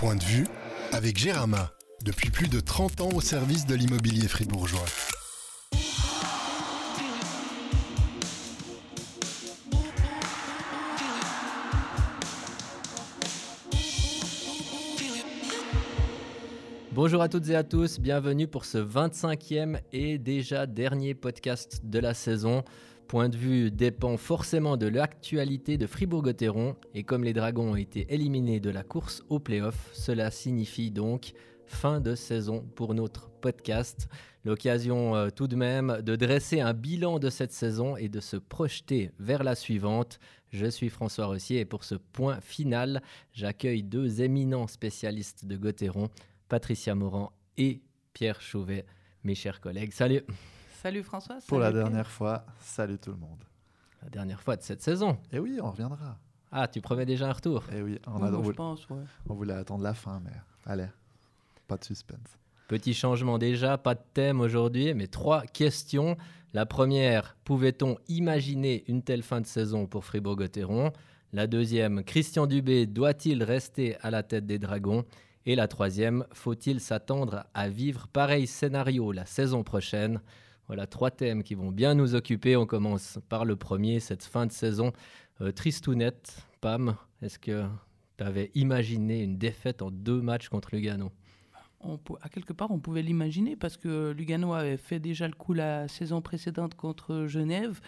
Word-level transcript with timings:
Point 0.00 0.16
de 0.16 0.24
vue 0.24 0.46
avec 0.92 1.18
Gérama, 1.18 1.72
depuis 2.02 2.30
plus 2.30 2.48
de 2.48 2.58
30 2.58 3.02
ans 3.02 3.10
au 3.14 3.20
service 3.20 3.66
de 3.66 3.74
l'immobilier 3.74 4.28
fribourgeois. 4.28 4.86
Bonjour 16.92 17.20
à 17.20 17.28
toutes 17.28 17.50
et 17.50 17.54
à 17.54 17.62
tous, 17.62 18.00
bienvenue 18.00 18.48
pour 18.48 18.64
ce 18.64 18.78
25e 18.78 19.80
et 19.92 20.16
déjà 20.16 20.64
dernier 20.64 21.12
podcast 21.12 21.82
de 21.84 21.98
la 21.98 22.14
saison. 22.14 22.64
Point 23.10 23.28
de 23.28 23.36
vue 23.36 23.72
dépend 23.72 24.16
forcément 24.16 24.76
de 24.76 24.86
l'actualité 24.86 25.76
de 25.76 25.88
Fribourg-Gotteron 25.88 26.76
et 26.94 27.02
comme 27.02 27.24
les 27.24 27.32
Dragons 27.32 27.72
ont 27.72 27.76
été 27.76 28.06
éliminés 28.08 28.60
de 28.60 28.70
la 28.70 28.84
course 28.84 29.24
au 29.28 29.40
playoff, 29.40 29.90
cela 29.92 30.30
signifie 30.30 30.92
donc 30.92 31.32
fin 31.66 32.00
de 32.00 32.14
saison 32.14 32.64
pour 32.76 32.94
notre 32.94 33.28
podcast. 33.28 34.06
L'occasion 34.44 35.16
euh, 35.16 35.28
tout 35.28 35.48
de 35.48 35.56
même 35.56 36.02
de 36.02 36.14
dresser 36.14 36.60
un 36.60 36.72
bilan 36.72 37.18
de 37.18 37.30
cette 37.30 37.50
saison 37.50 37.96
et 37.96 38.08
de 38.08 38.20
se 38.20 38.36
projeter 38.36 39.10
vers 39.18 39.42
la 39.42 39.56
suivante. 39.56 40.20
Je 40.50 40.66
suis 40.66 40.88
François 40.88 41.26
Rossier 41.26 41.58
et 41.58 41.64
pour 41.64 41.82
ce 41.82 41.96
point 41.96 42.40
final, 42.40 43.02
j'accueille 43.32 43.82
deux 43.82 44.22
éminents 44.22 44.68
spécialistes 44.68 45.46
de 45.46 45.56
Gotteron, 45.56 46.10
Patricia 46.48 46.94
Morand 46.94 47.32
et 47.56 47.82
Pierre 48.12 48.40
Chauvet, 48.40 48.86
mes 49.24 49.34
chers 49.34 49.60
collègues. 49.60 49.94
Salut 49.94 50.22
Salut 50.82 51.02
François. 51.02 51.38
Pour 51.46 51.58
la 51.58 51.70
Pierre. 51.70 51.84
dernière 51.84 52.10
fois, 52.10 52.44
salut 52.60 52.98
tout 52.98 53.10
le 53.10 53.16
monde. 53.18 53.44
La 54.02 54.08
dernière 54.08 54.40
fois 54.40 54.56
de 54.56 54.62
cette 54.62 54.82
saison. 54.82 55.18
Et 55.32 55.38
oui, 55.38 55.58
on 55.62 55.70
reviendra. 55.70 56.16
Ah, 56.50 56.66
tu 56.68 56.80
promets 56.80 57.04
déjà 57.06 57.28
un 57.28 57.32
retour 57.32 57.64
Et 57.72 57.82
oui, 57.82 57.98
on, 58.06 58.16
Oui, 58.20 58.28
a- 58.28 58.30
je 58.30 58.36
voulait, 58.36 58.54
pense, 58.56 58.88
ouais. 58.88 59.02
on 59.28 59.34
voulait 59.34 59.52
attendre 59.54 59.84
la 59.84 59.94
fin, 59.94 60.20
mais 60.24 60.32
allez, 60.66 60.86
pas 61.68 61.76
de 61.76 61.84
suspense. 61.84 62.38
Petit 62.66 62.94
changement 62.94 63.38
déjà, 63.38 63.76
pas 63.78 63.94
de 63.94 64.00
thème 64.14 64.40
aujourd'hui, 64.40 64.94
mais 64.94 65.06
trois 65.06 65.42
questions. 65.42 66.16
La 66.54 66.66
première, 66.66 67.36
pouvait-on 67.44 67.98
imaginer 68.08 68.84
une 68.88 69.02
telle 69.02 69.22
fin 69.22 69.40
de 69.40 69.46
saison 69.46 69.86
pour 69.86 70.04
Fribourg-Gotteron? 70.04 70.92
La 71.32 71.46
deuxième, 71.46 72.02
Christian 72.02 72.46
Dubé 72.46 72.86
doit-il 72.86 73.42
rester 73.44 73.96
à 74.00 74.10
la 74.10 74.22
tête 74.22 74.46
des 74.46 74.58
Dragons? 74.58 75.04
Et 75.46 75.54
la 75.56 75.68
troisième, 75.68 76.24
faut-il 76.32 76.80
s'attendre 76.80 77.44
à 77.54 77.68
vivre 77.68 78.08
pareil 78.08 78.46
scénario 78.46 79.12
la 79.12 79.26
saison 79.26 79.62
prochaine? 79.62 80.20
Voilà 80.70 80.86
trois 80.86 81.10
thèmes 81.10 81.42
qui 81.42 81.56
vont 81.56 81.72
bien 81.72 81.94
nous 81.96 82.14
occuper. 82.14 82.54
On 82.54 82.64
commence 82.64 83.18
par 83.28 83.44
le 83.44 83.56
premier, 83.56 83.98
cette 83.98 84.22
fin 84.22 84.46
de 84.46 84.52
saison 84.52 84.92
euh, 85.40 85.50
tristounette. 85.50 86.46
Pam, 86.60 86.94
est-ce 87.22 87.40
que 87.40 87.64
tu 88.16 88.22
avais 88.22 88.52
imaginé 88.54 89.20
une 89.24 89.36
défaite 89.36 89.82
en 89.82 89.90
deux 89.90 90.22
matchs 90.22 90.48
contre 90.48 90.68
Lugano? 90.72 91.10
On 91.80 91.98
à 92.20 92.28
quelque 92.28 92.52
part, 92.52 92.70
on 92.70 92.78
pouvait 92.78 93.02
l'imaginer 93.02 93.56
parce 93.56 93.76
que 93.76 94.12
Lugano 94.12 94.52
avait 94.52 94.76
fait 94.76 95.00
déjà 95.00 95.26
le 95.26 95.34
coup 95.34 95.54
la 95.54 95.88
saison 95.88 96.22
précédente 96.22 96.76
contre 96.76 97.26
Genève. 97.26 97.80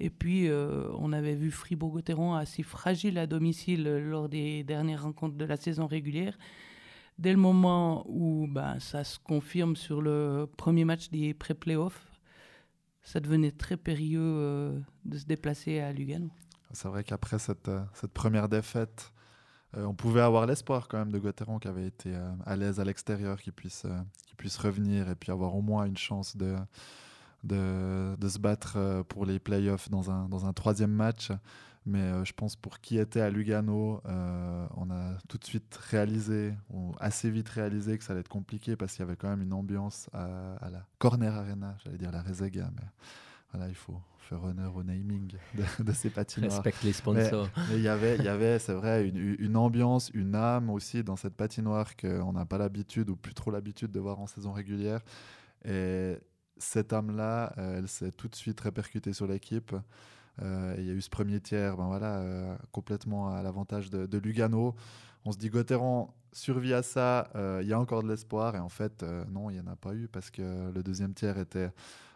Et 0.00 0.08
puis, 0.08 0.48
euh, 0.48 0.88
on 0.96 1.12
avait 1.12 1.34
vu 1.34 1.50
Fribourg-Gotteron 1.50 2.36
assez 2.36 2.62
fragile 2.62 3.18
à 3.18 3.26
domicile 3.26 3.84
lors 3.84 4.30
des 4.30 4.64
dernières 4.64 5.02
rencontres 5.02 5.36
de 5.36 5.44
la 5.44 5.58
saison 5.58 5.86
régulière. 5.86 6.38
Dès 7.18 7.32
le 7.32 7.38
moment 7.38 8.06
où 8.08 8.46
ben, 8.48 8.80
ça 8.80 9.04
se 9.04 9.18
confirme 9.18 9.76
sur 9.76 10.00
le 10.00 10.48
premier 10.56 10.86
match 10.86 11.10
des 11.10 11.34
pré-playoffs, 11.34 12.13
ça 13.04 13.20
devenait 13.20 13.52
très 13.52 13.76
périlleux 13.76 14.20
euh, 14.20 14.80
de 15.04 15.18
se 15.18 15.26
déplacer 15.26 15.78
à 15.78 15.92
Lugano. 15.92 16.30
C'est 16.72 16.88
vrai 16.88 17.04
qu'après 17.04 17.38
cette, 17.38 17.68
euh, 17.68 17.84
première 18.12 18.48
défaite, 18.48 19.12
euh, 19.76 19.84
on 19.84 19.94
pouvait 19.94 20.22
avoir 20.22 20.46
l'espoir 20.46 20.88
quand 20.88 20.98
même 20.98 21.12
de 21.12 21.18
Gauthieron 21.18 21.58
qui 21.58 21.68
avait 21.68 21.86
été 21.86 22.14
à 22.46 22.56
l'aise 22.56 22.80
à 22.80 22.84
l'extérieur, 22.84 23.40
qui 23.40 23.52
puisse, 23.52 23.86
revenir 24.58 25.08
et 25.10 25.14
puis 25.14 25.30
avoir 25.30 25.54
au 25.54 25.62
moins 25.62 25.84
une 25.84 25.96
chance 25.96 26.36
de, 26.36 26.56
se 27.48 28.38
battre 28.38 29.04
pour 29.08 29.26
les 29.26 29.38
playoffs 29.38 29.90
dans 29.90 30.26
dans 30.26 30.46
un 30.46 30.52
troisième 30.52 30.92
match. 30.92 31.30
Mais 31.86 32.00
euh, 32.00 32.24
je 32.24 32.32
pense 32.32 32.56
pour 32.56 32.80
qui 32.80 32.96
était 32.96 33.20
à 33.20 33.28
Lugano, 33.28 34.00
euh, 34.06 34.66
on 34.76 34.90
a 34.90 35.18
tout 35.28 35.36
de 35.36 35.44
suite 35.44 35.78
réalisé, 35.90 36.54
ou 36.70 36.94
assez 36.98 37.30
vite 37.30 37.48
réalisé 37.50 37.98
que 37.98 38.04
ça 38.04 38.14
allait 38.14 38.20
être 38.20 38.28
compliqué 38.28 38.74
parce 38.74 38.92
qu'il 38.92 39.00
y 39.00 39.06
avait 39.06 39.16
quand 39.16 39.28
même 39.28 39.42
une 39.42 39.52
ambiance 39.52 40.08
à, 40.14 40.54
à 40.54 40.70
la 40.70 40.86
Corner 40.98 41.34
Arena, 41.34 41.76
j'allais 41.84 41.98
dire 41.98 42.10
la 42.10 42.22
Rezega, 42.22 42.70
mais 42.74 42.86
voilà, 43.52 43.68
il 43.68 43.74
faut 43.74 44.00
faire 44.20 44.42
honneur 44.42 44.74
au 44.74 44.82
naming 44.82 45.30
de, 45.54 45.84
de 45.84 45.92
ces 45.92 46.08
patinoires. 46.08 46.52
Respecte 46.52 46.82
les 46.84 46.94
sponsors. 46.94 47.50
Mais 47.68 47.76
il 47.76 47.82
y 47.82 47.88
avait, 47.88 48.16
y 48.16 48.28
avait 48.28 48.58
c'est 48.58 48.72
vrai, 48.72 49.06
une, 49.06 49.36
une 49.38 49.56
ambiance, 49.56 50.10
une 50.14 50.34
âme 50.34 50.70
aussi 50.70 51.04
dans 51.04 51.16
cette 51.16 51.34
patinoire 51.34 51.94
qu'on 51.96 52.32
n'a 52.32 52.46
pas 52.46 52.56
l'habitude 52.56 53.10
ou 53.10 53.16
plus 53.16 53.34
trop 53.34 53.50
l'habitude 53.50 53.92
de 53.92 54.00
voir 54.00 54.20
en 54.20 54.26
saison 54.26 54.52
régulière. 54.52 55.02
Et 55.66 56.16
cette 56.56 56.94
âme-là, 56.94 57.52
elle 57.58 57.88
s'est 57.88 58.12
tout 58.12 58.28
de 58.28 58.34
suite 58.34 58.58
répercutée 58.62 59.12
sur 59.12 59.26
l'équipe. 59.26 59.76
Euh, 60.42 60.74
il 60.78 60.86
y 60.86 60.90
a 60.90 60.92
eu 60.92 61.00
ce 61.00 61.10
premier 61.10 61.40
tiers, 61.40 61.76
ben 61.76 61.86
voilà, 61.86 62.18
euh, 62.18 62.56
complètement 62.72 63.28
à 63.28 63.42
l'avantage 63.42 63.90
de, 63.90 64.18
Lugano. 64.18 64.74
On 65.24 65.32
se 65.32 65.38
dit 65.38 65.48
Gauthieron 65.48 66.10
survit 66.32 66.74
à 66.74 66.82
ça, 66.82 67.30
euh, 67.36 67.60
il 67.62 67.68
y 67.68 67.72
a 67.72 67.78
encore 67.78 68.02
de 68.02 68.08
l'espoir. 68.08 68.56
Et 68.56 68.58
en 68.58 68.68
fait, 68.68 69.04
non, 69.30 69.50
il 69.50 69.54
n'y 69.54 69.60
en 69.60 69.66
a 69.70 69.76
pas 69.76 69.94
eu 69.94 70.08
parce 70.08 70.30
que 70.30 70.70
le 70.72 70.82
deuxième 70.82 71.14
tiers 71.14 71.38
était, 71.38 71.70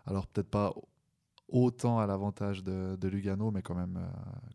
alors 0.07 0.27
peut-être 0.27 0.51
pas 0.51 0.75
autant 1.49 1.99
à 1.99 2.07
l'avantage 2.07 2.63
de, 2.63 2.97
de 2.97 3.09
Lugano, 3.09 3.51
mais 3.51 3.63
quand 3.63 3.75
même, 3.75 3.99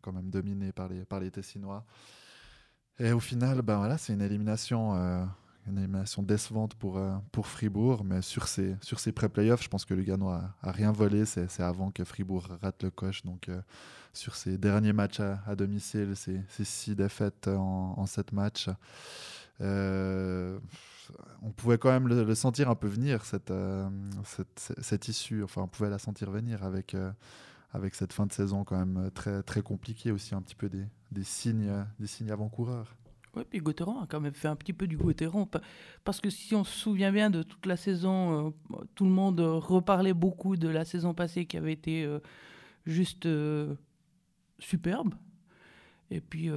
quand 0.02 0.12
même 0.12 0.30
dominé 0.30 0.70
par 0.72 0.88
les, 0.88 1.04
par 1.04 1.20
les 1.20 1.30
Tessinois. 1.30 1.84
Et 3.00 3.12
au 3.12 3.18
final, 3.18 3.62
ben 3.62 3.78
voilà, 3.78 3.98
c'est 3.98 4.12
une 4.12 4.22
élimination, 4.22 5.28
une 5.66 5.78
élimination 5.78 6.22
décevante 6.22 6.74
pour, 6.74 6.98
euh, 6.98 7.16
pour 7.32 7.46
Fribourg, 7.46 8.04
mais 8.04 8.20
sur 8.22 8.48
ces, 8.48 8.76
sur 8.82 9.00
ces 9.00 9.12
pré-playoffs, 9.12 9.62
je 9.62 9.68
pense 9.68 9.84
que 9.84 9.94
Lugano 9.94 10.28
a, 10.28 10.54
a 10.62 10.72
rien 10.72 10.92
volé. 10.92 11.24
C'est 11.24 11.60
avant 11.60 11.90
que 11.90 12.04
Fribourg 12.04 12.46
rate 12.62 12.82
le 12.82 12.90
coche. 12.90 13.24
Donc, 13.24 13.48
euh, 13.48 13.60
sur 14.12 14.36
ces 14.36 14.58
derniers 14.58 14.92
matchs 14.92 15.20
à, 15.20 15.56
domicile, 15.56 16.14
ces, 16.16 16.40
six 16.64 16.94
défaites 16.94 17.48
en, 17.48 18.06
sept 18.06 18.32
matchs, 18.32 18.68
euh, 19.60 20.58
on 21.42 21.50
pouvait 21.50 21.78
quand 21.78 21.90
même 21.90 22.08
le, 22.08 22.34
sentir 22.34 22.70
un 22.70 22.74
peu 22.74 22.86
venir, 22.86 23.24
cette, 23.24 23.52
cette, 24.56 25.08
issue. 25.08 25.42
Enfin, 25.42 25.62
on 25.62 25.68
pouvait 25.68 25.90
la 25.90 25.98
sentir 25.98 26.30
venir 26.30 26.62
avec, 26.62 26.96
avec 27.72 27.96
cette 27.96 28.12
fin 28.12 28.26
de 28.26 28.32
saison 28.32 28.62
quand 28.62 28.78
même 28.78 29.10
très, 29.14 29.42
très 29.42 29.62
compliquée 29.62 30.12
aussi, 30.12 30.34
un 30.34 30.42
petit 30.42 30.54
peu 30.54 30.68
des, 30.68 30.86
des 31.10 31.24
signes, 31.24 31.84
des 31.98 32.06
signes 32.06 32.30
avant-coureurs. 32.30 32.94
Oui, 33.36 33.42
puis 33.48 33.58
Gauthieron 33.58 34.00
a 34.00 34.06
quand 34.06 34.20
même 34.20 34.34
fait 34.34 34.48
un 34.48 34.54
petit 34.56 34.72
peu 34.72 34.86
du 34.86 34.96
Gauthieron. 34.96 35.46
pa- 35.46 35.60
Parce 36.04 36.20
que 36.20 36.30
si 36.30 36.54
on 36.54 36.62
se 36.64 36.76
souvient 36.76 37.10
bien 37.10 37.30
de 37.30 37.42
toute 37.42 37.66
la 37.66 37.76
saison, 37.76 38.48
euh, 38.48 38.78
tout 38.94 39.04
le 39.04 39.10
monde 39.10 39.40
euh, 39.40 39.54
reparlait 39.54 40.14
beaucoup 40.14 40.56
de 40.56 40.68
la 40.68 40.84
saison 40.84 41.14
passée 41.14 41.46
qui 41.46 41.56
avait 41.56 41.72
été 41.72 42.04
euh, 42.04 42.20
juste 42.86 43.28
superbe. 44.58 45.14
Et 46.10 46.20
puis, 46.20 46.50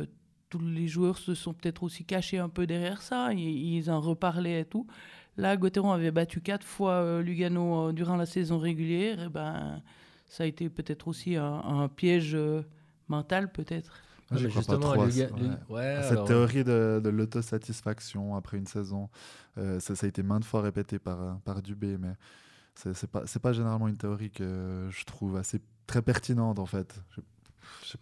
tous 0.49 0.59
les 0.59 0.87
joueurs 0.87 1.17
se 1.17 1.33
sont 1.33 1.53
peut-être 1.53 1.83
aussi 1.83 2.05
cachés 2.05 2.37
un 2.37 2.49
peu 2.49 2.67
derrière 2.67 3.01
ça. 3.01 3.33
Ils, 3.33 3.89
en 3.89 3.99
reparlaient 4.01 4.61
et 4.61 4.65
tout. 4.65 4.85
Là, 5.37 5.57
Gauthieron 5.57 5.91
avait 5.91 6.11
battu 6.11 6.41
quatre 6.41 6.65
fois 6.65 7.21
Lugano 7.21 7.91
durant 7.91 8.17
la 8.17 8.25
saison 8.25 8.59
régulière. 8.59 9.23
Et 9.23 9.29
ben, 9.29 9.81
ça 10.27 10.43
a 10.43 10.47
été 10.47 10.69
peut-être 10.69 11.07
aussi 11.07 11.37
un, 11.37 11.87
piège 11.87 12.37
mental, 13.07 13.51
peut-être. 13.51 14.03
Crois 14.27 14.37
pas 14.41 14.49
justement, 14.49 14.79
trop 14.79 15.05
ouais. 15.05 15.29
ouais, 15.69 15.99
Cette 16.03 16.11
alors, 16.11 16.27
théorie 16.27 16.63
de, 16.63 16.99
de 17.01 17.09
l'autosatisfaction 17.09 18.35
après 18.35 18.57
une 18.57 18.67
saison, 18.67 19.09
euh, 19.57 19.79
ça, 19.79 19.95
ça 19.95 20.05
a 20.05 20.09
été 20.09 20.21
maintes 20.21 20.43
fois 20.43 20.61
répété 20.61 20.99
par, 20.99 21.39
par 21.45 21.61
Dubé, 21.61 21.97
mais 21.97 22.13
c'est 22.75 23.09
pas, 23.09 23.23
c'est 23.25 23.41
pas 23.41 23.53
généralement 23.53 23.87
une 23.87 23.97
théorie 23.97 24.29
que 24.29 24.87
je 24.91 25.05
trouve 25.05 25.37
assez 25.37 25.61
très 25.87 26.01
pertinente 26.01 26.59
en 26.59 26.65
fait. 26.65 27.01
Je, 27.11 27.21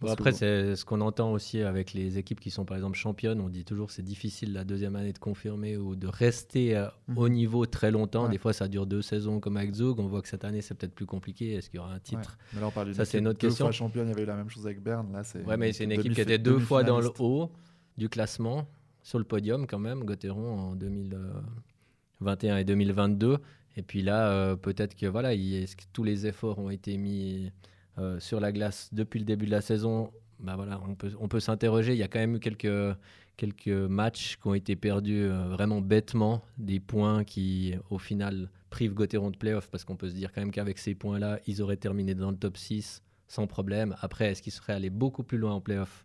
Bon, 0.00 0.10
après, 0.10 0.32
que 0.32 0.36
c'est 0.38 0.76
ce 0.76 0.84
qu'on 0.84 1.00
entend 1.00 1.32
aussi 1.32 1.60
avec 1.62 1.92
les 1.92 2.18
équipes 2.18 2.40
qui 2.40 2.50
sont 2.50 2.64
par 2.64 2.76
exemple 2.76 2.96
championnes. 2.98 3.40
On 3.40 3.48
dit 3.48 3.64
toujours 3.64 3.90
c'est 3.90 4.02
difficile 4.02 4.52
la 4.52 4.64
deuxième 4.64 4.96
année 4.96 5.12
de 5.12 5.18
confirmer 5.18 5.76
ou 5.76 5.94
de 5.96 6.06
rester 6.06 6.76
euh, 6.76 6.88
Mhm. 7.08 7.18
au 7.18 7.28
niveau 7.28 7.66
très 7.66 7.90
longtemps. 7.90 8.24
Ouais. 8.24 8.30
Des 8.30 8.38
fois, 8.38 8.52
ça 8.52 8.68
dure 8.68 8.86
deux 8.86 9.02
saisons 9.02 9.38
comme 9.40 9.56
avec 9.56 9.74
Zug. 9.74 9.98
On 10.00 10.06
voit 10.08 10.22
que 10.22 10.28
cette 10.28 10.44
année, 10.44 10.60
c'est 10.62 10.74
peut-être 10.74 10.94
plus 10.94 11.06
compliqué. 11.06 11.54
Est-ce 11.54 11.70
qu'il 11.70 11.76
y 11.78 11.80
aura 11.80 11.90
un 11.92 11.94
Ouais. 11.94 12.00
titre 12.00 12.36
Mais 12.52 12.60
là, 12.60 12.66
on 12.68 12.70
parle 12.70 12.94
Ça, 12.94 13.04
c'est 13.04 13.18
une 13.18 13.28
autre 13.28 13.38
deux 13.38 13.48
question. 13.48 13.66
fois 13.66 13.72
championne, 13.72 14.06
il 14.06 14.10
y 14.10 14.12
avait 14.12 14.22
eu 14.22 14.26
la 14.26 14.36
même 14.36 14.50
chose 14.50 14.66
avec 14.66 14.82
Berne. 14.82 15.12
Là, 15.12 15.22
c'est 15.24 15.42
Ouais, 15.44 15.56
mais 15.56 15.72
c'est 15.72 15.84
une 15.84 15.92
équipe 15.92 16.14
qui 16.14 16.20
était 16.20 16.38
deux 16.38 16.58
fois 16.58 16.82
dans 16.82 17.00
le 17.00 17.10
haut 17.18 17.50
du 17.96 18.08
classement, 18.08 18.68
sur 19.02 19.18
le 19.18 19.24
podium 19.24 19.66
quand 19.66 19.78
même, 19.78 20.04
Gauthieron 20.04 20.58
en 20.58 20.74
2021 20.76 22.56
et 22.58 22.64
2022. 22.64 23.38
Et 23.76 23.82
puis 23.82 24.02
là, 24.02 24.30
euh, 24.30 24.56
peut-être 24.56 24.94
que 24.94 25.06
voilà, 25.06 25.34
que 25.36 25.82
tous 25.92 26.02
les 26.04 26.26
efforts 26.26 26.58
ont 26.58 26.70
été 26.70 26.96
mis 26.96 27.52
euh, 27.98 28.20
sur 28.20 28.40
la 28.40 28.52
glace 28.52 28.90
depuis 28.92 29.18
le 29.18 29.24
début 29.24 29.46
de 29.46 29.50
la 29.50 29.60
saison. 29.60 30.12
Bah 30.38 30.54
voilà, 30.56 30.80
on 31.18 31.28
peut, 31.28 31.40
s'interroger. 31.40 31.92
Il 31.92 31.98
y 31.98 32.02
a 32.02 32.08
quand 32.08 32.18
même 32.18 32.36
eu 32.36 32.40
quelques, 32.40 32.96
quelques 33.36 33.68
matchs 33.68 34.36
qui 34.36 34.46
ont 34.46 34.54
été 34.54 34.76
perdus 34.76 35.24
euh, 35.24 35.48
vraiment 35.48 35.80
bêtement, 35.80 36.42
des 36.58 36.78
points 36.78 37.24
qui, 37.24 37.74
au 37.88 37.98
final, 37.98 38.50
privent 38.68 38.92
Gauthieron 38.92 39.30
de 39.30 39.36
playoff, 39.36 39.70
parce 39.70 39.84
qu'on 39.84 39.96
peut 39.96 40.10
se 40.10 40.14
dire 40.14 40.32
quand 40.32 40.42
même 40.42 40.50
qu'avec 40.50 40.78
ces 40.78 40.94
points-là, 40.94 41.40
ils 41.46 41.62
auraient 41.62 41.78
terminé 41.78 42.14
dans 42.14 42.30
le 42.30 42.36
top 42.36 42.56
6 42.56 43.02
sans 43.28 43.46
problème. 43.46 43.96
Après, 44.00 44.30
est-ce 44.30 44.42
qu'ils 44.42 44.52
seraient 44.52 44.74
allés 44.74 44.90
beaucoup 44.90 45.22
plus 45.22 45.38
loin 45.38 45.52
en 45.52 45.60
playoff 45.60 46.04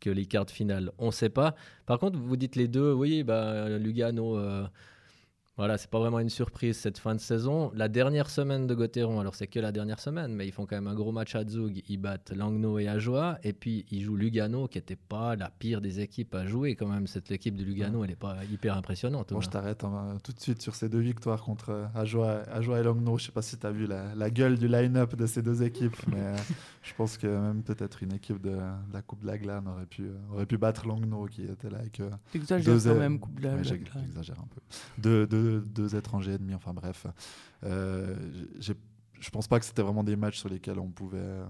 que 0.00 0.10
les 0.10 0.26
quarts 0.26 0.44
de 0.44 0.50
finale, 0.50 0.92
on 0.98 1.06
ne 1.06 1.10
sait 1.10 1.30
pas. 1.30 1.54
Par 1.86 1.98
contre, 1.98 2.18
vous 2.18 2.36
dites 2.36 2.56
les 2.56 2.68
deux, 2.68 2.92
oui, 2.92 3.22
bah, 3.22 3.68
Lugano, 3.78 4.36
euh, 4.36 4.66
voilà, 5.58 5.78
c'est 5.78 5.88
pas 5.88 5.98
vraiment 5.98 6.18
une 6.18 6.28
surprise 6.28 6.76
cette 6.76 6.98
fin 6.98 7.14
de 7.14 7.20
saison. 7.20 7.72
La 7.74 7.88
dernière 7.88 8.28
semaine 8.28 8.66
de 8.66 8.74
Gauthieron, 8.74 9.20
alors 9.20 9.34
c'est 9.34 9.46
que 9.46 9.58
la 9.58 9.72
dernière 9.72 10.00
semaine, 10.00 10.34
mais 10.34 10.46
ils 10.46 10.52
font 10.52 10.66
quand 10.66 10.76
même 10.76 10.86
un 10.86 10.94
gros 10.94 11.12
match 11.12 11.34
à 11.34 11.46
Zug. 11.46 11.82
Ils 11.88 11.96
battent 11.96 12.30
Langnau 12.36 12.78
et 12.78 12.88
Ajoie. 12.88 13.38
Et 13.42 13.54
puis 13.54 13.86
ils 13.90 14.02
jouent 14.02 14.16
Lugano, 14.16 14.68
qui 14.68 14.76
n'était 14.76 14.96
pas 14.96 15.34
la 15.34 15.48
pire 15.48 15.80
des 15.80 16.00
équipes 16.00 16.34
à 16.34 16.44
jouer 16.44 16.76
quand 16.76 16.88
même. 16.88 17.06
Cette 17.06 17.30
équipe 17.30 17.56
de 17.56 17.64
Lugano, 17.64 18.04
elle 18.04 18.10
n'est 18.10 18.16
pas 18.16 18.36
hyper 18.52 18.76
impressionnante. 18.76 19.32
Moi, 19.32 19.40
je 19.40 19.48
t'arrête 19.48 19.82
hein, 19.82 20.18
tout 20.22 20.32
de 20.32 20.40
suite 20.40 20.60
sur 20.60 20.74
ces 20.74 20.90
deux 20.90 21.00
victoires 21.00 21.42
contre 21.42 21.70
euh, 21.70 21.86
Ajoie, 21.94 22.42
et 22.78 22.82
Langnau. 22.82 23.16
Je 23.16 23.24
sais 23.24 23.32
pas 23.32 23.40
si 23.40 23.56
tu 23.56 23.66
as 23.66 23.72
vu 23.72 23.86
la, 23.86 24.30
gueule 24.30 24.58
du 24.58 24.68
line-up 24.68 25.16
de 25.16 25.24
ces 25.24 25.40
deux 25.40 25.62
équipes, 25.62 25.96
mais 26.08 26.20
euh, 26.20 26.36
je 26.82 26.92
pense 26.92 27.16
que 27.16 27.28
même 27.28 27.62
peut-être 27.62 28.02
une 28.02 28.12
équipe 28.12 28.42
de, 28.42 28.58
la 28.92 29.00
Coupe 29.00 29.22
de 29.22 29.26
la 29.26 29.38
Glane 29.38 29.66
aurait 29.68 29.86
pu, 29.86 30.02
euh, 30.02 30.34
aurait 30.34 30.44
pu 30.44 30.58
battre 30.58 30.86
Langnau 30.86 31.24
qui 31.30 31.44
était 31.44 31.70
là 31.70 31.78
avec. 31.78 32.02
T'exagères 32.30 32.76
quand 32.84 32.94
même, 33.00 33.18
Coupe 33.18 33.40
de 33.40 33.44
la 33.44 33.54
Glane. 33.54 33.64
J'exagère 33.64 34.38
un 34.38 34.48
peu. 34.54 35.26
Deux, 35.60 35.96
étrangers 35.96 36.34
et 36.34 36.38
demi, 36.38 36.54
enfin 36.54 36.74
bref. 36.74 37.06
Euh, 37.64 38.16
je 39.20 39.30
pense 39.30 39.48
pas 39.48 39.58
que 39.58 39.64
c'était 39.64 39.82
vraiment 39.82 40.04
des 40.04 40.16
matchs 40.16 40.38
sur 40.38 40.48
lesquels 40.48 40.78
on 40.78 40.90
pouvait, 40.90 41.40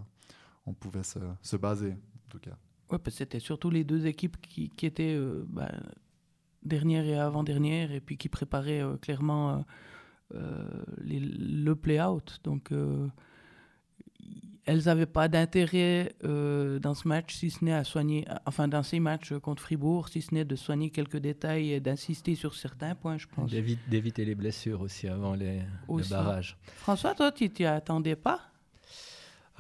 on 0.66 0.72
pouvait 0.72 1.02
se, 1.02 1.18
se 1.42 1.56
baser, 1.56 1.92
en 1.92 2.28
tout 2.28 2.38
cas. 2.38 2.56
Ouais, 2.90 2.98
parce 2.98 3.16
que 3.16 3.18
c'était 3.18 3.40
surtout 3.40 3.70
les 3.70 3.82
deux 3.82 4.06
équipes 4.06 4.40
qui, 4.40 4.70
qui 4.70 4.86
étaient 4.86 5.14
euh, 5.14 5.44
bah, 5.48 5.72
dernière 6.62 7.04
et 7.04 7.18
avant-dernière, 7.18 7.90
et 7.90 8.00
puis 8.00 8.16
qui 8.16 8.28
préparaient 8.28 8.82
euh, 8.82 8.96
clairement 8.96 9.64
euh, 10.34 10.84
le 10.98 11.74
play-out. 11.74 12.40
Donc 12.44 12.72
elles 14.66 14.84
n'avaient 14.86 15.06
pas 15.06 15.28
d'intérêt 15.28 16.12
euh, 16.24 16.80
dans 16.80 16.94
ce 16.94 17.06
match, 17.06 17.36
si 17.36 17.50
ce 17.50 17.64
n'est 17.64 17.72
à 17.72 17.84
soigner, 17.84 18.26
enfin 18.46 18.66
dans 18.66 18.82
ces 18.82 18.98
matchs 18.98 19.32
contre 19.34 19.62
Fribourg, 19.62 20.08
si 20.08 20.20
ce 20.20 20.34
n'est 20.34 20.44
de 20.44 20.56
soigner 20.56 20.90
quelques 20.90 21.18
détails 21.18 21.72
et 21.72 21.80
d'insister 21.80 22.34
sur 22.34 22.54
certains 22.54 22.96
points, 22.96 23.16
je 23.16 23.28
pense. 23.28 23.50
D'éviter 23.50 24.24
les 24.24 24.34
blessures 24.34 24.80
aussi 24.80 25.06
avant 25.06 25.34
les, 25.34 25.60
le 25.88 26.10
barrage. 26.10 26.56
François, 26.78 27.14
toi, 27.14 27.30
tu 27.30 27.48
t'y 27.48 27.64
attendais 27.64 28.16
pas? 28.16 28.40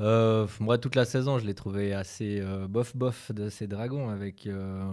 Euh, 0.00 0.46
moi, 0.58 0.76
toute 0.76 0.96
la 0.96 1.04
saison, 1.04 1.38
je 1.38 1.46
l'ai 1.46 1.54
trouvé 1.54 1.94
assez 1.94 2.40
euh, 2.40 2.66
bof-bof 2.66 3.30
de 3.32 3.48
ces 3.48 3.68
Dragons, 3.68 4.10
avec 4.10 4.48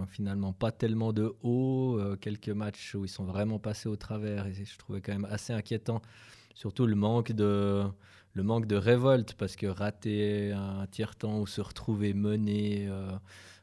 finalement 0.08 0.52
pas 0.52 0.70
tellement 0.70 1.12
de 1.12 1.34
haut, 1.42 2.00
quelques 2.20 2.50
matchs 2.50 2.94
où 2.94 3.04
ils 3.04 3.08
sont 3.08 3.24
vraiment 3.24 3.58
passés 3.58 3.88
au 3.88 3.96
travers, 3.96 4.46
et 4.46 4.54
je 4.54 4.78
trouvais 4.78 5.00
quand 5.00 5.12
même 5.12 5.26
assez 5.28 5.52
inquiétant, 5.52 6.00
surtout 6.54 6.86
le 6.86 6.94
manque 6.94 7.32
de, 7.32 7.84
le 8.34 8.42
manque 8.42 8.66
de 8.66 8.76
révolte, 8.76 9.34
parce 9.34 9.56
que 9.56 9.66
rater 9.66 10.52
un 10.52 10.86
tiers-temps 10.88 11.40
ou 11.40 11.46
se 11.46 11.60
retrouver 11.60 12.14
mené 12.14 12.88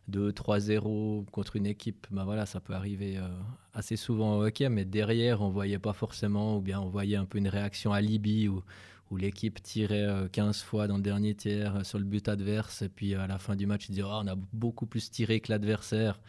2-3-0 0.09 1.21
euh, 1.21 1.23
contre 1.31 1.57
une 1.57 1.65
équipe, 1.65 2.07
ben 2.09 2.23
voilà, 2.23 2.45
ça 2.45 2.59
peut 2.59 2.73
arriver 2.73 3.17
euh, 3.17 3.27
assez 3.73 3.97
souvent 3.97 4.37
au 4.37 4.45
hockey, 4.45 4.69
mais 4.69 4.85
derrière, 4.85 5.41
on 5.41 5.49
voyait 5.49 5.79
pas 5.79 5.93
forcément, 5.93 6.57
ou 6.57 6.61
bien 6.61 6.79
on 6.79 6.89
voyait 6.89 7.17
un 7.17 7.25
peu 7.25 7.37
une 7.37 7.49
réaction 7.49 7.91
à 7.91 8.01
Libye 8.01 8.47
où, 8.47 8.63
où 9.11 9.17
l'équipe 9.17 9.61
tirait 9.61 10.07
15 10.31 10.59
euh, 10.61 10.65
fois 10.65 10.87
dans 10.87 10.95
le 10.95 11.03
dernier 11.03 11.35
tiers 11.35 11.85
sur 11.85 11.99
le 11.99 12.05
but 12.05 12.27
adverse, 12.29 12.81
et 12.81 12.89
puis 12.89 13.13
à 13.15 13.27
la 13.27 13.39
fin 13.39 13.55
du 13.57 13.67
match, 13.67 13.89
ils 13.89 13.93
disaient 13.93 14.07
oh, 14.07 14.21
on 14.23 14.27
a 14.27 14.35
beaucoup 14.53 14.85
plus 14.85 15.11
tiré 15.11 15.41
que 15.41 15.51
l'adversaire. 15.51 16.19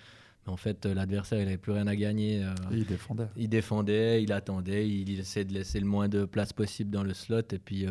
Mais 0.47 0.53
en 0.53 0.57
fait, 0.57 0.87
l'adversaire, 0.87 1.39
il 1.39 1.45
n'avait 1.45 1.57
plus 1.57 1.73
rien 1.73 1.87
à 1.87 1.97
gagner. 1.97 2.45
il 2.71 2.85
défendait. 2.85 3.29
Il 3.37 3.49
défendait, 3.49 4.23
il 4.23 4.33
attendait, 4.33 4.89
il, 4.89 5.21
essayait 5.21 5.45
de 5.45 5.53
laisser 5.53 5.79
le 5.79 5.87
moins 5.87 6.09
de 6.09 6.25
place 6.25 6.53
possible 6.53 6.91
dans 6.91 7.05
le 7.05 7.15
slot. 7.15 7.43
Et 7.53 7.59
puis, 7.59 7.87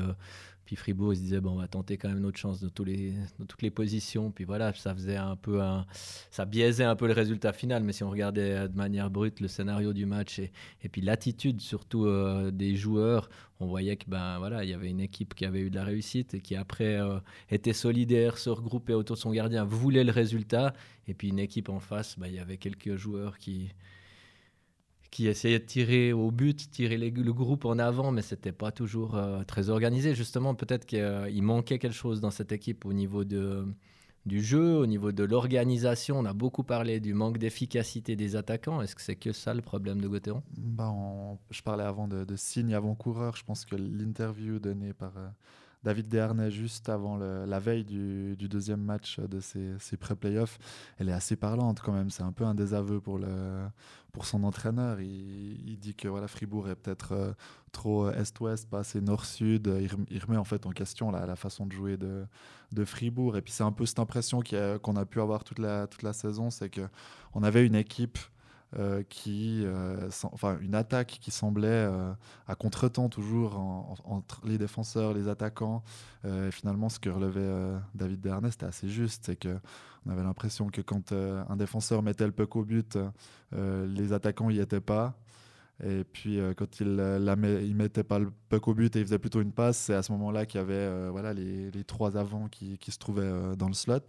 puis 0.66 0.76
Fribourg, 0.76 1.14
il 1.14 1.18
se 1.18 1.22
disait, 1.22 1.42
bon, 1.42 1.52
on 1.52 1.56
va 1.56 1.68
tenter 1.68 1.98
quand 1.98 2.10
même 2.10 2.20
notre 2.20 2.38
chance 2.38 2.62
dans, 2.62 2.84
les, 2.84 3.14
dans 3.40 3.46
toutes 3.46 3.62
les 3.62 3.72
positions. 3.72 4.32
Puis 4.32 4.46
voilà, 4.46 4.74
ça 4.74 4.94
faisait 4.94 5.18
un 5.18 5.36
peu 5.36 5.60
ça 6.30 6.46
biaisait 6.46 6.84
un 6.84 6.96
peu 6.96 7.08
le 7.08 7.14
résultat 7.14 7.54
final. 7.54 7.84
Mais 7.84 7.94
si 7.94 8.04
on 8.04 8.10
regardait 8.10 8.70
de 8.70 8.76
manière 8.76 9.10
brute 9.10 9.40
le 9.40 9.48
scénario 9.48 9.94
du 9.94 10.06
match 10.06 10.40
et, 10.40 10.52
et 10.84 10.90
puis 10.90 11.02
l'attitude 11.02 11.62
surtout 11.62 12.06
euh, 12.06 12.52
des 12.52 12.76
joueurs, 12.76 13.30
on 13.60 13.68
voyait 13.68 13.96
que 13.96 14.06
ben 14.08 14.40
voilà, 14.40 14.64
il 14.64 14.70
y 14.70 14.74
avait 14.74 14.90
une 14.90 15.02
équipe 15.02 15.34
qui 15.34 15.46
avait 15.46 15.62
eu 15.62 15.70
de 15.70 15.76
la 15.76 15.84
réussite 15.84 16.34
et 16.34 16.42
qui 16.42 16.56
après 16.56 17.00
euh, 17.00 17.20
était 17.50 17.74
solidaire, 17.74 18.38
se 18.38 18.50
regroupait 18.50 18.94
autour 18.94 19.16
de 19.16 19.22
son 19.22 19.32
gardien, 19.32 19.64
voulait 19.64 20.04
le 20.04 20.12
résultat. 20.12 20.74
Et 21.08 21.14
puis 21.14 21.30
une 21.30 21.40
équipe 21.40 21.70
en 21.70 21.80
face, 21.80 22.18
ben, 22.18 22.28
il 22.28 22.36
y 22.36 22.40
avait 22.40 22.58
quelques 22.58 22.96
joueurs 22.96 23.38
qui 23.38 23.74
qui 25.12 25.28
essayait 25.28 25.60
de 25.60 25.66
tirer 25.66 26.14
au 26.14 26.32
but, 26.32 26.72
tirer 26.72 26.98
le 26.98 27.34
groupe 27.34 27.66
en 27.66 27.78
avant, 27.80 28.12
mais 28.12 28.22
c'était 28.22 28.54
pas 28.54 28.72
toujours 28.72 29.16
euh, 29.16 29.44
très 29.44 29.70
organisé. 29.70 30.16
Justement, 30.16 30.56
peut-être 30.56 30.86
qu'il 30.86 31.44
manquait 31.44 31.80
quelque 31.80 31.94
chose 31.94 32.22
dans 32.22 32.32
cette 32.32 32.54
équipe 32.54 32.86
au 32.86 32.94
niveau 32.94 33.26
de, 33.26 33.66
du 34.26 34.42
jeu, 34.42 34.78
au 34.78 34.86
niveau 34.86 35.12
de 35.12 35.24
l'organisation. 35.26 36.18
On 36.18 36.26
a 36.26 36.34
beaucoup 36.34 36.64
parlé 36.64 37.02
du 37.02 37.14
manque 37.14 37.38
d'efficacité 37.38 38.16
des 38.16 38.38
attaquants. 38.38 38.82
Est-ce 38.82 38.96
que 38.96 39.02
c'est 39.02 39.18
que 39.18 39.34
ça 39.34 39.54
le 39.54 39.62
problème 39.62 40.00
de 40.00 40.08
Gauthieron 40.08 40.44
bah, 40.58 40.94
Je 41.50 41.62
parlais 41.62 41.84
avant 41.84 42.08
de, 42.08 42.24
de 42.24 42.36
signe 42.38 42.74
avant-coureur. 42.74 43.36
Je 43.36 43.44
pense 43.44 43.66
que 43.66 43.76
l'interview 43.76 44.60
donnée 44.60 44.94
par 44.94 45.18
euh, 45.18 45.28
David 45.84 46.08
Dernay 46.08 46.52
juste 46.52 46.90
avant 46.90 47.18
la 47.18 47.60
veille 47.60 47.84
du, 47.84 48.36
deuxième 48.48 48.82
match 48.82 49.20
de 49.20 49.40
ces, 49.40 49.98
pré-playoffs, 49.98 50.60
elle 51.00 51.10
est 51.10 51.14
assez 51.14 51.36
parlante 51.36 51.80
quand 51.82 51.92
même. 51.92 52.10
C'est 52.10 52.24
un 52.24 52.32
peu 52.32 52.46
un 52.46 52.54
désaveu 52.54 53.00
pour, 53.00 53.20
son 54.24 54.44
entraîneur. 54.44 55.02
Il, 55.02 55.78
dit 55.80 55.96
que 55.96 56.08
voilà, 56.08 56.28
Fribourg 56.28 56.70
est 56.70 56.76
peut-être 56.76 57.14
euh, 57.14 57.34
trop 57.72 58.10
est-ouest, 58.12 58.70
pas 58.70 58.80
assez 58.80 59.02
nord-sud. 59.02 59.72
Il, 60.10 60.20
remet 60.20 60.38
en 60.38 60.44
question 60.72 61.12
la, 61.12 61.36
façon 61.36 61.66
de 61.66 61.72
jouer 61.72 61.98
de, 61.98 62.86
Fribourg. 62.86 63.38
Et 63.38 63.42
puis 63.42 63.52
c'est 63.52 63.64
un 63.64 63.72
peu 63.72 63.86
cette 63.86 64.00
impression 64.00 64.42
qu'on 64.84 64.96
a, 64.96 65.06
pu 65.06 65.20
avoir 65.20 65.44
toute 65.44 65.60
la 65.60 66.14
saison, 66.14 66.52
c'est 66.52 66.70
qu'on 66.70 67.44
avait 67.44 67.66
une 67.66 67.76
équipe 67.76 68.20
euh, 68.80 69.04
qui, 69.10 69.64
euh, 69.66 70.10
enfin, 70.32 70.58
une 70.62 70.76
attaque 70.76 71.18
qui 71.20 71.30
semblait 71.30 71.68
euh, 71.68 72.14
à 72.48 72.56
contretemps 72.56 73.10
toujours 73.10 73.60
entre 74.06 74.40
les 74.46 74.58
défenseurs, 74.58 75.14
les 75.14 75.28
attaquants. 75.28 75.84
et 76.24 76.52
finalement, 76.52 76.88
ce 76.88 76.98
que 76.98 77.10
relevait 77.10 77.52
David 77.96 78.22
Dernest 78.22 78.54
c'était 78.54 78.68
assez 78.68 78.88
juste, 78.88 79.26
c'est 79.26 79.36
que 79.36 79.58
on 80.06 80.12
avait 80.12 80.24
l'impression 80.24 80.70
que 80.70 80.82
quand 80.82 81.12
un 81.12 81.56
défenseur 81.58 82.02
mettait 82.02 82.26
le 82.26 82.32
puck 82.32 82.56
au 82.56 82.64
but, 82.64 82.98
les 83.52 84.14
attaquants 84.14 84.50
y 84.50 84.60
étaient 84.60 84.80
pas. 84.80 85.16
Et 85.84 86.04
puis 86.04 86.40
quand 86.56 86.80
il 86.80 86.96
ne 86.96 87.74
mettait 87.74 88.04
pas 88.04 88.20
le 88.20 88.32
puck 88.50 88.68
au 88.70 88.74
but 88.74 88.96
et 88.96 89.00
il 89.00 89.06
faisait 89.06 89.20
plutôt 89.20 89.42
une 89.42 89.52
passe, 89.52 89.78
c'est 89.78 89.96
à 89.96 90.02
ce 90.02 90.12
moment-là 90.14 90.46
qu'il 90.46 90.62
y 90.62 90.64
avait 90.64 91.10
voilà, 91.10 91.34
les, 91.34 91.72
les, 91.72 91.84
trois 91.84 92.18
avants 92.18 92.48
qui, 92.48 92.78
qui 92.78 92.92
se 92.92 93.00
trouvaient 93.00 93.56
dans 93.58 93.68
le 93.68 93.74
slot. 93.74 94.00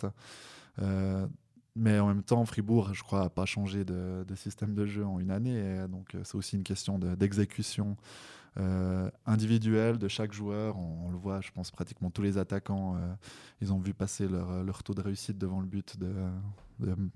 Mais 1.75 1.99
en 1.99 2.07
même 2.07 2.23
temps, 2.23 2.45
Fribourg, 2.45 2.93
je 2.93 3.03
crois, 3.03 3.23
n'a 3.23 3.31
pas 3.31 3.47
changé 3.47 3.85
de, 3.85 4.25
système 4.35 4.75
de 4.75 4.85
jeu 4.85 5.07
en 5.07 5.19
une 5.19 5.31
année. 5.31 5.87
donc, 5.89 6.15
euh, 6.15 6.21
c'est 6.25 6.35
aussi 6.35 6.57
une 6.57 6.65
question 6.65 6.99
d'exécution 6.99 7.97
euh, 8.59 9.11
individuelle 9.25 9.97
de 9.97 10.07
chaque 10.09 10.33
joueur. 10.33 10.77
On, 10.77 11.11
le 11.11 11.17
voit, 11.17 11.41
je 11.41 11.51
pense, 11.51 11.71
pratiquement 11.71 12.11
tous 12.11 12.21
les 12.21 12.37
attaquants, 12.37 12.97
euh, 12.97 13.15
ils 13.63 13.73
ont 13.73 13.79
vu 13.79 13.95
passer 13.95 14.29
leur, 14.29 14.83
taux 14.83 14.93
de 14.93 15.01
réussite 15.01 15.39
devant 15.39 15.61
le 15.61 15.67
but 15.67 15.99
de, 15.99 16.13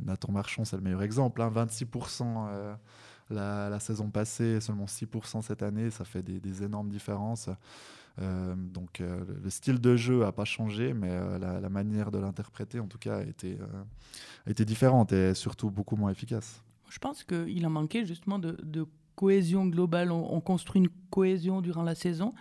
Nathan 0.00 0.32
Marchand. 0.32 0.64
C'est 0.64 0.76
le 0.76 0.82
meilleur 0.82 1.02
exemple. 1.02 1.42
26% 1.42 2.22
hein. 2.22 2.78
la, 3.28 3.78
saison 3.78 4.08
passée, 4.08 4.60
seulement 4.60 4.86
6% 4.86 5.42
cette 5.42 5.62
année. 5.62 5.90
Ça 5.90 6.06
fait 6.06 6.22
des 6.22 6.62
énormes 6.62 6.88
différences. 6.88 7.50
Euh, 8.20 8.54
donc 8.56 9.00
euh, 9.00 9.24
le 9.42 9.50
style 9.50 9.80
de 9.80 9.96
jeu 9.96 10.20
n'a 10.20 10.32
pas 10.32 10.44
changé, 10.44 10.94
mais 10.94 11.10
euh, 11.10 11.38
la, 11.38 11.68
manière 11.68 12.10
de 12.10 12.18
l'interpréter, 12.18 12.80
en 12.80 12.86
tout 12.86 12.98
cas, 12.98 13.18
a 13.18 13.22
été, 13.22 14.64
différente 14.64 15.12
et 15.12 15.34
surtout 15.34 15.70
beaucoup 15.70 15.96
moins 15.96 16.10
efficace. 16.10 16.62
Je 16.88 16.98
pense 16.98 17.24
qu'il 17.24 17.64
a 17.64 17.68
manqué 17.68 18.06
justement 18.06 18.38
de, 18.38 18.86
cohésion 19.14 19.66
globale. 19.66 20.12
On, 20.12 20.40
construit 20.40 20.80
une 20.82 20.90
cohésion 21.10 21.62
durant 21.62 21.82
la 21.82 21.94
saison 21.94 22.34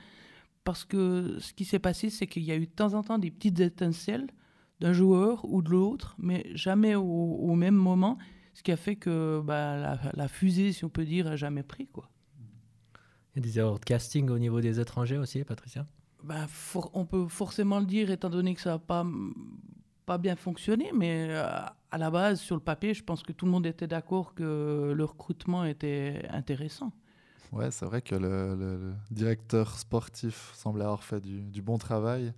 parce 0.66 0.84
que 0.84 1.38
ce 1.40 1.54
qui 1.54 1.64
s'est 1.64 1.80
passé, 1.80 2.10
c'est 2.10 2.28
qu'il 2.28 2.44
y 2.44 2.52
a 2.52 2.58
eu 2.58 2.66
de 2.66 2.72
temps 2.72 2.96
en 2.96 3.04
temps 3.04 3.18
des 3.18 3.32
petites 3.32 3.60
étincelles 3.62 4.28
d'un 4.82 4.92
joueur 4.92 5.46
ou 5.46 5.62
de 5.62 5.70
l'autre, 5.70 6.16
mais 6.20 6.46
jamais 6.54 6.96
au, 6.96 7.56
même 7.56 7.76
moment, 7.76 8.18
ce 8.54 8.62
qui 8.62 8.74
a 8.74 8.78
fait 8.78 8.98
que 8.98 9.42
bah, 9.42 9.98
la, 10.14 10.28
fusée, 10.28 10.74
si 10.74 10.84
on 10.84 10.90
peut 10.90 11.06
dire, 11.06 11.28
a 11.28 11.38
jamais 11.38 11.64
pris. 11.64 11.88
quoi. 11.88 12.10
Il 13.36 13.40
y 13.46 13.50
a 13.50 13.52
des 13.52 13.60
erreurs 13.60 13.80
de 13.80 13.86
casting 13.86 14.30
au 14.30 14.40
niveau 14.40 14.62
des 14.62 14.80
étrangers 14.80 15.18
aussi, 15.18 15.44
Patricia 15.44 15.86
ben, 16.24 16.48
On 16.94 17.06
peut 17.06 17.28
forcément 17.28 17.80
le 17.80 17.86
dire, 17.86 18.10
étant 18.10 18.30
donné 18.30 18.56
que 18.56 18.62
ça 18.62 18.72
n'a 18.72 18.80
pas, 18.80 19.06
pas 20.06 20.18
bien 20.18 20.38
fonctionné, 20.38 20.92
mais 20.94 21.28
euh, 21.30 21.44
à 21.92 21.98
la 21.98 22.10
base, 22.10 22.40
sur 22.40 22.56
le 22.56 22.62
papier, 22.62 22.94
je 22.94 23.04
pense 23.04 23.24
que 23.24 23.34
tout 23.34 23.46
le 23.46 23.52
monde 23.52 23.66
était 23.66 23.88
d'accord 23.88 24.34
que 24.34 24.94
le 24.96 25.04
recrutement 25.04 25.66
était 25.66 26.26
intéressant. 26.30 26.94
Ouais, 27.52 27.72
c'est 27.72 27.86
vrai 27.86 28.02
que 28.02 28.16
le, 28.16 28.94
directeur 29.12 29.78
sportif 29.78 30.52
semblait 30.54 30.84
avoir 30.84 31.04
fait 31.04 31.20
du, 31.20 31.42
du, 31.42 31.62
bon 31.62 31.78
travail. 31.78 32.34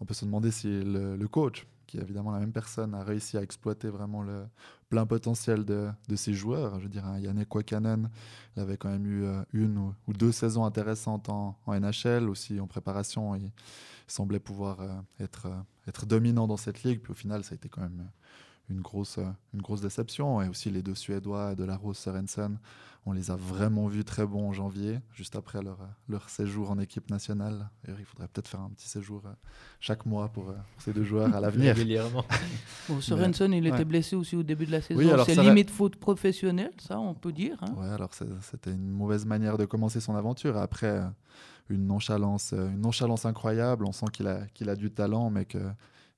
On 0.00 0.04
peut 0.04 0.14
se 0.14 0.24
demander 0.24 0.50
si 0.50 0.68
le, 0.68 1.16
le 1.16 1.28
coach, 1.28 1.66
évidemment 1.98 2.30
la 2.30 2.40
même 2.40 2.52
personne, 2.52 2.94
a 2.94 3.02
réussi 3.02 3.36
à 3.36 3.42
exploiter 3.42 3.88
vraiment 3.88 4.22
le 4.22 4.44
plein 4.88 5.06
potentiel 5.06 5.64
de, 5.64 5.88
de 6.08 6.16
ses 6.16 6.34
joueurs. 6.34 6.78
Je 6.78 6.84
veux 6.84 6.90
dire, 6.90 7.04
Yannick 7.18 7.54
Wakanen, 7.54 8.10
il 8.56 8.62
avait 8.62 8.76
quand 8.76 8.90
même 8.90 9.06
eu 9.06 9.24
euh, 9.24 9.42
une 9.52 9.78
ou, 9.78 10.12
deux 10.12 10.32
saisons 10.32 10.64
intéressantes 10.64 11.28
en, 11.28 11.56
NHL, 11.66 12.28
aussi 12.28 12.60
en 12.60 12.66
préparation. 12.66 13.34
Il 13.34 13.50
semblait 14.06 14.38
pouvoir 14.38 14.80
euh, 14.80 14.94
être, 15.18 15.46
euh, 15.46 15.88
être 15.88 16.04
dominant 16.04 16.46
dans 16.46 16.58
cette 16.58 16.82
ligue. 16.82 17.00
Puis 17.00 17.12
au 17.12 17.14
final, 17.14 17.42
ça 17.42 17.52
a 17.52 17.56
été 17.56 17.68
quand 17.68 17.80
même 17.80 18.06
une 18.70 18.80
grosse, 18.80 19.18
une 19.54 19.62
grosse 19.62 19.80
déception. 19.80 20.42
Et 20.42 20.48
aussi 20.48 20.70
les 20.70 20.82
deux 20.82 20.94
Suédois 20.94 21.54
de 21.54 21.64
la 21.64 21.76
Rose 21.76 21.98
Sorensen, 21.98 22.58
on 23.04 23.12
les 23.12 23.30
a 23.30 23.36
vraiment 23.36 23.88
vus 23.88 24.04
très 24.04 24.24
bons 24.24 24.48
en 24.48 24.52
janvier, 24.52 25.00
juste 25.12 25.34
après 25.34 25.60
leur, 25.60 25.78
leur 26.08 26.30
séjour 26.30 26.70
en 26.70 26.78
équipe 26.78 27.10
nationale. 27.10 27.68
Et 27.88 27.90
il 27.98 28.04
faudrait 28.04 28.28
peut-être 28.28 28.46
faire 28.48 28.60
un 28.60 28.70
petit 28.70 28.88
séjour 28.88 29.22
chaque 29.80 30.06
mois 30.06 30.28
pour, 30.28 30.54
ces 30.78 30.92
deux 30.92 31.02
joueurs 31.02 31.34
à 31.34 31.40
l'avenir. 31.40 31.74
Régulièrement. 31.74 32.24
bon, 32.88 33.00
Sorensen, 33.00 33.52
il 33.52 33.66
était 33.66 33.84
blessé 33.84 34.14
aussi 34.14 34.36
au 34.36 34.44
début 34.44 34.66
de 34.66 34.72
la 34.72 34.82
saison. 34.82 35.00
Oui, 35.00 35.22
c'est 35.26 35.42
limite 35.42 35.70
faute 35.70 35.96
professionnelle, 35.96 36.72
ça, 36.78 36.98
on 36.98 37.14
peut 37.14 37.32
dire. 37.32 37.56
Hein. 37.62 37.74
Ouais, 37.76 37.88
alors 37.88 38.10
c'était 38.40 38.70
une 38.70 38.90
mauvaise 38.90 39.26
manière 39.26 39.58
de 39.58 39.64
commencer 39.64 40.00
son 40.00 40.14
aventure. 40.14 40.56
Après, 40.56 41.02
une 41.70 41.86
nonchalance, 41.86 42.52
une 42.52 42.80
nonchalance 42.80 43.26
incroyable. 43.26 43.84
On 43.84 43.92
sent 43.92 44.06
qu'il 44.12 44.28
a, 44.28 44.46
qu'il 44.54 44.68
a 44.68 44.76
du 44.76 44.92
talent, 44.92 45.30
mais 45.30 45.44
que 45.44 45.58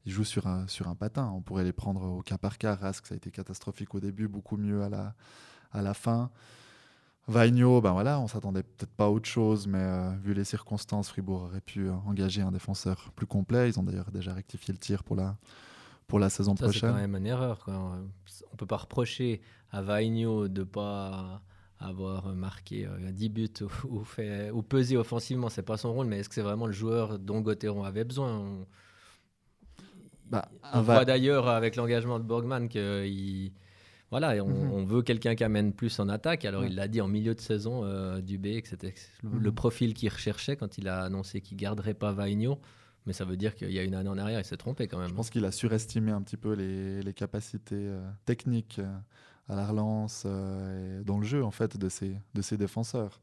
il 0.06 0.12
joue 0.12 0.24
sur 0.24 0.46
un, 0.46 0.66
sur 0.68 0.88
un 0.88 0.94
patin. 0.94 1.30
On 1.34 1.40
pourrait 1.40 1.64
les 1.64 1.72
prendre 1.72 2.02
au 2.02 2.22
cas 2.22 2.38
par 2.38 2.58
cas. 2.58 2.74
Rask, 2.74 3.06
ça 3.06 3.14
a 3.14 3.16
été 3.16 3.30
catastrophique 3.30 3.94
au 3.94 4.00
début, 4.00 4.28
beaucoup 4.28 4.56
mieux 4.56 4.82
à 4.82 4.88
la, 4.88 5.14
à 5.72 5.82
la 5.82 5.94
fin. 5.94 6.30
Vaigno, 7.26 7.80
ben 7.80 7.92
voilà, 7.92 8.20
on 8.20 8.28
s'attendait 8.28 8.62
peut-être 8.62 8.92
pas 8.92 9.06
à 9.06 9.08
autre 9.08 9.28
chose, 9.28 9.66
mais 9.66 9.78
euh, 9.78 10.10
vu 10.22 10.34
les 10.34 10.44
circonstances, 10.44 11.08
Fribourg 11.08 11.44
aurait 11.44 11.62
pu 11.62 11.88
euh, 11.88 11.92
engager 12.06 12.42
un 12.42 12.52
défenseur 12.52 13.12
plus 13.16 13.26
complet. 13.26 13.70
Ils 13.70 13.80
ont 13.80 13.82
d'ailleurs 13.82 14.10
déjà 14.10 14.34
rectifié 14.34 14.72
le 14.72 14.78
tir 14.78 15.02
pour 15.02 15.16
la, 15.16 15.38
pour 16.06 16.18
la 16.18 16.28
saison 16.28 16.54
ça, 16.54 16.64
prochaine. 16.64 16.90
C'est 16.90 16.94
quand 16.94 17.00
même 17.00 17.16
une 17.16 17.26
erreur. 17.26 17.64
Quoi. 17.64 17.98
On 18.52 18.56
peut 18.56 18.66
pas 18.66 18.76
reprocher 18.76 19.40
à 19.70 19.80
Vaigno 19.80 20.48
de 20.48 20.64
pas 20.64 21.40
avoir 21.80 22.26
marqué 22.34 22.86
10 23.00 23.24
euh, 23.24 23.28
buts 23.30 23.48
ou, 23.88 24.04
fait, 24.04 24.50
ou 24.50 24.62
peser 24.62 24.98
offensivement. 24.98 25.48
C'est 25.48 25.62
pas 25.62 25.78
son 25.78 25.94
rôle, 25.94 26.06
mais 26.06 26.18
est-ce 26.18 26.28
que 26.28 26.34
c'est 26.34 26.42
vraiment 26.42 26.66
le 26.66 26.72
joueur 26.72 27.18
dont 27.18 27.40
Gauthieron 27.40 27.84
avait 27.84 28.04
besoin? 28.04 28.66
Bah, 30.30 30.48
on 30.72 30.82
voit 30.82 31.04
d'ailleurs 31.04 31.48
avec 31.48 31.76
l'engagement 31.76 32.18
de 32.18 32.24
Borgman 32.24 32.68
qu'il 32.68 33.52
voilà, 34.10 34.44
on, 34.44 34.48
mhm. 34.48 34.72
on, 34.72 34.84
veut 34.84 35.02
quelqu'un 35.02 35.34
qui 35.34 35.42
amène 35.42 35.72
plus 35.72 35.98
en 35.98 36.08
attaque. 36.08 36.44
Alors 36.44 36.64
il 36.64 36.76
l'a 36.76 36.86
dit 36.88 37.00
en 37.00 37.08
milieu 37.08 37.34
de 37.34 37.40
saison 37.40 37.84
euh, 37.84 38.20
Dubé 38.20 38.62
que 38.62 38.68
c'était 38.68 38.94
le 39.22 39.50
mhm. 39.50 39.54
profil 39.54 39.94
qu'il 39.94 40.08
recherchait 40.08 40.56
quand 40.56 40.78
il 40.78 40.88
a 40.88 41.02
annoncé 41.02 41.40
qu'il 41.40 41.56
garderait 41.56 41.94
pas 41.94 42.12
Vaigno. 42.12 42.60
Mais 43.06 43.12
ça 43.12 43.24
veut 43.24 43.36
dire 43.36 43.54
qu'il 43.54 43.70
y 43.70 43.78
a 43.78 43.82
une 43.82 43.94
année 43.94 44.08
en 44.08 44.16
arrière, 44.16 44.40
il 44.40 44.44
s'est 44.44 44.56
trompé 44.56 44.88
quand 44.88 44.98
même. 44.98 45.08
Je 45.08 45.14
pense 45.14 45.30
qu'il 45.30 45.44
a 45.44 45.52
surestimé 45.52 46.10
un 46.10 46.22
petit 46.22 46.36
peu 46.36 46.54
les, 46.54 47.02
les 47.02 47.12
capacités 47.12 47.74
euh, 47.74 48.02
techniques 48.24 48.78
euh, 48.78 48.98
à 49.48 49.56
la 49.56 49.66
relance 49.66 50.24
euh, 50.24 51.00
et 51.00 51.04
dans 51.04 51.18
le 51.18 51.24
jeu 51.24 51.44
en 51.44 51.50
fait 51.50 51.76
de 51.76 51.88
ses, 51.88 52.16
de 52.34 52.42
ses 52.42 52.56
défenseurs. 52.56 53.20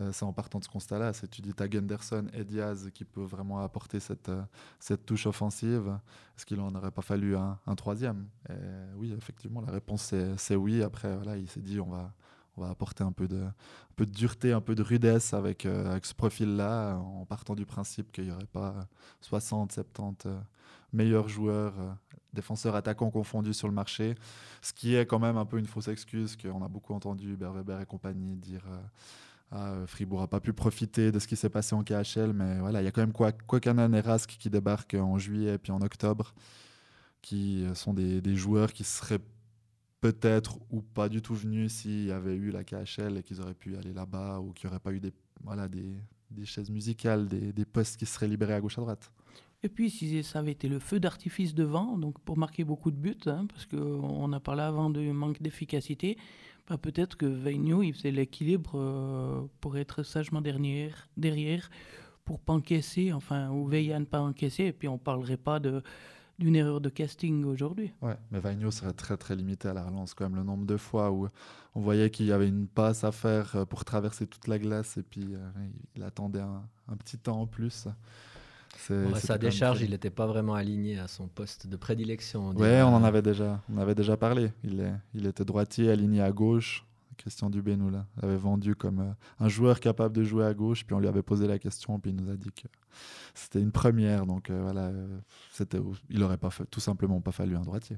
Euh, 0.00 0.10
c'est 0.12 0.24
en 0.24 0.32
partant 0.32 0.58
de 0.58 0.64
ce 0.64 0.68
constat-là. 0.68 1.12
C'est 1.12 1.28
tu 1.28 1.42
dis 1.42 1.52
as 1.58 1.68
Gunderson 1.68 2.26
et 2.32 2.44
Diaz 2.44 2.90
qui 2.94 3.04
peut 3.04 3.22
vraiment 3.22 3.60
apporter 3.60 4.00
cette, 4.00 4.28
euh, 4.28 4.42
cette 4.80 5.04
touche 5.04 5.26
offensive. 5.26 5.98
Est-ce 6.36 6.46
qu'il 6.46 6.56
n'en 6.56 6.74
aurait 6.74 6.90
pas 6.90 7.02
fallu 7.02 7.36
un, 7.36 7.58
troisième? 7.76 8.26
Oui, 8.96 9.14
effectivement, 9.16 9.60
la 9.60 9.72
réponse 9.72 10.14
c'est 10.36 10.56
oui. 10.56 10.82
Après, 10.82 11.14
voilà, 11.16 11.36
il 11.36 11.48
s'est 11.48 11.60
dit 11.60 11.78
on 11.78 11.90
va, 11.90 12.12
on 12.56 12.62
va 12.62 12.70
apporter 12.70 13.02
un 13.02 13.12
peu, 13.12 13.28
de, 13.28 13.42
un 13.42 13.54
peu 13.96 14.06
de 14.06 14.10
dureté, 14.10 14.52
un 14.52 14.60
peu 14.60 14.74
de 14.74 14.82
rudesse 14.82 15.32
avec, 15.34 15.64
euh, 15.66 15.90
avec 15.90 16.04
ce 16.04 16.14
profil-là, 16.14 16.96
en 16.96 17.24
partant 17.24 17.54
du 17.54 17.64
principe 17.64 18.12
qu'il 18.12 18.24
n'y 18.24 18.30
aurait 18.30 18.46
pas 18.46 18.86
60, 19.20 19.72
70 19.72 20.28
meilleurs 20.92 21.28
joueurs, 21.28 21.74
défenseurs 22.34 22.74
attaquants 22.74 23.10
confondus 23.10 23.54
sur 23.54 23.68
le 23.68 23.74
marché. 23.74 24.14
Ce 24.60 24.72
qui 24.72 24.94
est 24.94 25.06
quand 25.06 25.18
même 25.18 25.38
un 25.38 25.46
peu 25.46 25.58
une 25.58 25.66
fausse 25.66 25.88
excuse 25.88 26.36
qu'on 26.36 26.62
a 26.62 26.68
beaucoup 26.68 26.92
entendu 26.92 27.34
Weber 27.36 27.80
et 27.80 27.86
compagnie 27.86 28.36
dire. 28.36 28.62
Ah, 29.54 29.74
Fribourg 29.86 30.20
n'a 30.20 30.26
pas 30.26 30.40
pu 30.40 30.54
profiter 30.54 31.12
de 31.12 31.18
ce 31.18 31.28
qui 31.28 31.36
s'est 31.36 31.50
passé 31.50 31.74
en 31.74 31.84
KHL, 31.84 32.32
mais 32.32 32.58
voilà, 32.58 32.80
il 32.80 32.86
y 32.86 32.88
a 32.88 32.90
quand 32.90 33.02
même 33.02 33.12
Kwakanan 33.12 33.92
et 33.92 34.00
Rask 34.00 34.36
qui 34.38 34.48
débarquent 34.48 34.94
en 34.94 35.18
juillet 35.18 35.54
et 35.54 35.58
puis 35.58 35.72
en 35.72 35.82
octobre, 35.82 36.32
qui 37.20 37.66
sont 37.74 37.92
des, 37.92 38.22
des 38.22 38.34
joueurs 38.34 38.72
qui 38.72 38.82
seraient 38.82 39.20
peut-être 40.00 40.58
ou 40.70 40.82
pas 40.82 41.08
du 41.08 41.22
tout 41.22 41.34
venus 41.34 41.72
s'il 41.72 42.06
y 42.06 42.12
avait 42.12 42.34
eu 42.34 42.50
la 42.50 42.64
KHL 42.64 43.18
et 43.18 43.22
qu'ils 43.22 43.40
auraient 43.40 43.54
pu 43.54 43.76
aller 43.76 43.92
là-bas 43.92 44.40
ou 44.40 44.52
qu'il 44.52 44.68
n'y 44.68 44.72
aurait 44.72 44.80
pas 44.80 44.92
eu 44.92 45.00
des, 45.00 45.12
voilà, 45.44 45.68
des, 45.68 45.94
des 46.30 46.44
chaises 46.44 46.70
musicales, 46.70 47.28
des, 47.28 47.52
des, 47.52 47.64
postes 47.64 47.96
qui 47.98 48.04
seraient 48.04 48.28
libérés 48.28 48.54
à 48.54 48.60
gauche 48.60 48.78
à 48.78 48.80
droite. 48.80 49.12
Et 49.62 49.68
puis, 49.68 49.90
si 49.90 50.24
ça 50.24 50.40
avait 50.40 50.50
été 50.50 50.68
le 50.68 50.80
feu 50.80 50.98
d'artifice 50.98 51.54
devant, 51.54 51.96
donc 51.96 52.18
pour 52.20 52.36
marquer 52.36 52.64
beaucoup 52.64 52.90
de 52.90 52.96
buts, 52.96 53.16
hein, 53.26 53.46
parce 53.46 53.66
qu'on 53.66 54.32
a 54.32 54.40
parlé 54.40 54.62
avant 54.62 54.90
de 54.90 55.12
manque 55.12 55.40
d'efficacité, 55.40 56.18
bah, 56.72 56.78
peut-être 56.78 57.18
que 57.18 57.26
Veigno, 57.26 57.82
il 57.82 57.92
faisait 57.92 58.10
l'équilibre 58.10 58.72
euh, 58.76 59.42
pour 59.60 59.76
être 59.76 60.02
sagement 60.02 60.40
derrière, 60.40 61.06
derrière 61.18 61.68
pour 62.24 62.40
pas 62.40 62.54
encaisser, 62.54 63.12
enfin, 63.12 63.50
ou 63.50 63.66
veiller 63.66 63.92
à 63.92 63.98
ne 63.98 64.06
pas 64.06 64.20
encaisser, 64.20 64.64
et 64.64 64.72
puis 64.72 64.88
on 64.88 64.96
parlerait 64.96 65.36
pas 65.36 65.60
d'une 65.60 66.56
erreur 66.56 66.80
de 66.80 66.88
casting 66.88 67.44
aujourd'hui. 67.44 67.92
Ouais, 68.00 68.16
mais 68.30 68.40
Vagno 68.40 68.70
serait 68.70 68.94
très 68.94 69.18
très 69.18 69.36
limité 69.36 69.68
à 69.68 69.74
la 69.74 69.84
relance 69.84 70.14
quand 70.14 70.24
même. 70.24 70.36
Le 70.36 70.44
nombre 70.44 70.64
de 70.64 70.78
fois 70.78 71.10
où 71.10 71.28
on 71.74 71.80
voyait 71.82 72.08
qu'il 72.08 72.24
y 72.24 72.32
avait 72.32 72.48
une 72.48 72.68
passe 72.68 73.04
à 73.04 73.12
faire 73.12 73.54
euh, 73.54 73.64
pour 73.66 73.84
traverser 73.84 74.26
toute 74.26 74.48
la 74.48 74.58
glace 74.58 74.96
et 74.96 75.02
puis 75.02 75.34
euh, 75.34 75.50
il 75.94 76.02
attendait 76.04 76.40
un, 76.40 76.96
petit 76.96 77.18
temps 77.18 77.42
en 77.42 77.46
plus 77.46 77.86
sa 79.14 79.38
décharge, 79.38 79.82
il 79.82 79.90
n'était 79.90 80.10
pas 80.10 80.26
vraiment 80.26 80.54
aligné 80.54 80.98
à 80.98 81.08
son 81.08 81.28
poste 81.28 81.66
de 81.66 81.76
prédilection. 81.76 82.52
Oui, 82.56 82.68
on 82.82 82.94
en 82.94 83.04
avait 83.04 83.22
déjà, 83.22 83.60
on 83.72 83.78
avait 83.78 83.94
déjà 83.94 84.16
parlé. 84.16 84.52
Il, 84.64 84.80
est, 84.80 84.92
il 85.14 85.26
était 85.26 85.44
droitier, 85.44 85.90
aligné 85.90 86.20
à 86.20 86.32
gauche. 86.32 86.84
Christian 87.22 87.50
Dubé 87.50 87.76
nous 87.76 87.90
l'avait 87.90 88.36
vendu 88.36 88.74
comme 88.74 89.00
euh, 89.00 89.12
un 89.38 89.48
joueur 89.48 89.80
capable 89.80 90.14
de 90.14 90.24
jouer 90.24 90.44
à 90.44 90.54
gauche. 90.54 90.84
Puis 90.84 90.94
on 90.94 90.98
lui 90.98 91.08
avait 91.08 91.22
posé 91.22 91.46
la 91.46 91.58
question, 91.58 91.98
puis 92.00 92.10
il 92.10 92.16
nous 92.16 92.30
a 92.30 92.36
dit 92.36 92.50
que 92.50 92.66
c'était 93.34 93.60
une 93.60 93.72
première. 93.72 94.26
Donc 94.26 94.50
euh, 94.50 94.60
voilà, 94.62 94.90
c'était, 95.52 95.78
il 96.10 96.18
n'aurait 96.18 96.38
pas 96.38 96.50
tout 96.70 96.80
simplement 96.80 97.20
pas 97.20 97.32
fallu 97.32 97.56
un 97.56 97.62
droitier. 97.62 97.96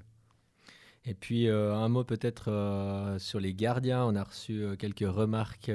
Et 1.07 1.15
puis 1.15 1.49
euh, 1.49 1.75
un 1.75 1.89
mot 1.89 2.05
peut-être 2.05 3.17
sur 3.19 3.41
les 3.41 3.55
gardiens. 3.55 4.05
On 4.05 4.15
a 4.15 4.25
reçu 4.25 4.65
quelques 4.79 5.09
remarques 5.09 5.71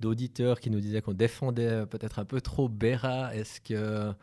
d'auditeurs 0.00 0.60
qui 0.60 0.70
nous 0.70 0.80
disaient 0.80 1.02
qu'on 1.02 1.14
défendait 1.14 1.86
peut-être 1.86 2.18
un 2.18 2.24
peu 2.24 2.40
trop 2.40 2.68
Berra. 2.68 3.34
Est-ce 3.34 3.60
qu'il 3.60 4.16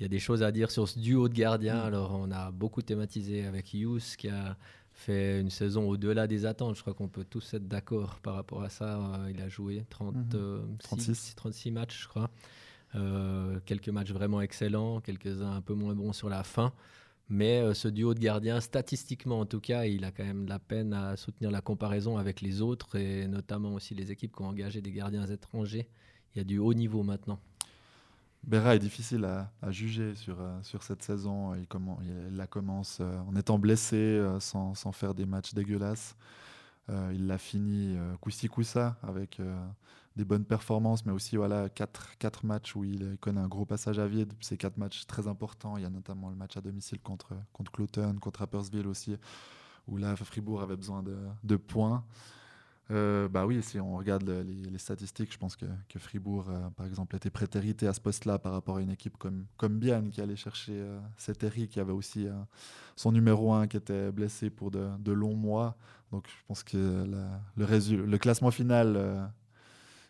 y 0.00 0.04
a 0.04 0.08
des 0.08 0.18
choses 0.18 0.42
à 0.42 0.52
dire 0.52 0.70
sur 0.70 0.88
ce 0.88 0.98
duo 0.98 1.28
de 1.28 1.34
gardiens? 1.34 1.82
Mm. 1.82 1.86
Alors, 1.86 2.18
on 2.20 2.30
a 2.30 2.50
beaucoup 2.50 2.82
thématisé 2.82 3.44
avec 3.44 3.72
Hughes 3.74 4.16
qui 4.18 4.28
a 4.28 4.56
fait 4.96 5.40
une 5.40 5.50
saison 5.50 5.88
au-delà 5.88 6.26
des 6.26 6.46
attentes. 6.46 6.76
Je 6.76 6.80
crois 6.80 6.94
qu'on 6.94 7.08
peut 7.08 7.24
tous 7.24 7.54
être 7.54 7.68
d'accord 7.68 8.18
par 8.22 8.34
rapport 8.34 8.62
à 8.62 8.70
ça. 8.70 8.98
Euh, 8.98 9.30
il 9.30 9.40
a 9.42 9.48
joué 9.48 9.84
36, 9.90 11.34
36 11.36 11.70
mm-hmm. 11.70 11.72
matchs, 11.72 12.02
je 12.02 12.08
crois. 12.08 12.30
Euh, 12.94 13.60
quelques 13.66 13.90
matchs 13.90 14.12
vraiment 14.12 14.40
excellents, 14.40 15.00
quelques-uns 15.00 15.52
un 15.52 15.60
peu 15.60 15.74
moins 15.74 15.94
bons 15.94 16.12
sur 16.12 16.28
la 16.28 16.42
fin. 16.42 16.72
Mais 17.28 17.60
euh, 17.60 17.74
ce 17.74 17.88
duo 17.88 18.14
de 18.14 18.20
gardiens, 18.20 18.60
statistiquement 18.60 19.40
en 19.40 19.46
tout 19.46 19.60
cas, 19.60 19.84
il 19.84 20.04
a 20.04 20.12
quand 20.12 20.24
même 20.24 20.44
de 20.44 20.50
la 20.50 20.60
peine 20.60 20.92
à 20.92 21.16
soutenir 21.16 21.50
la 21.50 21.60
comparaison 21.60 22.18
avec 22.18 22.40
les 22.40 22.60
autres 22.60 22.96
et 22.96 23.26
notamment 23.26 23.74
aussi 23.74 23.94
les 23.94 24.12
équipes 24.12 24.34
qui 24.36 24.42
ont 24.42 24.46
engagé 24.46 24.80
des 24.80 24.92
gardiens 24.92 25.26
étrangers. 25.26 25.88
Il 26.34 26.38
y 26.38 26.40
a 26.40 26.44
du 26.44 26.58
haut 26.58 26.74
niveau 26.74 27.02
maintenant. 27.02 27.40
Berra 28.44 28.76
est 28.76 28.78
difficile 28.78 29.24
à, 29.24 29.50
juger 29.72 30.14
sur, 30.14 30.40
euh, 30.40 30.62
sur 30.62 30.84
cette 30.84 31.02
saison. 31.02 31.54
Il, 31.54 31.66
la 32.36 32.46
commence 32.46 32.98
euh, 33.00 33.18
en 33.28 33.34
étant 33.34 33.58
blessé, 33.58 34.24
sans, 34.38 34.76
sans, 34.76 34.92
faire 34.92 35.14
des 35.14 35.26
matchs 35.26 35.52
dégueulasses. 35.52 36.16
il 36.88 37.26
l'a 37.26 37.38
fini 37.38 37.96
coussi 38.20 38.46
coussa 38.46 38.96
avec 39.02 39.40
des 40.16 40.24
bonnes 40.24 40.44
performances, 40.44 41.04
mais 41.04 41.12
aussi 41.12 41.36
voilà, 41.36 41.68
quatre, 41.68 42.16
quatre 42.18 42.46
matchs 42.46 42.74
où 42.74 42.84
il 42.84 43.16
connaît 43.20 43.40
un 43.40 43.48
gros 43.48 43.66
passage 43.66 43.98
à 43.98 44.06
vide. 44.06 44.32
C'est 44.40 44.56
quatre 44.56 44.78
matchs 44.78 45.06
très 45.06 45.28
importants. 45.28 45.76
Il 45.76 45.82
y 45.82 45.86
a 45.86 45.90
notamment 45.90 46.30
le 46.30 46.36
match 46.36 46.56
à 46.56 46.62
domicile 46.62 47.00
contre, 47.00 47.34
contre 47.52 47.70
Cloton, 47.70 48.16
contre 48.20 48.40
Rappersville 48.40 48.86
aussi, 48.86 49.16
où 49.86 49.98
là, 49.98 50.16
Fribourg 50.16 50.62
avait 50.62 50.76
besoin 50.76 51.02
de, 51.02 51.16
de 51.44 51.56
points. 51.56 52.02
Euh, 52.92 53.28
bah 53.28 53.46
oui, 53.46 53.62
si 53.62 53.80
on 53.80 53.96
regarde 53.96 54.22
les, 54.28 54.78
statistiques, 54.78 55.32
je 55.32 55.38
pense 55.38 55.56
que, 55.56 55.66
que 55.88 55.98
Fribourg, 55.98 56.46
euh, 56.48 56.70
par 56.70 56.86
exemple, 56.86 57.16
était 57.16 57.30
prétérité 57.30 57.86
à 57.88 57.92
ce 57.92 58.00
poste-là 58.00 58.38
par 58.38 58.52
rapport 58.52 58.76
à 58.76 58.80
une 58.80 58.90
équipe 58.90 59.16
comme, 59.18 59.44
comme 59.56 59.80
qui 59.80 60.20
allait 60.20 60.36
chercher 60.36 60.72
euh, 60.72 61.66
qui 61.68 61.80
avait 61.80 61.92
aussi 61.92 62.28
son 62.94 63.12
numéro 63.12 63.52
1 63.52 63.66
qui 63.66 63.76
était 63.76 64.12
blessé 64.12 64.48
pour 64.50 64.70
de, 64.70 64.88
de 64.98 65.12
longs 65.12 65.34
mois. 65.34 65.76
Donc 66.12 66.28
je 66.28 66.46
pense 66.46 66.62
que 66.62 66.76
le, 67.56 68.06
le 68.06 68.18
classement 68.18 68.52
final 68.52 69.30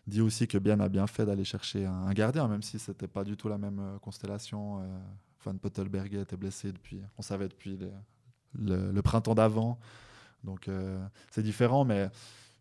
dit 0.07 0.21
aussi 0.21 0.47
que 0.47 0.57
Bien 0.57 0.79
a 0.79 0.89
bien 0.89 1.05
fait 1.07 1.25
d'aller 1.25 1.43
chercher 1.43 1.85
un, 1.85 2.11
gardien, 2.13 2.47
même 2.47 2.63
si 2.63 2.79
c'était 2.79 3.07
pas 3.07 3.23
du 3.23 3.37
tout 3.37 3.49
la 3.49 3.57
même 3.57 3.79
euh, 3.79 3.99
constellation. 3.99 4.79
Euh, 4.81 4.99
Van 5.43 5.55
Pottelberger 5.55 6.21
était 6.21 6.37
blessé 6.37 6.71
depuis, 6.71 7.01
on 7.17 7.21
savait 7.21 7.47
depuis 7.47 7.77
le, 8.57 9.01
printemps 9.01 9.35
d'avant. 9.35 9.77
Donc 10.43 10.67
euh, 10.67 11.05
c'est 11.29 11.43
différent, 11.43 11.85
mais 11.85 12.09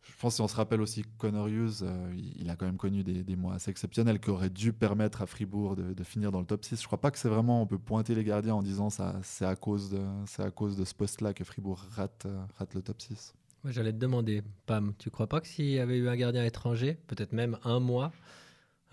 je 0.02 0.12
pense 0.20 0.36
si 0.36 0.40
on 0.40 0.46
se 0.46 0.54
rappelle 0.54 0.80
aussi 0.80 1.04
Connor 1.18 1.48
Hughes, 1.48 1.84
il, 2.14 2.48
a 2.48 2.54
quand 2.54 2.66
même 2.66 2.76
connu 2.76 3.02
des, 3.02 3.36
mois 3.36 3.54
assez 3.54 3.70
exceptionnels 3.70 4.20
qui 4.20 4.30
auraient 4.30 4.50
dû 4.50 4.72
permettre 4.72 5.22
à 5.22 5.26
Fribourg 5.26 5.74
de, 5.74 6.04
finir 6.04 6.30
dans 6.30 6.38
le 6.38 6.46
top 6.46 6.64
6. 6.64 6.80
Je 6.80 6.86
crois 6.86 7.00
pas 7.00 7.10
que 7.10 7.18
c'est 7.18 7.28
vraiment, 7.28 7.62
on 7.62 7.66
peut 7.66 7.78
pointer 7.78 8.14
les 8.14 8.22
gardiens 8.22 8.54
en 8.54 8.62
disant 8.62 8.88
ça 8.88 9.16
c'est 9.22 9.46
à 9.46 9.56
cause 9.56 9.90
de, 9.90 10.00
c'est 10.26 10.42
à 10.42 10.50
cause 10.50 10.76
de 10.76 10.84
ce 10.84 10.94
poste-là 10.94 11.34
que 11.34 11.42
Fribourg 11.42 11.84
rate, 11.96 12.26
rate 12.56 12.74
le 12.74 12.82
top 12.82 13.00
6. 13.02 13.34
J'allais 13.68 13.92
te 13.92 13.98
demander, 13.98 14.42
Pam, 14.66 14.92
tu 14.98 15.10
crois 15.10 15.26
pas 15.26 15.40
que 15.40 15.48
s'il 15.48 15.66
y 15.66 15.78
avait 15.78 15.98
eu 15.98 16.08
un 16.08 16.16
gardien 16.16 16.44
étranger, 16.44 16.98
peut-être 17.06 17.32
même 17.32 17.58
un 17.64 17.80
mois, 17.80 18.12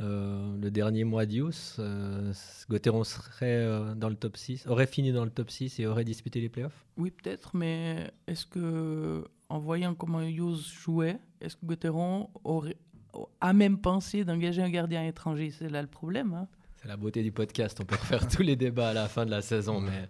euh, 0.02 0.58
le 0.60 0.72
dernier 0.72 1.04
mois 1.04 1.26
d'Ius, 1.26 1.76
euh, 1.78 2.34
Gauthieron 2.70 3.04
serait 3.04 3.64
euh, 3.64 3.94
dans 3.94 4.10
le 4.10 4.16
top 4.16 4.38
6, 4.38 4.66
aurait 4.68 4.88
fini 4.88 5.12
dans 5.12 5.24
le 5.24 5.30
top 5.30 5.52
6 5.52 5.80
et 5.80 5.86
aurait 5.86 6.04
disputé 6.04 6.42
les 6.42 6.50
playoffs? 6.50 6.86
Oui, 6.98 7.12
peut-être, 7.12 7.56
mais 7.56 8.12
est-ce 8.28 8.46
que, 8.46 9.24
en 9.50 9.60
voyant 9.60 9.94
comment 9.94 10.22
Ius 10.22 10.74
jouait, 10.74 11.20
est-ce 11.42 11.56
que 11.56 11.66
Gauthieron 11.66 12.30
aurait, 12.44 12.78
a 13.40 13.54
même 13.54 13.78
pensé 13.78 14.26
d'engager 14.26 14.64
un 14.64 14.70
gardien 14.70 15.06
étranger? 15.06 15.52
C'est 15.52 15.70
là 15.70 15.82
le 15.82 15.88
problème. 15.88 16.34
Hein. 16.34 16.48
C'est 16.82 16.88
la 16.88 16.98
beauté 16.98 17.22
du 17.22 17.32
podcast, 17.32 17.80
on 17.80 17.86
peut 17.86 17.96
refaire 17.96 18.28
tous 18.28 18.42
les 18.42 18.56
débats 18.56 18.90
à 18.90 18.94
la 18.94 19.08
fin 19.08 19.26
de 19.26 19.32
la 19.32 19.44
saison, 19.44 19.80
mais 19.80 20.10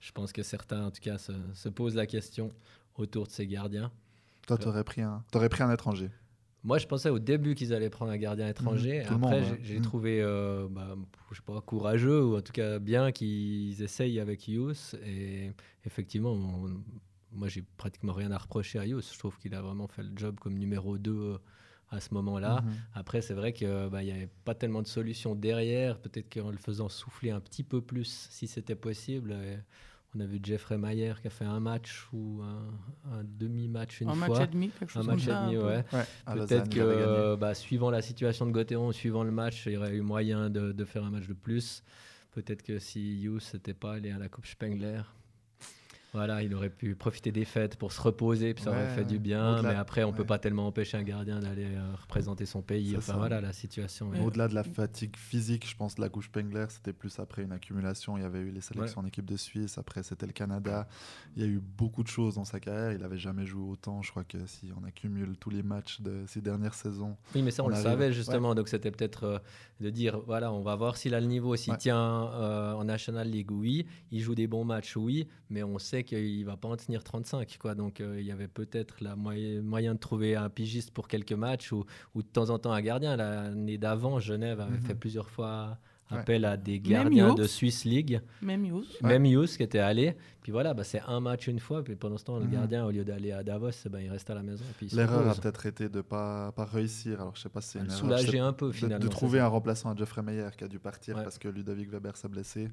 je 0.00 0.10
pense 0.10 0.32
que 0.32 0.42
certains, 0.42 0.86
en 0.86 0.90
tout 0.90 1.00
cas, 1.00 1.18
se, 1.18 1.32
se 1.54 1.68
posent 1.68 1.94
la 1.94 2.06
question 2.06 2.52
autour 2.96 3.26
de 3.26 3.32
ces 3.32 3.46
gardiens. 3.46 3.90
Toi, 4.46 4.58
tu 4.58 4.66
aurais 4.68 4.84
pris, 4.84 5.02
un... 5.02 5.24
aurais 5.34 5.48
pris 5.48 5.62
un 5.62 5.72
étranger 5.72 6.10
moi, 6.62 6.78
je 6.78 6.86
pensais 6.86 7.08
au 7.08 7.18
début 7.18 7.54
qu'ils 7.54 7.72
allaient 7.72 7.88
prendre 7.90 8.12
un 8.12 8.18
gardien 8.18 8.46
étranger. 8.48 9.02
Mmh, 9.02 9.14
Après, 9.14 9.42
j'ai 9.62 9.78
mmh. 9.78 9.82
trouvé, 9.82 10.20
euh, 10.20 10.68
bah, 10.70 10.94
je 11.30 11.36
sais 11.36 11.42
pas, 11.42 11.60
courageux 11.62 12.22
ou 12.22 12.36
en 12.36 12.42
tout 12.42 12.52
cas 12.52 12.78
bien 12.78 13.12
qu'ils 13.12 13.82
essayent 13.82 14.20
avec 14.20 14.46
Yous. 14.46 14.94
Et 15.06 15.52
effectivement, 15.86 16.32
on- 16.32 16.82
moi, 17.32 17.48
j'ai 17.48 17.62
pratiquement 17.78 18.12
rien 18.12 18.30
à 18.30 18.38
reprocher 18.38 18.78
à 18.78 18.84
Yous. 18.84 19.00
Je 19.12 19.18
trouve 19.18 19.38
qu'il 19.38 19.54
a 19.54 19.62
vraiment 19.62 19.86
fait 19.88 20.02
le 20.02 20.10
job 20.14 20.38
comme 20.38 20.58
numéro 20.58 20.98
2 20.98 21.12
euh, 21.12 21.38
à 21.88 22.00
ce 22.00 22.12
moment-là. 22.12 22.60
Mhm. 22.60 22.72
Après, 22.92 23.22
c'est 23.22 23.34
vrai 23.34 23.52
qu'il 23.54 23.68
n'y 23.68 24.10
avait 24.10 24.28
pas 24.44 24.54
tellement 24.54 24.82
de 24.82 24.86
solutions 24.86 25.34
derrière. 25.34 25.98
Peut-être 25.98 26.30
qu'en 26.30 26.50
le 26.50 26.58
faisant 26.58 26.90
souffler 26.90 27.30
un 27.30 27.40
petit 27.40 27.62
peu 27.62 27.80
plus, 27.80 28.28
si 28.30 28.46
c'était 28.46 28.74
possible. 28.74 29.34
On 30.16 30.20
a 30.20 30.24
vu 30.26 30.40
Jeffrey 30.42 30.76
Mayer 30.76 31.14
qui 31.20 31.28
a 31.28 31.30
fait 31.30 31.44
un 31.44 31.60
match 31.60 32.08
ou 32.12 32.40
un, 32.42 33.12
un 33.12 33.22
demi-match 33.24 34.00
une 34.00 34.08
un 34.08 34.14
fois. 34.14 34.28
match 34.28 34.42
et 34.42 34.46
demi, 34.52 34.70
quelque 34.70 34.90
chose 34.90 35.02
un 35.02 35.06
comme 35.06 35.14
match 35.14 35.22
et 35.22 35.30
ça. 35.30 35.42
demi, 35.46 35.56
un 35.56 35.66
ouais. 35.66 35.84
Ouais, 35.92 36.34
Peut-être 36.34 36.68
que, 36.68 37.36
bah, 37.36 37.54
suivant 37.54 37.90
la 37.90 38.02
situation 38.02 38.44
de 38.46 38.50
Gauthieron, 38.50 38.90
suivant 38.90 39.22
le 39.22 39.30
match, 39.30 39.66
il 39.66 39.72
y 39.74 39.76
aurait 39.76 39.94
eu 39.94 40.00
moyen 40.00 40.50
de, 40.50 40.72
de 40.72 40.84
faire 40.84 41.04
un 41.04 41.10
match 41.10 41.28
de 41.28 41.34
plus. 41.34 41.84
Peut-être 42.32 42.62
que 42.62 42.78
si 42.80 43.22
Hughes 43.22 43.40
n'était 43.54 43.74
pas 43.74 43.94
allé 43.94 44.10
à 44.10 44.18
la 44.18 44.28
Coupe 44.28 44.46
Spengler, 44.46 45.02
voilà, 46.12 46.42
il 46.42 46.54
aurait 46.54 46.70
pu 46.70 46.94
profiter 46.94 47.30
des 47.30 47.44
fêtes 47.44 47.76
pour 47.76 47.92
se 47.92 48.00
reposer, 48.00 48.52
puis 48.54 48.64
ça 48.64 48.70
aurait 48.70 48.88
fait 48.88 49.04
du 49.04 49.18
bien. 49.18 49.62
Mais 49.62 49.74
après, 49.74 50.02
on 50.02 50.12
peut 50.12 50.22
ouais. 50.22 50.26
pas 50.26 50.38
tellement 50.38 50.66
empêcher 50.66 50.96
un 50.96 51.02
gardien 51.02 51.40
d'aller 51.40 51.66
euh, 51.66 51.94
représenter 52.02 52.46
son 52.46 52.62
pays. 52.62 52.96
Enfin 52.96 53.12
ça. 53.12 53.18
voilà, 53.18 53.40
la 53.40 53.52
situation. 53.52 54.08
Ouais. 54.08 54.20
Au-delà 54.20 54.48
de 54.48 54.54
la 54.54 54.64
fatigue 54.64 55.16
physique, 55.16 55.68
je 55.68 55.76
pense 55.76 55.98
la 55.98 56.08
couche 56.08 56.26
Spengler, 56.26 56.66
c'était 56.68 56.92
plus 56.92 57.18
après 57.18 57.42
une 57.42 57.52
accumulation. 57.52 58.16
Il 58.16 58.22
y 58.22 58.26
avait 58.26 58.40
eu 58.40 58.50
les 58.50 58.60
sélections 58.60 59.00
en 59.00 59.06
équipe 59.06 59.24
de 59.24 59.36
Suisse, 59.36 59.78
après 59.78 60.02
c'était 60.02 60.26
le 60.26 60.32
Canada. 60.32 60.88
Il 61.36 61.42
y 61.42 61.44
a 61.44 61.48
eu 61.48 61.60
beaucoup 61.60 62.02
de 62.02 62.08
choses 62.08 62.34
dans 62.34 62.44
sa 62.44 62.60
carrière. 62.60 62.92
Il 62.92 62.98
n'avait 62.98 63.18
jamais 63.18 63.46
joué 63.46 63.62
autant. 63.70 64.02
Je 64.02 64.10
crois 64.10 64.24
que 64.24 64.38
si 64.46 64.70
on 64.80 64.84
accumule 64.84 65.36
tous 65.38 65.50
les 65.50 65.62
matchs 65.62 66.00
de 66.00 66.24
ces 66.26 66.40
dernières 66.40 66.74
saisons, 66.74 67.16
Oui, 67.34 67.42
mais 67.42 67.50
ça, 67.50 67.62
on, 67.62 67.66
On 67.66 67.68
le 67.68 67.74
arrive. 67.74 67.86
savait 67.86 68.12
justement. 68.12 68.54
Donc, 68.54 68.68
c'était 68.68 68.90
peut-être 68.90 69.24
euh, 69.24 69.38
de 69.80 69.90
dire 69.90 70.20
voilà, 70.26 70.52
on 70.52 70.62
va 70.62 70.74
voir 70.76 70.96
s'il 70.96 71.14
a 71.14 71.20
le 71.20 71.26
niveau, 71.26 71.56
s'il 71.56 71.76
tient 71.76 72.30
euh, 72.32 72.72
en 72.72 72.84
National 72.84 73.28
League, 73.28 73.50
oui. 73.50 73.86
Il 74.10 74.20
joue 74.20 74.34
des 74.34 74.46
bons 74.46 74.64
matchs, 74.64 74.96
oui. 74.96 75.28
Mais 75.50 75.62
on 75.62 75.78
sait 75.78 75.99
qu'il 76.04 76.44
va 76.44 76.56
pas 76.56 76.68
en 76.68 76.76
tenir 76.76 77.02
35. 77.04 77.56
Quoi. 77.58 77.74
Donc, 77.74 78.00
euh, 78.00 78.20
il 78.20 78.26
y 78.26 78.32
avait 78.32 78.48
peut-être 78.48 78.96
la 79.02 79.16
moyen, 79.16 79.62
moyen 79.62 79.94
de 79.94 79.98
trouver 80.00 80.36
un 80.36 80.48
pigiste 80.48 80.90
pour 80.92 81.08
quelques 81.08 81.32
matchs 81.32 81.72
ou, 81.72 81.84
ou 82.14 82.22
de 82.22 82.28
temps 82.28 82.50
en 82.50 82.58
temps 82.58 82.72
un 82.72 82.80
gardien. 82.82 83.16
L'année 83.16 83.78
d'avant, 83.78 84.18
Genève 84.20 84.60
avait 84.60 84.76
Mhm. 84.78 84.82
fait 84.82 84.94
plusieurs 84.94 85.30
fois 85.30 85.78
Ouais. 86.10 86.18
appel 86.18 86.44
à 86.44 86.56
des 86.56 86.80
Même 86.80 86.82
gardiens 87.04 87.34
de. 87.34 87.46
Swiss 87.46 87.84
League. 87.84 88.20
Même 88.42 88.64
Hughes. 88.64 88.84
Ouais. 89.00 89.10
Même 89.10 89.24
Hughes 89.26 89.46
qui 89.56 89.62
était 89.62 89.78
allé. 89.78 90.16
Puis 90.42 90.50
voilà, 90.50 90.74
bah, 90.74 90.82
c'est 90.82 91.00
un 91.06 91.20
match 91.20 91.46
une 91.46 91.60
fois. 91.60 91.84
Puis 91.84 91.94
pendant 91.94 92.18
ce 92.18 92.24
temps, 92.24 92.36
le 92.40 92.46
Mhm. 92.46 92.50
gardien, 92.50 92.84
au 92.84 92.90
lieu 92.90 93.04
d'aller 93.04 93.30
à 93.30 93.44
Davos, 93.44 93.70
ben, 93.88 94.00
il 94.00 94.10
reste 94.10 94.28
à 94.28 94.34
la 94.34 94.42
maison. 94.42 94.64
L'erreur 94.92 95.28
a 95.28 95.34
peut-être 95.36 95.66
été 95.66 95.88
de 95.88 95.98
ne 95.98 96.02
pas, 96.02 96.50
pas 96.50 96.64
réussir. 96.64 97.20
Alors 97.20 97.36
je 97.36 97.42
sais 97.42 97.48
pas 97.48 97.60
si 97.60 97.68
c'est 97.70 97.78
une 97.78 97.84
erreur. 97.86 97.96
soulager 97.96 98.40
un 98.40 98.52
peu 98.52 98.66
de- 98.68 98.72
finalement. 98.72 99.04
de, 99.04 99.08
trouver 99.08 99.38
un 99.38 99.46
remplaçant 99.46 99.92
à 99.92 99.94
Jeffrey 99.94 100.20
Meyer 100.22 100.48
qui 100.58 100.64
a 100.64 100.68
dû 100.68 100.80
partir 100.80 101.16
Ouais. 101.16 101.22
parce 101.22 101.38
que 101.38 101.46
Ludovic 101.46 101.88
Weber 101.88 102.16
s'est 102.16 102.26
blessé. 102.28 102.70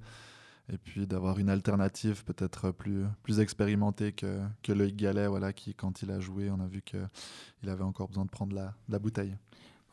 Et 0.72 0.78
puis 0.78 1.08
d'avoir 1.08 1.40
une 1.40 1.50
alternative 1.50 2.26
peut-être 2.26 2.72
plus, 2.72 3.06
plus 3.24 3.40
expérimentée 3.40 4.12
que, 4.12 4.42
que 4.64 4.74
Loïc 4.74 4.98
Gallet, 4.98 5.28
voilà, 5.28 5.54
qui 5.54 5.74
quand 5.74 6.02
il 6.02 6.12
a 6.12 6.20
joué, 6.20 6.52
on 6.52 6.60
a 6.60 6.68
vu 6.68 6.82
qu'il 6.82 7.70
avait 7.70 7.84
encore 7.84 8.10
besoin 8.10 8.26
de 8.26 8.30
prendre 8.30 8.54
la, 8.56 8.74
la 8.90 9.00
bouteille. 9.00 9.38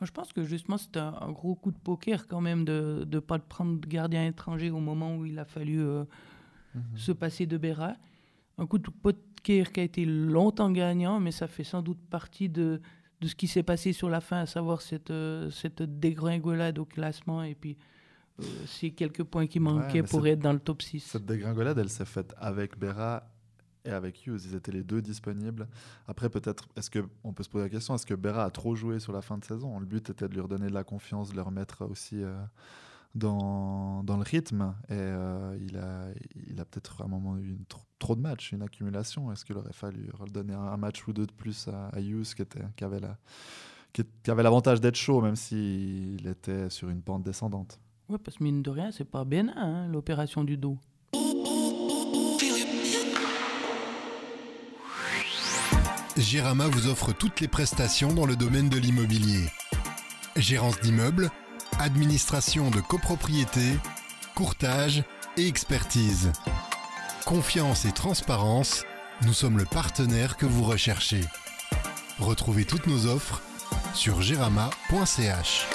Moi, 0.01 0.07
je 0.07 0.11
pense 0.11 0.33
que 0.33 0.43
justement, 0.43 0.77
c'était 0.77 0.99
un, 0.99 1.15
un 1.21 1.31
gros 1.31 1.55
coup 1.55 1.71
de 1.71 1.77
poker 1.77 2.27
quand 2.27 2.41
même 2.41 2.65
de 2.65 3.07
ne 3.09 3.19
pas 3.19 3.39
prendre 3.39 3.79
de 3.79 3.87
gardien 3.87 4.25
étranger 4.25 4.69
au 4.69 4.81
moment 4.81 5.15
où 5.15 5.25
il 5.25 5.39
a 5.39 5.45
fallu 5.45 5.81
euh, 5.81 6.03
Mhm. 6.75 6.97
se 6.97 7.11
passer 7.13 7.45
de 7.45 7.57
Béra. 7.57 7.93
Un 8.57 8.67
coup 8.67 8.77
de 8.77 8.89
poker 8.89 9.71
qui 9.71 9.79
a 9.79 9.83
été 9.83 10.05
longtemps 10.05 10.71
gagnant, 10.71 11.21
mais 11.21 11.31
ça 11.31 11.47
fait 11.47 11.63
sans 11.63 11.81
doute 11.81 11.99
partie 12.09 12.49
de, 12.49 12.81
de 13.21 13.27
ce 13.27 13.35
qui 13.35 13.47
s'est 13.47 13.63
passé 13.63 13.93
sur 13.93 14.09
la 14.09 14.19
fin, 14.19 14.39
à 14.41 14.45
savoir 14.45 14.81
cette, 14.81 15.09
euh, 15.11 15.49
cette 15.51 15.81
dégringolade 15.81 16.77
au 16.77 16.85
classement 16.85 17.43
et 17.43 17.55
puis 17.55 17.77
euh, 18.39 18.43
ces 18.67 18.91
quelques 18.91 19.23
points 19.23 19.47
qui 19.47 19.59
manquaient 19.59 20.03
pour 20.03 20.23
c'est- 20.23 20.31
être 20.31 20.39
dans 20.39 20.53
le 20.53 20.59
top 20.59 20.81
6. 20.81 20.99
Cette 21.01 21.25
dégringolade, 21.25 21.77
elle 21.77 21.89
s'est 21.89 22.05
faite 22.05 22.33
avec 22.37 22.77
Berra 22.77 23.29
et 23.85 23.91
avec 23.91 24.25
Hughes. 24.25 24.41
Ils 24.45 24.55
étaient 24.55 24.71
les 24.71 24.83
deux 24.83 25.01
disponibles. 25.01 25.67
Après, 26.07 26.29
peut-être, 26.29 26.67
est-ce 26.75 26.89
que 26.89 27.05
on 27.23 27.33
peut 27.33 27.43
se 27.43 27.49
poser 27.49 27.65
la 27.65 27.69
question 27.69 27.95
est-ce 27.95 28.05
que 28.05 28.13
Berra 28.15 28.43
a 28.45 28.49
trop 28.49 28.75
joué 28.75 28.99
sur 28.99 29.13
la 29.13 29.21
fin 29.21 29.37
de 29.37 29.45
saison? 29.45 29.79
Le 29.79 29.85
but 29.85 30.09
était 30.09 30.27
de 30.27 30.33
lui 30.33 30.41
redonner 30.41 30.67
de 30.67 30.73
la 30.73 30.83
confiance, 30.83 31.29
de 31.31 31.35
le 31.35 31.41
remettre 31.43 31.85
aussi 31.85 32.21
euh, 32.23 32.35
dans, 33.13 34.03
dans 34.03 34.17
le 34.17 34.23
rythme. 34.23 34.75
Et 34.89 34.93
euh, 34.93 35.57
il 35.61 35.77
a, 35.77 36.07
il 36.49 36.59
a 36.59 36.65
peut-être 36.65 37.01
à 37.01 37.05
un 37.05 37.07
moment 37.07 37.37
eu 37.37 37.49
une, 37.51 37.65
trop, 37.65 37.83
trop 37.99 38.15
de 38.15 38.21
matchs, 38.21 38.51
une 38.51 38.63
accumulation. 38.63 39.31
Est-ce 39.31 39.45
qu'il 39.45 39.55
aurait 39.57 39.71
fallu 39.73 40.09
redonner 40.13 40.53
un, 40.53 40.59
un 40.61 40.77
match 40.77 41.07
ou 41.07 41.13
deux 41.13 41.25
de 41.27 41.31
plus 41.31 41.67
à, 41.67 41.87
à 41.89 42.01
Hughes 42.01 42.33
qui, 42.35 42.41
était, 42.41 42.63
qui 42.75 42.83
avait 42.83 42.99
la 42.99 43.17
qui 43.93 44.29
avait 44.29 44.43
l'avantage 44.43 44.81
d'être 44.81 44.97
chaud, 44.97 45.21
même 45.21 45.37
s'il 45.37 46.27
était 46.27 46.69
sur 46.69 46.89
une 46.89 47.01
pente 47.01 47.23
descendante? 47.23 47.79
Oui, 48.07 48.17
parce 48.23 48.37
que 48.37 48.43
mine 48.43 48.61
de 48.61 48.69
rien, 48.69 48.91
c'est 48.91 49.09
pas 49.09 49.23
bénin, 49.23 49.53
hein, 49.55 49.87
l'opération 49.87 50.43
du 50.43 50.57
dos. 50.57 50.77
Gérama 56.17 56.67
vous 56.67 56.87
offre 56.87 57.13
toutes 57.13 57.41
les 57.41 57.47
prestations 57.47 58.13
dans 58.13 58.25
le 58.25 58.35
domaine 58.35 58.69
de 58.69 58.77
l'immobilier. 58.77 59.45
Gérance 60.35 60.79
d'immeubles, 60.81 61.29
administration 61.79 62.69
de 62.71 62.79
copropriété, 62.79 63.77
courtage 64.35 65.03
et 65.37 65.47
expertise. 65.47 66.31
Confiance 67.25 67.85
et 67.85 67.91
transparence, 67.91 68.85
nous 69.25 69.33
sommes 69.33 69.57
le 69.57 69.65
partenaire 69.65 70.37
que 70.37 70.45
vous 70.45 70.63
recherchez. 70.63 71.21
Retrouvez 72.19 72.65
toutes 72.65 72.87
nos 72.87 73.07
offres 73.07 73.41
sur 73.93 74.21
gerama.ch. 74.21 75.74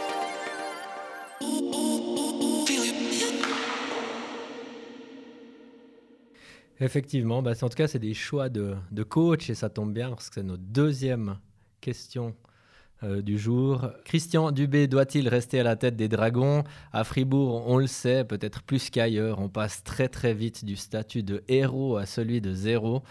Effectivement, 6.81 7.43
bah, 7.43 7.53
en 7.61 7.69
tout 7.69 7.77
cas, 7.77 7.89
c'est 7.89 7.99
des 7.99 8.15
choix 8.15 8.49
de, 8.49 8.75
de 8.91 9.03
coach 9.03 9.51
et 9.51 9.55
ça 9.55 9.69
tombe 9.69 9.93
bien 9.93 10.11
parce 10.11 10.31
que 10.31 10.37
c'est 10.37 10.43
notre 10.43 10.63
deuxième 10.63 11.37
question 11.83 12.35
euh, 13.03 13.21
du 13.21 13.39
jour. 13.39 13.91
Christian 14.05 14.51
Dubé 14.51 14.87
doit-il 14.87 15.29
rester 15.29 15.61
à 15.61 15.63
la 15.63 15.77
tête 15.77 15.97
des 15.97 16.09
Dragons? 16.09 16.65
À 16.93 17.05
Fribourg, 17.05 17.65
on 17.67 17.77
le 17.77 17.87
sait, 17.87 18.25
peut-être 18.25 18.63
plus 18.63 18.89
qu'ailleurs, 18.89 19.41
on 19.41 19.49
passe 19.49 19.83
très 19.85 20.09
très 20.09 20.33
vite 20.33 20.65
du 20.65 20.77
statut 20.77 21.23
de 21.23 21.43
héros 21.49 21.99
à 21.99 22.07
celui 22.07 22.41
de 22.41 22.55
zéro. 22.55 23.03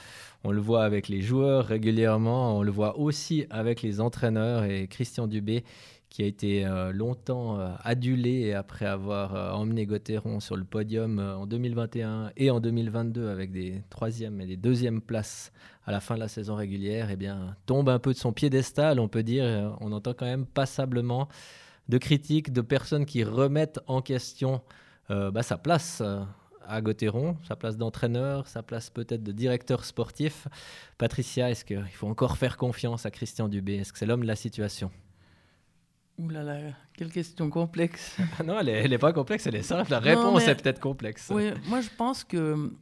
On 0.43 0.51
le 0.51 0.62
voit 0.62 0.84
avec 0.84 1.08
les 1.08 1.21
joueurs 1.21 1.65
régulièrement, 1.65 2.58
on 2.58 2.63
le 2.63 2.71
voit 2.71 2.97
aussi 2.97 3.45
avec 3.49 3.82
les 3.82 4.01
entraîneurs 4.01 4.63
et 4.63 4.88
Christian 4.88 5.27
Dubé 5.27 5.63
qui 6.10 6.24
a 6.24 6.26
été 6.26 6.65
euh, 6.65 6.91
longtemps 6.91 7.60
euh, 7.60 7.69
adulé 7.84 8.54
après 8.54 8.86
avoir 8.86 9.36
euh, 9.36 9.52
emmené 9.52 9.86
Gauthieron 9.86 10.39
sur 10.39 10.56
le 10.56 10.63
podium 10.63 11.19
euh, 11.19 11.38
en 11.38 11.45
2021 11.45 12.32
et 12.36 12.50
en 12.50 12.60
2022 12.60 13.30
avec 13.30 13.52
des 13.52 13.84
troisièmes 13.89 14.41
et 14.41 14.48
des 14.48 14.58
deuxièmes 14.58 15.02
places 15.02 15.52
à 15.86 15.91
la 15.91 16.00
fin 16.00 16.15
de 16.15 16.19
la 16.19 16.28
saison 16.28 16.56
régulière, 16.56 17.10
eh 17.12 17.15
bien, 17.15 17.56
tombe 17.65 17.89
un 17.89 18.00
peu 18.00 18.13
de 18.13 18.17
son 18.17 18.34
piédestal, 18.34 19.00
on 19.00 19.08
peut 19.08 19.24
dire. 19.24 19.76
On 19.80 19.91
entend 19.91 20.13
quand 20.13 20.26
même 20.26 20.45
passablement 20.45 21.28
de 21.88 21.98
critiques, 21.98 22.54
de 22.54 22.62
personnes 22.62 23.08
qui 23.08 23.24
remettent 23.24 23.80
en 23.88 24.04
question 24.04 24.62
bah, 25.10 25.41
sa 25.41 25.58
place 25.58 26.04
à 26.67 26.82
Gauthieron, 26.82 27.38
sa 27.48 27.56
place 27.56 27.76
d'entraîneur, 27.76 28.48
sa 28.48 28.62
place 28.62 28.91
peut-être 28.91 29.24
de 29.24 29.32
directeur 29.32 29.84
sportif. 29.84 30.48
Patricia, 31.00 31.50
est-ce 31.50 31.65
qu'il 31.65 31.84
faut 31.88 32.08
encore 32.08 32.38
faire 32.38 32.56
confiance 32.58 33.08
à 33.08 33.10
Christian 33.10 33.48
Dubé? 33.48 33.78
Est-ce 33.78 33.91
que 33.91 33.98
c'est 33.98 34.06
l'homme 34.06 34.22
de 34.22 34.28
la 34.28 34.36
situation? 34.36 34.91
Ouh 36.19 36.29
là 36.29 36.43
là, 36.43 36.58
quelle 36.97 37.12
question 37.12 37.49
complexe. 37.49 38.17
Ah 38.39 38.43
Non, 38.43 38.60
elle 38.60 38.89
n'est 38.89 38.97
pas 38.97 39.13
complexe, 39.13 39.47
elle 39.47 39.55
est 39.55 39.63
simple. 39.63 39.89
La 39.91 39.99
Non, 40.01 40.05
réponse 40.05 40.45
mais- 40.45 40.51
est 40.51 40.55
peut-être 40.62 40.79
complexe. 40.82 41.32
Oui, 41.34 41.49
moi 41.67 41.79
je 41.82 41.89
pense 41.97 42.23
que 42.25 42.73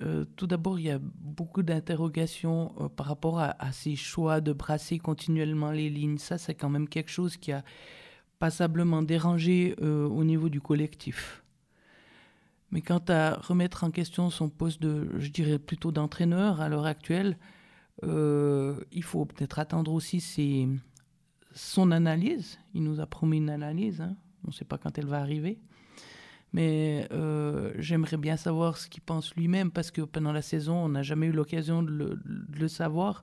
euh, 0.00 0.24
tout 0.36 0.46
d'abord, 0.46 0.78
il 0.78 0.84
y 0.86 0.90
a 0.92 1.00
beaucoup 1.02 1.64
d'interrogations 1.64 2.72
euh, 2.80 2.88
par 2.88 3.06
rapport 3.06 3.40
à, 3.40 3.56
à 3.60 3.72
ces 3.72 3.96
choix 3.96 4.40
de 4.40 4.52
brasser 4.52 4.98
continuellement 5.00 5.72
les 5.72 5.90
lignes. 5.90 6.18
Ça, 6.18 6.38
c'est 6.38 6.54
quand 6.54 6.68
même 6.70 6.88
quelque 6.88 7.10
chose 7.10 7.36
qui 7.36 7.50
a 7.50 7.64
passablement 8.38 9.02
dérangé 9.02 9.74
euh, 9.82 10.06
au 10.06 10.22
niveau 10.22 10.48
du 10.48 10.60
collectif. 10.60 11.42
Mais 12.70 12.80
quant 12.80 13.02
à 13.08 13.34
remettre 13.40 13.82
en 13.82 13.90
question 13.90 14.30
son 14.30 14.48
poste 14.48 14.80
de, 14.80 15.08
je 15.18 15.30
dirais 15.30 15.58
plutôt 15.58 15.90
d'entraîneur 15.90 16.60
à 16.60 16.68
l'heure 16.68 16.86
actuelle, 16.86 17.36
il 18.04 19.02
faut 19.02 19.24
peut-être 19.24 19.58
attendre 19.58 19.92
aussi 19.92 20.20
ses- 20.20 20.68
son 21.54 21.90
analyse. 21.90 22.58
Il 22.74 22.82
nous 22.82 23.00
a 23.00 23.06
promis 23.06 23.38
une 23.38 23.50
analyse. 23.50 24.00
hein. 24.00 24.16
On 24.44 24.48
ne 24.48 24.52
sait 24.52 24.64
pas 24.64 24.78
quand 24.78 24.96
elle 24.98 25.06
va 25.06 25.20
arriver. 25.20 25.58
Mais 26.52 27.06
euh, 27.12 27.72
j'aimerais 27.76 28.16
bien 28.16 28.36
savoir 28.36 28.78
ce 28.78 28.88
qu'il 28.88 29.02
pense 29.02 29.34
lui-même 29.34 29.70
parce 29.70 29.90
que 29.90 30.00
pendant 30.02 30.32
la 30.32 30.42
saison, 30.42 30.76
on 30.76 30.88
n'a 30.88 31.02
jamais 31.02 31.26
eu 31.26 31.32
l'occasion 31.32 31.82
de, 31.82 32.18
le 32.24 32.68
savoir. 32.68 33.22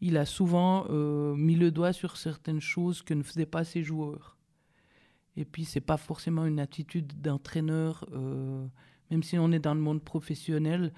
Il 0.00 0.18
a 0.18 0.26
souvent 0.26 0.86
euh, 0.90 1.34
mis 1.34 1.54
le 1.54 1.70
doigt 1.70 1.94
sur 1.94 2.16
certaines 2.18 2.60
choses 2.60 3.02
que 3.02 3.14
ne 3.14 3.22
faisaient 3.22 3.46
pas 3.46 3.64
ses 3.64 3.82
joueurs. 3.82 4.36
Et 5.38 5.44
puis, 5.44 5.64
c'est 5.64 5.80
pas 5.80 5.96
forcément 5.96 6.44
une 6.44 6.60
attitude 6.60 7.20
d'entraîneur, 7.20 8.06
euh, 8.12 8.66
même 9.10 9.22
si 9.22 9.38
on 9.38 9.52
est 9.52 9.58
dans 9.58 9.74
le 9.74 9.80
monde 9.80 10.02
professionnel. 10.02 10.92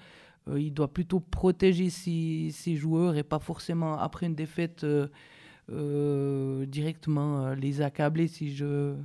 il 0.55 0.73
doit 0.73 0.93
plutôt 0.93 1.19
protéger 1.19 1.89
ses, 1.89 2.75
joueurs 2.75 3.15
et 3.15 3.23
pas 3.23 3.39
forcément, 3.39 3.97
après 3.99 4.25
une 4.25 4.35
défaite, 4.35 4.85
directement 5.69 7.53
les 7.53 7.81
accabler, 7.81 8.27
si 8.27 8.55
je 8.55 8.95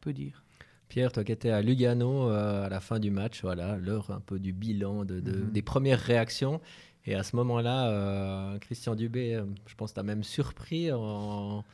peux 0.00 0.12
dire. 0.12 0.42
Pierre, 0.88 1.12
toi 1.12 1.22
qui 1.22 1.32
étais 1.32 1.50
à 1.50 1.60
Lugano 1.60 2.30
euh, 2.30 2.66
à 2.66 2.68
la 2.68 2.80
fin 2.80 2.98
du 2.98 3.10
match, 3.10 3.42
voilà, 3.42 3.76
l'heure 3.76 4.10
un 4.10 4.20
peu 4.20 4.38
du 4.38 4.52
bilan, 4.52 5.04
de, 5.04 5.20
mhm. 5.20 5.50
des 5.52 5.62
premières 5.62 6.00
réactions. 6.00 6.60
Et 7.06 7.14
à 7.14 7.22
ce 7.22 7.36
moment-là, 7.36 7.88
euh, 7.88 8.58
Christian 8.58 8.94
Dubé, 8.94 9.34
euh, 9.34 9.44
je 9.66 9.74
pense 9.74 9.90
que 9.90 9.94
tu 9.94 10.00
as 10.00 10.04
même 10.04 10.24
surpris 10.24 10.90
en, 10.92 11.64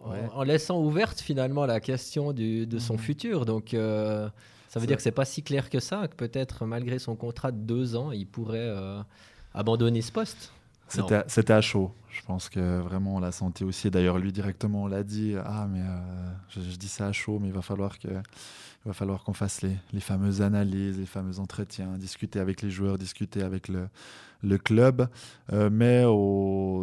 en, 0.00 0.42
laissant 0.42 0.80
ouverte 0.80 1.20
finalement 1.20 1.66
la 1.66 1.80
question 1.80 2.32
du, 2.32 2.66
de 2.66 2.78
son 2.78 2.94
mhm. 2.94 3.00
futur. 3.00 3.46
Donc 3.46 3.70
ça 3.70 4.80
veut 4.80 4.86
dire 4.86 4.96
que 4.96 5.02
c'est 5.02 5.12
pas 5.12 5.24
si 5.24 5.42
clair 5.42 5.70
que 5.70 5.80
ça, 5.80 6.06
que 6.08 6.14
peut-être 6.14 6.66
malgré 6.66 6.98
son 6.98 7.16
contrat 7.16 7.52
de 7.52 7.58
deux 7.58 7.96
ans, 7.96 8.12
il 8.12 8.26
pourrait 8.26 8.72
abandonner 9.54 10.02
ce 10.02 10.12
poste. 10.12 10.52
C'était 11.26 11.52
à 11.52 11.60
chaud. 11.60 11.92
Je 12.18 12.24
pense 12.24 12.48
que 12.48 12.80
vraiment 12.80 13.16
on 13.16 13.20
l'a 13.20 13.30
senti 13.30 13.62
aussi. 13.62 13.90
D'ailleurs, 13.90 14.18
lui 14.18 14.32
directement, 14.32 14.84
on 14.84 14.86
l'a 14.88 15.04
dit 15.04 15.34
Ah, 15.44 15.68
mais 15.70 15.80
euh, 15.80 16.30
je, 16.50 16.76
dis 16.76 16.88
ça 16.88 17.06
à 17.06 17.12
chaud, 17.12 17.38
mais 17.40 17.46
il 17.46 17.54
va 17.54 17.62
falloir 17.62 17.98
que, 17.98 18.08
va 18.84 18.92
falloir 18.92 19.22
qu'on 19.22 19.34
fasse 19.34 19.62
les, 19.62 19.76
les, 19.92 20.00
fameuses 20.00 20.42
analyses, 20.42 20.98
les 20.98 21.06
fameux 21.06 21.38
entretiens, 21.38 21.96
discuter 21.96 22.40
avec 22.40 22.60
les 22.62 22.70
joueurs, 22.70 22.98
discuter 22.98 23.42
avec 23.42 23.68
le, 23.68 23.88
le 24.42 24.58
club. 24.58 25.08
Euh, 25.52 25.70
mais 25.70 26.02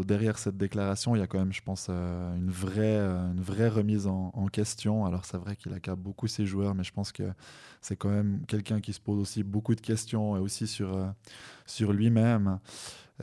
derrière 0.06 0.38
cette 0.38 0.56
déclaration, 0.56 1.16
il 1.16 1.20
y 1.20 1.22
a 1.22 1.28
quand 1.28 1.40
même, 1.40 1.54
je 1.54 1.62
pense, 1.62 1.88
euh, 1.90 2.36
une, 2.38 2.50
vraie, 2.50 2.98
une 2.98 3.42
vraie 3.42 3.70
remise 3.70 4.08
en, 4.08 4.32
en 4.34 4.48
question. 4.48 5.06
Alors, 5.06 5.26
c'est 5.26 5.38
vrai 5.38 5.58
qu'il 5.58 5.74
accable 5.74 6.02
beaucoup 6.02 6.28
ses 6.28 6.46
joueurs, 6.46 6.76
mais 6.76 6.86
je 6.86 6.94
pense 6.94 7.12
que 7.12 7.24
c'est 7.82 7.98
quand 7.98 8.10
même 8.10 8.40
quelqu'un 8.48 8.80
qui 8.80 8.94
se 8.94 9.02
pose 9.02 9.20
aussi 9.20 9.44
beaucoup 9.44 9.76
de 9.76 9.82
questions 9.82 10.38
et 10.38 10.40
aussi 10.40 10.66
sur, 10.66 10.98
sur 11.66 11.92
lui-même. 11.92 12.60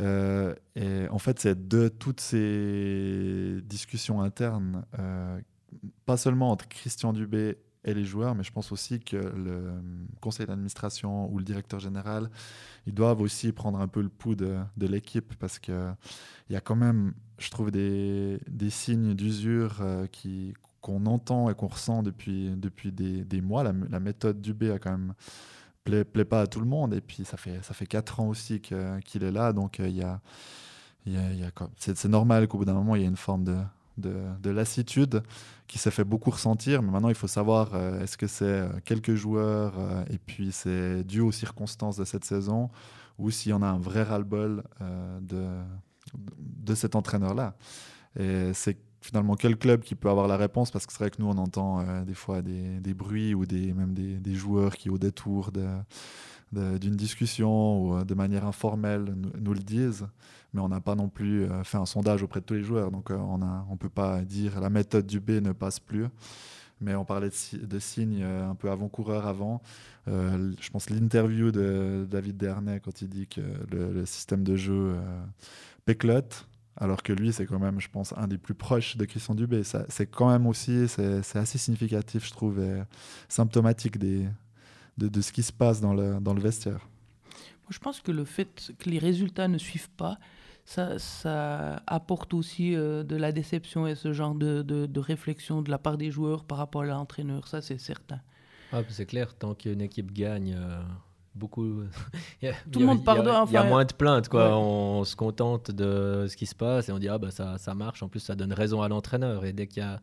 Euh, 0.00 0.54
et 0.74 1.08
en 1.08 1.18
fait, 1.18 1.38
c'est 1.40 1.68
de 1.68 1.88
toutes 1.88 2.20
ces 2.20 3.60
discussions 3.64 4.22
internes, 4.22 4.84
euh, 4.98 5.38
pas 6.06 6.16
seulement 6.16 6.50
entre 6.50 6.68
Christian 6.68 7.12
Dubé 7.12 7.58
et 7.84 7.94
les 7.94 8.04
joueurs, 8.04 8.34
mais 8.34 8.44
je 8.44 8.52
pense 8.52 8.70
aussi 8.72 9.00
que 9.00 9.16
le 9.16 9.74
conseil 10.20 10.46
d'administration 10.46 11.30
ou 11.32 11.38
le 11.38 11.44
directeur 11.44 11.80
général, 11.80 12.30
ils 12.86 12.94
doivent 12.94 13.20
aussi 13.20 13.52
prendre 13.52 13.80
un 13.80 13.88
peu 13.88 14.00
le 14.02 14.08
pouls 14.08 14.36
de, 14.36 14.56
l'équipe 14.78 15.34
parce 15.38 15.58
qu'il 15.58 15.96
y 16.48 16.56
a 16.56 16.60
quand 16.60 16.76
même, 16.76 17.14
je 17.38 17.50
trouve, 17.50 17.70
des, 17.70 18.38
des 18.48 18.70
signes 18.70 19.14
d'usure 19.14 19.78
euh, 19.80 20.06
qui 20.06 20.54
qu'on 20.82 21.06
entend 21.06 21.48
et 21.48 21.54
qu'on 21.54 21.68
ressent 21.68 22.02
depuis, 22.02 22.50
depuis 22.56 22.90
des, 22.92 23.24
des 23.24 23.40
mois. 23.40 23.62
La, 23.62 24.00
méthode 24.00 24.40
Dubé 24.42 24.72
a 24.72 24.80
quand 24.80 24.90
même 24.90 25.14
plaît, 25.84 26.04
plaît 26.04 26.24
pas 26.24 26.42
à 26.42 26.46
tout 26.46 26.60
le 26.60 26.66
monde. 26.66 26.94
Et 26.94 27.00
puis, 27.00 27.24
ça 27.24 27.36
fait, 27.36 27.62
ça 27.62 27.74
fait 27.74 27.86
4 27.86 28.20
ans 28.20 28.28
aussi 28.28 28.60
qu'il 28.60 29.24
est 29.24 29.30
là. 29.30 29.52
Donc, 29.52 29.80
euh, 29.80 29.88
il 29.88 29.96
y 29.96 30.02
a, 30.02 30.20
y 31.06 31.12
y 31.12 31.44
a 31.44 31.50
c'est 31.76 32.04
normal 32.06 32.48
qu'au 32.48 32.58
bout 32.58 32.64
d'un 32.64 32.74
moment, 32.74 32.96
il 32.96 33.02
y 33.02 33.04
ait 33.04 33.08
une 33.08 33.16
forme 33.16 33.44
de, 33.44 33.56
de, 33.98 34.14
de, 34.40 34.50
lassitude 34.50 35.22
qui 35.66 35.78
s'est 35.78 35.90
fait 35.90 36.04
beaucoup 36.04 36.30
ressentir. 36.30 36.82
Mais 36.82 36.90
maintenant, 36.90 37.08
il 37.08 37.14
faut 37.14 37.28
savoir 37.28 37.74
euh, 37.74 38.02
est-ce 38.02 38.16
que 38.16 38.26
c'est 38.26 38.44
euh, 38.44 38.68
quelques 38.84 39.14
joueurs 39.14 39.74
et 40.10 40.18
puis 40.18 40.52
c'est 40.52 41.04
dû 41.04 41.20
aux 41.20 41.32
circonstances 41.32 41.96
de 41.96 42.04
cette 42.04 42.24
saison 42.24 42.70
ou 43.18 43.30
s'il 43.30 43.50
y 43.50 43.54
en 43.54 43.62
a 43.62 43.66
un 43.66 43.78
vrai 43.78 44.02
ras-le-bol 44.02 44.64
de, 45.20 45.46
de 46.38 46.74
cet 46.74 46.96
entraîneur-là. 46.96 47.54
Et 48.18 48.52
c'est 48.54 48.78
finalement 49.02 49.34
quel 49.34 49.56
club 49.56 49.82
qui 49.82 49.94
peut 49.94 50.08
avoir 50.08 50.28
la 50.28 50.36
réponse? 50.36 50.70
Parce 50.70 50.86
que 50.86 50.92
c'est 50.92 51.00
vrai 51.00 51.10
que 51.10 51.20
nous 51.20 51.28
on 51.28 51.36
entend 51.36 51.80
euh, 51.80 52.04
des 52.04 52.14
fois 52.14 52.40
des, 52.40 52.94
bruits 52.94 53.34
ou 53.34 53.44
des, 53.44 53.72
même 53.74 53.92
des, 53.92 54.34
joueurs 54.34 54.76
qui 54.76 54.88
au 54.88 54.98
détour 54.98 55.50
d'une 56.52 56.96
discussion 56.96 57.82
ou 57.82 57.96
euh, 57.96 58.04
de 58.04 58.14
manière 58.14 58.46
informelle 58.46 59.14
nous, 59.38 59.52
le 59.52 59.60
disent. 59.60 60.06
Mais 60.54 60.60
on 60.60 60.68
n'a 60.68 60.80
pas 60.80 60.94
non 60.94 61.08
plus 61.08 61.44
euh, 61.44 61.64
fait 61.64 61.78
un 61.78 61.86
sondage 61.86 62.22
auprès 62.22 62.40
de 62.40 62.46
tous 62.46 62.54
les 62.54 62.62
joueurs. 62.62 62.90
Donc 62.90 63.10
on 63.10 63.38
ne 63.38 63.76
peut 63.76 63.88
pas 63.88 64.22
dire 64.22 64.60
la 64.60 64.70
méthode 64.70 65.06
du 65.06 65.20
B 65.20 65.30
ne 65.30 65.52
passe 65.52 65.80
plus. 65.80 66.06
Mais 66.80 66.94
on 66.96 67.04
parlait 67.04 67.30
de, 67.52 67.78
signes 67.78 68.24
un 68.24 68.56
peu 68.56 68.68
avant-coureur 68.68 69.28
avant. 69.28 69.62
je 70.08 70.70
pense 70.70 70.90
l'interview 70.90 71.52
de 71.52 72.08
David 72.10 72.36
Dernay 72.36 72.80
quand 72.80 73.02
il 73.02 73.08
dit 73.08 73.28
que 73.28 73.40
le, 73.70 74.04
système 74.04 74.42
de 74.42 74.56
jeu 74.56 74.96
péclote, 75.84 76.48
alors 76.76 77.02
que 77.02 77.12
lui, 77.12 77.32
c'est 77.32 77.46
quand 77.46 77.58
même, 77.58 77.80
je 77.80 77.88
pense, 77.88 78.14
un 78.16 78.26
des 78.26 78.38
plus 78.38 78.54
proches 78.54 78.96
de 78.96 79.04
Christian 79.04 79.34
Dubé. 79.34 79.62
C'est 79.88 80.06
quand 80.06 80.30
même 80.30 80.46
aussi, 80.46 80.88
c'est 80.88 81.36
assez 81.36 81.58
significatif, 81.58 82.26
je 82.26 82.30
trouve, 82.30 82.60
et 82.60 82.82
symptomatique 83.28 83.98
des, 83.98 84.26
de, 84.98 85.20
ce 85.20 85.32
qui 85.32 85.42
se 85.42 85.52
passe 85.52 85.80
dans 85.80 85.94
le, 85.94 86.18
dans 86.20 86.34
le 86.34 86.40
vestiaire. 86.40 86.88
je 87.68 87.78
pense 87.78 88.00
que 88.00 88.12
le 88.12 88.24
fait 88.24 88.72
que 88.78 88.88
les 88.88 88.98
résultats 88.98 89.48
ne 89.48 89.58
suivent 89.58 89.90
pas, 89.90 90.18
ça, 90.64 90.98
ça 90.98 91.82
apporte 91.86 92.34
aussi 92.34 92.74
euh, 92.74 93.02
de 93.02 93.16
la 93.16 93.32
déception 93.32 93.86
et 93.86 93.94
ce 93.94 94.12
genre 94.12 94.34
de, 94.34 94.62
de, 94.62 95.00
réflexion 95.00 95.60
de 95.60 95.70
la 95.70 95.78
part 95.78 95.98
des 95.98 96.10
joueurs 96.10 96.44
par 96.44 96.58
rapport 96.58 96.82
à 96.82 96.86
l'entraîneur. 96.86 97.48
Ça, 97.48 97.60
c'est 97.60 97.78
certain. 97.78 98.20
Ah, 98.72 98.82
c'est 98.88 99.06
clair, 99.06 99.34
tant 99.36 99.54
qu'une 99.54 99.80
équipe 99.80 100.12
gagne. 100.12 100.54
Euh, 100.56 100.82
beaucoup. 101.34 101.82
Tout 102.72 102.80
le 102.80 102.86
monde 102.86 103.04
pardonne. 103.04 103.46
Il 103.48 103.54
y 103.54 103.56
a 103.56 103.64
moins 103.64 103.84
de 103.84 103.92
plaintes, 103.92 104.28
quoi. 104.28 104.56
On 104.56 105.04
se 105.04 105.16
contente 105.16 105.70
de 105.70 106.26
ce 106.28 106.36
qui 106.36 106.46
se 106.46 106.54
passe 106.54 106.88
et 106.88 106.92
on 106.92 106.98
dit 106.98 107.08
ah 107.08 107.18
bah 107.18 107.30
ça, 107.30 107.58
ça 107.58 107.74
marche. 107.74 108.02
En 108.02 108.08
plus, 108.08 108.20
ça 108.20 108.34
donne 108.34 108.52
raison 108.52 108.82
à 108.82 108.88
l'entraîneur. 108.88 109.44
Et 109.44 109.52
dès 109.52 109.66
qu'il 109.66 109.82
y 109.82 109.86
a 109.86 110.00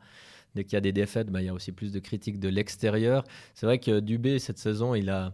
dès 0.55 0.63
qu'il 0.63 0.73
y 0.73 0.77
a 0.77 0.81
des 0.81 0.91
défaites, 0.91 1.29
bah, 1.29 1.41
il 1.41 1.45
y 1.45 1.49
a 1.49 1.53
aussi 1.53 1.71
plus 1.71 1.91
de 1.91 1.99
critiques 1.99 2.39
de 2.39 2.49
l'extérieur. 2.49 3.23
C'est 3.53 3.65
vrai 3.65 3.79
que 3.79 3.99
Dubé 3.99 4.39
cette 4.39 4.57
saison, 4.57 4.95
il 4.95 5.09
a 5.09 5.33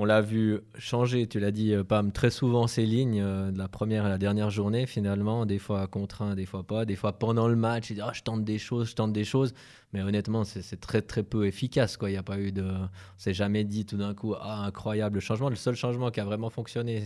on 0.00 0.04
l'a 0.04 0.20
vu 0.20 0.60
changer, 0.78 1.26
tu 1.26 1.40
l'as 1.40 1.50
dit, 1.50 1.74
euh, 1.74 1.82
Pam, 1.82 2.12
très 2.12 2.30
souvent 2.30 2.68
ses 2.68 2.86
lignes 2.86 3.20
euh, 3.20 3.50
de 3.50 3.58
la 3.58 3.66
première 3.66 4.04
à 4.04 4.08
la 4.08 4.16
dernière 4.16 4.48
journée, 4.48 4.86
finalement, 4.86 5.44
des 5.44 5.58
fois 5.58 5.88
contraint, 5.88 6.36
des 6.36 6.46
fois 6.46 6.62
pas, 6.62 6.84
des 6.84 6.94
fois 6.94 7.18
pendant 7.18 7.48
le 7.48 7.56
match, 7.56 7.90
il 7.90 7.94
dit 7.96 8.00
oh, 8.06 8.10
je 8.12 8.22
tente 8.22 8.44
des 8.44 8.58
choses, 8.58 8.90
je 8.90 8.94
tente 8.94 9.12
des 9.12 9.24
choses, 9.24 9.54
mais 9.92 10.00
honnêtement, 10.02 10.44
c'est 10.44 10.80
très 10.80 11.02
très 11.02 11.24
peu 11.24 11.48
efficace. 11.48 11.96
Quoi. 11.96 12.10
Il 12.10 12.12
n'y 12.12 12.18
a 12.18 12.22
pas 12.22 12.38
eu 12.38 12.52
de. 12.52 12.62
On 12.62 12.88
s'est 13.16 13.34
jamais 13.34 13.64
dit 13.64 13.86
tout 13.86 13.96
d'un 13.96 14.14
coup 14.14 14.36
ah, 14.40 14.62
incroyable 14.66 15.18
changement. 15.18 15.50
Le 15.50 15.56
seul 15.56 15.74
changement 15.74 16.12
qui 16.12 16.20
a 16.20 16.24
vraiment 16.24 16.48
fonctionné, 16.48 17.02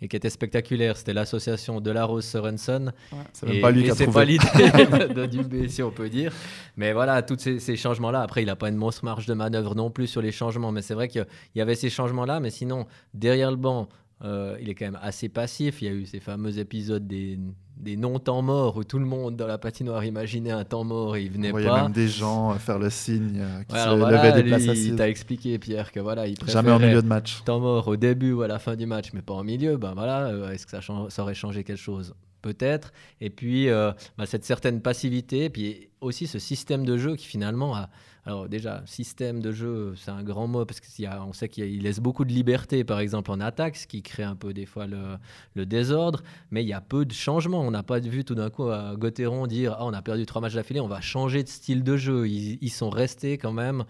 et 0.00 0.08
qui 0.08 0.16
était 0.16 0.30
spectaculaire. 0.30 0.96
C'était 0.96 1.14
l'association 1.14 1.80
de 1.80 1.90
la 1.90 2.04
Rose 2.04 2.24
Sorensen. 2.24 2.92
c'est 3.32 3.46
même 3.46 3.60
pas 3.60 3.70
lui 3.70 3.84
qui 3.84 3.90
a 3.90 3.94
trouvé. 3.94 4.12
pas 4.12 4.24
l'idée 4.24 5.14
de, 5.14 5.26
Dubé, 5.26 5.68
si 5.68 5.82
on 5.82 5.90
peut 5.90 6.08
dire. 6.08 6.32
Mais 6.76 6.92
voilà, 6.92 7.22
tous 7.22 7.38
ces, 7.38 7.76
changements-là. 7.76 8.20
Après, 8.22 8.42
il 8.42 8.46
n'a 8.46 8.56
pas 8.56 8.68
une 8.68 8.76
monstre 8.76 9.04
marge 9.04 9.26
de 9.26 9.34
manœuvre 9.34 9.74
non 9.74 9.90
plus 9.90 10.06
sur 10.06 10.20
les 10.20 10.32
changements. 10.32 10.72
Mais 10.72 10.82
c'est 10.82 10.94
vrai 10.94 11.08
qu'il 11.08 11.26
y 11.54 11.60
avait 11.60 11.74
ces 11.74 11.90
changements-là. 11.90 12.40
Mais 12.40 12.50
sinon, 12.50 12.86
derrière 13.14 13.50
le 13.50 13.56
banc, 13.56 13.88
euh, 14.22 14.56
il 14.60 14.68
est 14.68 14.74
quand 14.74 14.86
même 14.86 14.98
assez 15.00 15.28
passif. 15.28 15.80
Il 15.80 15.84
y 15.86 15.88
a 15.88 15.94
eu 15.94 16.06
ces 16.06 16.20
fameux 16.20 16.58
épisodes 16.58 17.06
des, 17.06 17.38
des 17.76 17.96
non-temps 17.96 18.42
morts 18.42 18.76
où 18.76 18.84
tout 18.84 18.98
le 18.98 19.04
monde 19.04 19.36
dans 19.36 19.46
la 19.46 19.58
patinoire 19.58 20.04
imaginait 20.04 20.50
un 20.50 20.64
temps 20.64 20.84
mort 20.84 21.16
et 21.16 21.22
il 21.22 21.30
venait 21.30 21.52
pas. 21.52 21.60
Il 21.60 21.66
y 21.66 21.68
a 21.68 21.82
même 21.82 21.92
des 21.92 22.08
gens 22.08 22.54
faire 22.54 22.78
le 22.78 22.90
signe 22.90 23.40
euh, 23.40 23.62
qui 23.64 23.76
se 23.76 23.94
levaient 23.94 24.42
des 24.42 24.48
places 24.48 24.68
assises. 24.68 24.86
Il 24.86 24.96
t'a 24.96 25.08
expliqué, 25.08 25.58
Pierre, 25.58 25.92
que 25.92 26.00
voilà, 26.00 26.26
il 26.26 26.36
Jamais 26.46 26.70
en 26.70 26.78
milieu 26.78 27.02
de 27.02 27.06
match. 27.06 27.42
Temps 27.44 27.60
mort 27.60 27.86
au 27.88 27.96
début 27.96 28.32
ou 28.32 28.42
à 28.42 28.48
la 28.48 28.58
fin 28.58 28.76
du 28.76 28.86
match, 28.86 29.10
mais 29.12 29.22
pas 29.22 29.34
en 29.34 29.44
milieu. 29.44 29.76
Ben 29.76 29.92
voilà, 29.94 30.26
euh, 30.26 30.52
est-ce 30.52 30.66
que 30.66 30.70
ça, 30.70 30.80
ça, 31.08 31.22
aurait 31.22 31.34
changé 31.34 31.64
quelque 31.64 31.76
chose? 31.76 32.14
Peut-être. 32.46 32.92
Et 33.20 33.28
puis, 33.28 33.68
bah, 33.68 34.26
cette 34.26 34.44
certaine 34.44 34.80
passivité, 34.80 35.50
puis 35.50 35.88
aussi 36.00 36.28
ce 36.28 36.38
système 36.38 36.86
de 36.86 36.96
jeu 36.96 37.16
qui 37.16 37.26
finalement 37.26 37.74
a 37.74 37.90
alors 38.26 38.48
déjà, 38.48 38.82
système 38.86 39.40
de 39.40 39.52
jeu, 39.52 39.94
c'est 39.96 40.10
un 40.10 40.24
grand 40.24 40.48
mot 40.48 40.64
parce 40.64 40.80
qu'on 40.80 41.32
sait 41.32 41.48
qu'il 41.48 41.82
laisse 41.82 42.00
beaucoup 42.00 42.24
de 42.24 42.32
liberté, 42.32 42.82
par 42.82 42.98
exemple 42.98 43.30
en 43.30 43.38
attaque, 43.38 43.76
ce 43.76 43.86
qui 43.86 44.02
crée 44.02 44.24
un 44.24 44.34
peu 44.34 44.52
des 44.52 44.66
fois 44.66 44.88
le, 44.88 45.64
désordre, 45.64 46.24
mais 46.50 46.64
il 46.64 46.66
y 46.66 46.72
a 46.72 46.80
peu 46.80 47.04
de 47.04 47.12
changements. 47.12 47.60
On 47.60 47.70
n'a 47.70 47.84
pas 47.84 48.00
vu 48.00 48.24
tout 48.24 48.34
d'un 48.34 48.50
coup 48.50 48.64
à 48.64 48.96
Gauthieron 48.96 49.46
dire 49.46 49.76
ah, 49.78 49.86
on 49.86 49.92
a 49.92 50.02
perdu 50.02 50.26
trois 50.26 50.42
matchs 50.42 50.54
d'affilée, 50.54 50.80
on 50.80 50.88
va 50.88 51.00
changer 51.00 51.44
de 51.44 51.48
style 51.48 51.84
de 51.84 51.96
jeu. 51.96 52.26
Ils, 52.28 52.70
sont 52.70 52.90
restés 52.90 53.38
quand 53.38 53.52
même 53.52 53.84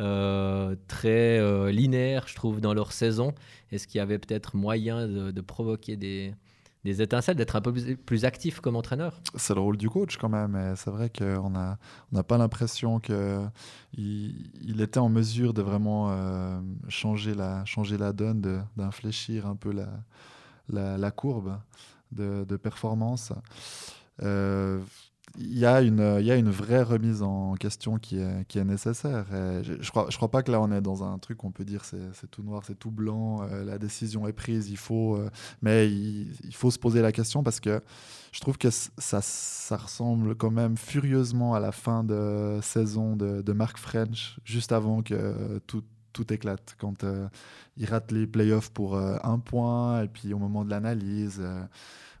euh, 0.00 0.74
très 0.88 1.38
euh, 1.38 1.70
linéaires, 1.70 2.26
je 2.28 2.34
trouve, 2.34 2.62
dans 2.62 2.72
leur 2.72 2.92
saison. 2.92 3.34
Est-ce 3.72 3.86
qu'il 3.86 3.98
y 3.98 4.02
avait 4.02 4.18
peut-être 4.18 4.56
moyen 4.56 5.06
de 5.06 5.40
provoquer 5.42 5.96
des, 5.96 6.32
des 6.84 7.00
étincelles, 7.00 7.36
d'être 7.36 7.56
un 7.56 7.60
peu 7.60 7.72
plus, 7.72 8.24
actif 8.24 8.60
comme 8.60 8.76
entraîneur 8.76 9.20
C'est 9.36 9.54
le 9.54 9.60
rôle 9.60 9.76
du 9.76 9.88
coach 9.88 10.16
quand 10.16 10.28
même. 10.28 10.74
C'est 10.76 10.90
vrai 10.90 11.10
qu'on 11.10 11.50
n'a 11.50 11.78
on 12.12 12.22
pas 12.22 12.38
l'impression 12.38 12.98
qu'il 12.98 13.50
il 13.96 14.80
était 14.80 14.98
en 14.98 15.08
mesure 15.08 15.54
de 15.54 15.62
vraiment 15.62 16.10
euh, 16.10 16.60
changer, 16.88 17.34
la, 17.34 17.64
changer 17.64 17.98
la 17.98 18.12
donne, 18.12 18.66
d'infléchir 18.76 19.46
un 19.46 19.56
peu 19.56 19.72
la, 19.72 20.98
la, 20.98 21.10
courbe 21.10 21.58
de, 22.10 22.44
de 22.44 22.56
performance. 22.56 23.32
Euh, 24.22 24.80
il 25.38 25.58
y, 25.58 25.64
a 25.64 25.80
une, 25.80 26.18
il 26.20 26.26
y 26.26 26.30
a 26.30 26.36
une 26.36 26.50
vraie 26.50 26.82
remise 26.82 27.22
en 27.22 27.54
question 27.54 27.98
qui 27.98 28.18
est, 28.18 28.64
nécessaire. 28.64 29.26
je 29.30 29.72
ne 29.72 29.88
crois, 29.88 30.06
je 30.10 30.16
crois 30.16 30.30
pas 30.30 30.42
que 30.42 30.52
là, 30.52 30.60
on 30.60 30.70
est 30.70 30.80
dans 30.80 31.04
un 31.04 31.18
truc 31.18 31.42
où 31.42 31.46
on 31.46 31.50
peut 31.50 31.64
dire 31.64 31.84
c'est, 31.84 32.30
tout 32.30 32.42
noir, 32.42 32.62
c'est 32.66 32.78
tout 32.78 32.90
blanc, 32.90 33.42
euh, 33.42 33.64
la 33.64 33.78
décision 33.78 34.26
est 34.28 34.32
prise, 34.32 34.70
il 34.70 34.76
faut, 34.76 35.16
euh, 35.16 35.30
mais 35.62 35.90
il, 35.90 36.54
faut 36.54 36.70
se 36.70 36.78
poser 36.78 37.02
la 37.02 37.12
question 37.12 37.42
parce 37.42 37.60
que 37.60 37.80
je 38.32 38.40
trouve 38.40 38.58
que 38.58 38.68
ça, 38.70 39.20
ressemble 39.76 40.34
quand 40.34 40.50
même 40.50 40.76
furieusement 40.76 41.54
à 41.54 41.60
la 41.60 41.72
fin 41.72 42.04
de 42.04 42.58
saison 42.62 43.16
de, 43.16 43.52
Mark 43.52 43.78
French, 43.78 44.38
juste 44.44 44.72
avant 44.72 45.02
que 45.02 45.58
tout, 45.66 45.82
tout 46.12 46.32
éclate, 46.32 46.76
quand 46.78 47.04
euh, 47.04 47.28
il 47.76 47.86
rate 47.86 48.12
les 48.12 48.26
playoffs 48.26 48.70
pour 48.70 48.96
un 48.96 49.38
point, 49.38 50.02
et 50.02 50.08
puis 50.08 50.34
au 50.34 50.38
moment 50.38 50.64
de 50.64 50.70
l'analyse 50.70 51.42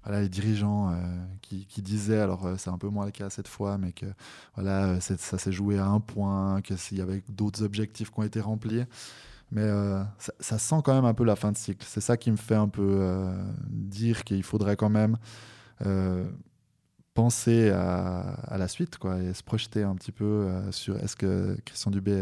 voilà, 0.04 0.20
les 0.20 0.28
dirigeants 0.28 0.90
euh, 0.90 0.94
qui, 1.42 1.82
disaient, 1.82 2.18
alors 2.18 2.46
euh, 2.46 2.56
c'est 2.58 2.70
un 2.70 2.78
peu 2.78 2.88
moins 2.88 3.04
le 3.04 3.12
cas 3.12 3.30
cette 3.30 3.48
fois, 3.48 3.78
mais 3.78 3.92
que 3.92 4.06
voilà, 4.54 4.86
euh, 4.86 5.00
ça 5.00 5.38
s'est 5.38 5.52
joué 5.52 5.78
à 5.78 5.86
un 5.86 6.00
point, 6.00 6.60
que 6.62 6.76
s'il 6.76 6.98
y 6.98 7.00
avait 7.00 7.22
d'autres 7.28 7.62
objectifs 7.62 8.10
qui 8.10 8.20
ont 8.20 8.24
été 8.24 8.40
remplis. 8.40 8.82
Mais 9.52 9.68
ça, 10.40 10.58
sent 10.58 10.76
quand 10.82 10.94
même 10.94 11.04
un 11.04 11.12
peu 11.12 11.24
la 11.24 11.36
fin 11.36 11.52
de 11.52 11.58
cycle. 11.58 11.84
C'est 11.86 12.00
ça 12.00 12.16
qui 12.16 12.30
me 12.30 12.38
fait 12.38 12.54
un 12.54 12.68
peu 12.68 13.28
dire 13.68 14.24
qu'il 14.24 14.42
faudrait 14.42 14.76
quand 14.76 14.88
même 14.88 15.18
penser 17.12 17.68
à, 17.68 18.20
à, 18.20 18.56
la 18.56 18.66
suite 18.66 18.96
quoi, 18.96 19.20
et 19.20 19.34
se 19.34 19.42
projeter 19.42 19.82
un 19.82 19.94
petit 19.94 20.10
peu 20.10 20.50
sur 20.70 20.96
est-ce 20.96 21.16
que 21.16 21.58
Christian 21.66 21.90
Dubé 21.90 22.12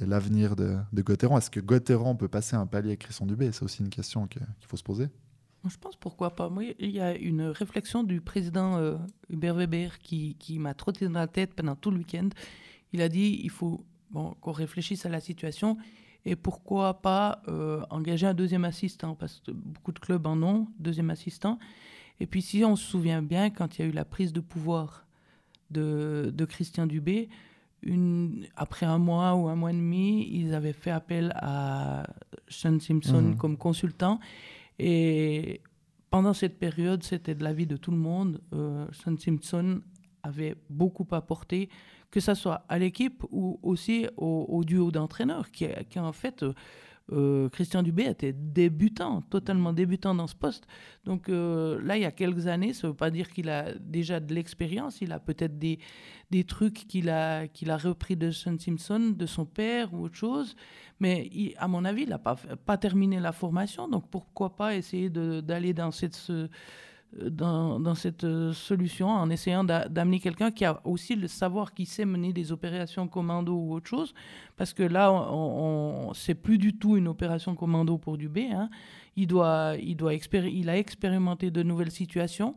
est, 0.00 0.06
l'avenir 0.06 0.56
de, 0.56 0.76
de 0.92 1.02
Gauthieron 1.02 1.38
Est-ce 1.38 1.50
que 1.50 1.60
Gauthieron 1.60 2.16
peut 2.16 2.26
passer 2.26 2.56
un 2.56 2.66
palier 2.66 2.88
avec 2.88 3.02
Christian 3.02 3.26
Dubé? 3.26 3.52
C'est 3.52 3.62
aussi 3.62 3.82
une 3.82 3.90
question 3.90 4.26
qu'il 4.26 4.42
faut 4.66 4.76
se 4.76 4.82
poser. 4.82 5.08
Je 5.68 5.76
pense 5.76 5.96
pourquoi 5.96 6.34
pas. 6.34 6.48
Moi, 6.48 6.74
il 6.78 6.90
y 6.90 7.00
a 7.00 7.14
une 7.14 7.42
réflexion 7.42 8.02
du 8.02 8.20
président 8.20 8.76
euh, 8.78 8.96
Hubert 9.30 9.54
Weber 9.54 9.98
qui, 9.98 10.36
qui 10.38 10.58
m'a 10.58 10.74
trotté 10.74 11.06
dans 11.06 11.20
la 11.20 11.28
tête 11.28 11.54
pendant 11.54 11.76
tout 11.76 11.90
le 11.90 11.98
week-end. 11.98 12.28
Il 12.92 13.00
a 13.00 13.08
dit 13.08 13.40
il 13.42 13.50
faut 13.50 13.84
bon, 14.10 14.34
qu'on 14.40 14.52
réfléchisse 14.52 15.06
à 15.06 15.08
la 15.08 15.20
situation 15.20 15.76
et 16.24 16.36
pourquoi 16.36 17.00
pas 17.00 17.42
euh, 17.48 17.82
engager 17.90 18.26
un 18.26 18.34
deuxième 18.34 18.64
assistant 18.64 19.14
parce 19.14 19.40
que 19.40 19.52
beaucoup 19.52 19.92
de 19.92 19.98
clubs 19.98 20.26
en 20.26 20.42
ont, 20.42 20.68
deuxième 20.78 21.10
assistant. 21.10 21.58
Et 22.20 22.26
puis 22.26 22.42
si 22.42 22.64
on 22.64 22.76
se 22.76 22.84
souvient 22.84 23.22
bien, 23.22 23.50
quand 23.50 23.78
il 23.78 23.82
y 23.82 23.84
a 23.84 23.88
eu 23.88 23.92
la 23.92 24.04
prise 24.04 24.32
de 24.32 24.40
pouvoir 24.40 25.06
de, 25.70 26.32
de 26.34 26.44
Christian 26.44 26.86
Dubé, 26.86 27.28
une, 27.82 28.46
après 28.56 28.86
un 28.86 28.98
mois 28.98 29.34
ou 29.34 29.48
un 29.48 29.56
mois 29.56 29.70
et 29.70 29.74
demi, 29.74 30.28
ils 30.32 30.54
avaient 30.54 30.72
fait 30.72 30.90
appel 30.90 31.32
à 31.36 32.06
Sean 32.48 32.78
Simpson 32.78 33.22
mhm. 33.22 33.36
comme 33.36 33.56
consultant. 33.56 34.20
Et 34.84 35.60
pendant 36.10 36.32
cette 36.32 36.58
période, 36.58 37.04
c'était 37.04 37.36
de 37.36 37.44
l'avis 37.44 37.68
de 37.68 37.76
tout 37.76 37.92
le 37.92 37.96
monde. 37.96 38.40
Euh, 38.52 38.84
Sean 38.90 39.16
Simpson 39.16 39.80
avait 40.24 40.56
beaucoup 40.68 41.06
apporté, 41.12 41.68
que 42.10 42.18
ce 42.18 42.34
soit 42.34 42.64
à 42.68 42.80
l'équipe 42.80 43.22
ou 43.30 43.60
aussi 43.62 44.08
au, 44.16 44.62
duo 44.64 44.90
d'entraîneurs, 44.90 45.52
qui, 45.52 45.68
qui, 45.88 46.00
en 46.00 46.12
fait 46.12 46.44
euh, 47.10 47.48
Christian 47.48 47.82
Dubé 47.82 48.04
était 48.04 48.32
débutant, 48.32 49.22
totalement 49.22 49.72
débutant 49.72 50.14
dans 50.14 50.26
ce 50.26 50.34
poste. 50.34 50.66
Donc 51.04 51.28
euh, 51.28 51.80
là, 51.82 51.96
il 51.96 52.02
y 52.02 52.04
a 52.04 52.12
quelques 52.12 52.46
années, 52.46 52.72
ça 52.72 52.86
ne 52.86 52.92
veut 52.92 52.96
pas 52.96 53.10
dire 53.10 53.30
qu'il 53.30 53.48
a 53.50 53.74
déjà 53.74 54.20
de 54.20 54.32
l'expérience, 54.34 55.00
il 55.00 55.12
a 55.12 55.18
peut-être 55.18 55.58
des, 55.58 55.78
des 56.30 56.44
trucs 56.44 56.86
qu'il 56.86 57.10
a, 57.10 57.48
qu'il 57.48 57.70
a 57.70 57.76
repris 57.76 58.16
de 58.16 58.30
Sean 58.30 58.58
Simpson, 58.58 59.14
de 59.16 59.26
son 59.26 59.44
père 59.44 59.92
ou 59.92 60.04
autre 60.04 60.16
chose. 60.16 60.54
Mais 61.00 61.30
à 61.58 61.66
mon 61.66 61.84
avis, 61.84 62.02
il 62.02 62.10
n'a 62.10 62.18
pas, 62.18 62.36
pas 62.64 62.78
terminé 62.78 63.18
la 63.18 63.32
formation, 63.32 63.88
donc 63.88 64.08
pourquoi 64.08 64.54
pas 64.54 64.76
essayer 64.76 65.10
d'aller 65.10 65.72
dans 65.74 65.90
cette... 65.90 66.14
Ce, 66.14 66.48
dans, 67.20 67.94
cette 67.94 68.24
euh, 68.24 68.52
solution 68.52 69.08
en 69.08 69.28
essayant 69.28 69.64
d'amener 69.64 70.18
quelqu'un 70.18 70.50
qui 70.50 70.64
a 70.64 70.80
aussi 70.84 71.14
le 71.14 71.28
savoir, 71.28 71.74
qui 71.74 71.84
sait 71.84 72.04
mener 72.04 72.32
des 72.32 72.52
opérations 72.52 73.06
commando 73.06 73.54
ou 73.54 73.74
autre 73.74 73.88
chose. 73.88 74.14
Parce 74.56 74.72
que 74.72 74.82
là, 74.82 75.12
on, 75.12 76.08
on 76.08 76.14
c'est 76.14 76.34
plus 76.34 76.58
du 76.58 76.76
tout 76.76 76.96
une 76.96 77.08
opération 77.08 77.54
commando 77.54 77.98
pour 77.98 78.16
du 78.16 78.30
Hein. 78.36 78.70
Il, 79.16 79.26
doit, 79.26 79.74
il, 79.80 79.96
doit 79.96 80.14
il 80.14 80.70
a 80.70 80.78
expérimenté 80.78 81.50
de 81.50 81.62
nouvelles 81.62 81.90
situations. 81.90 82.54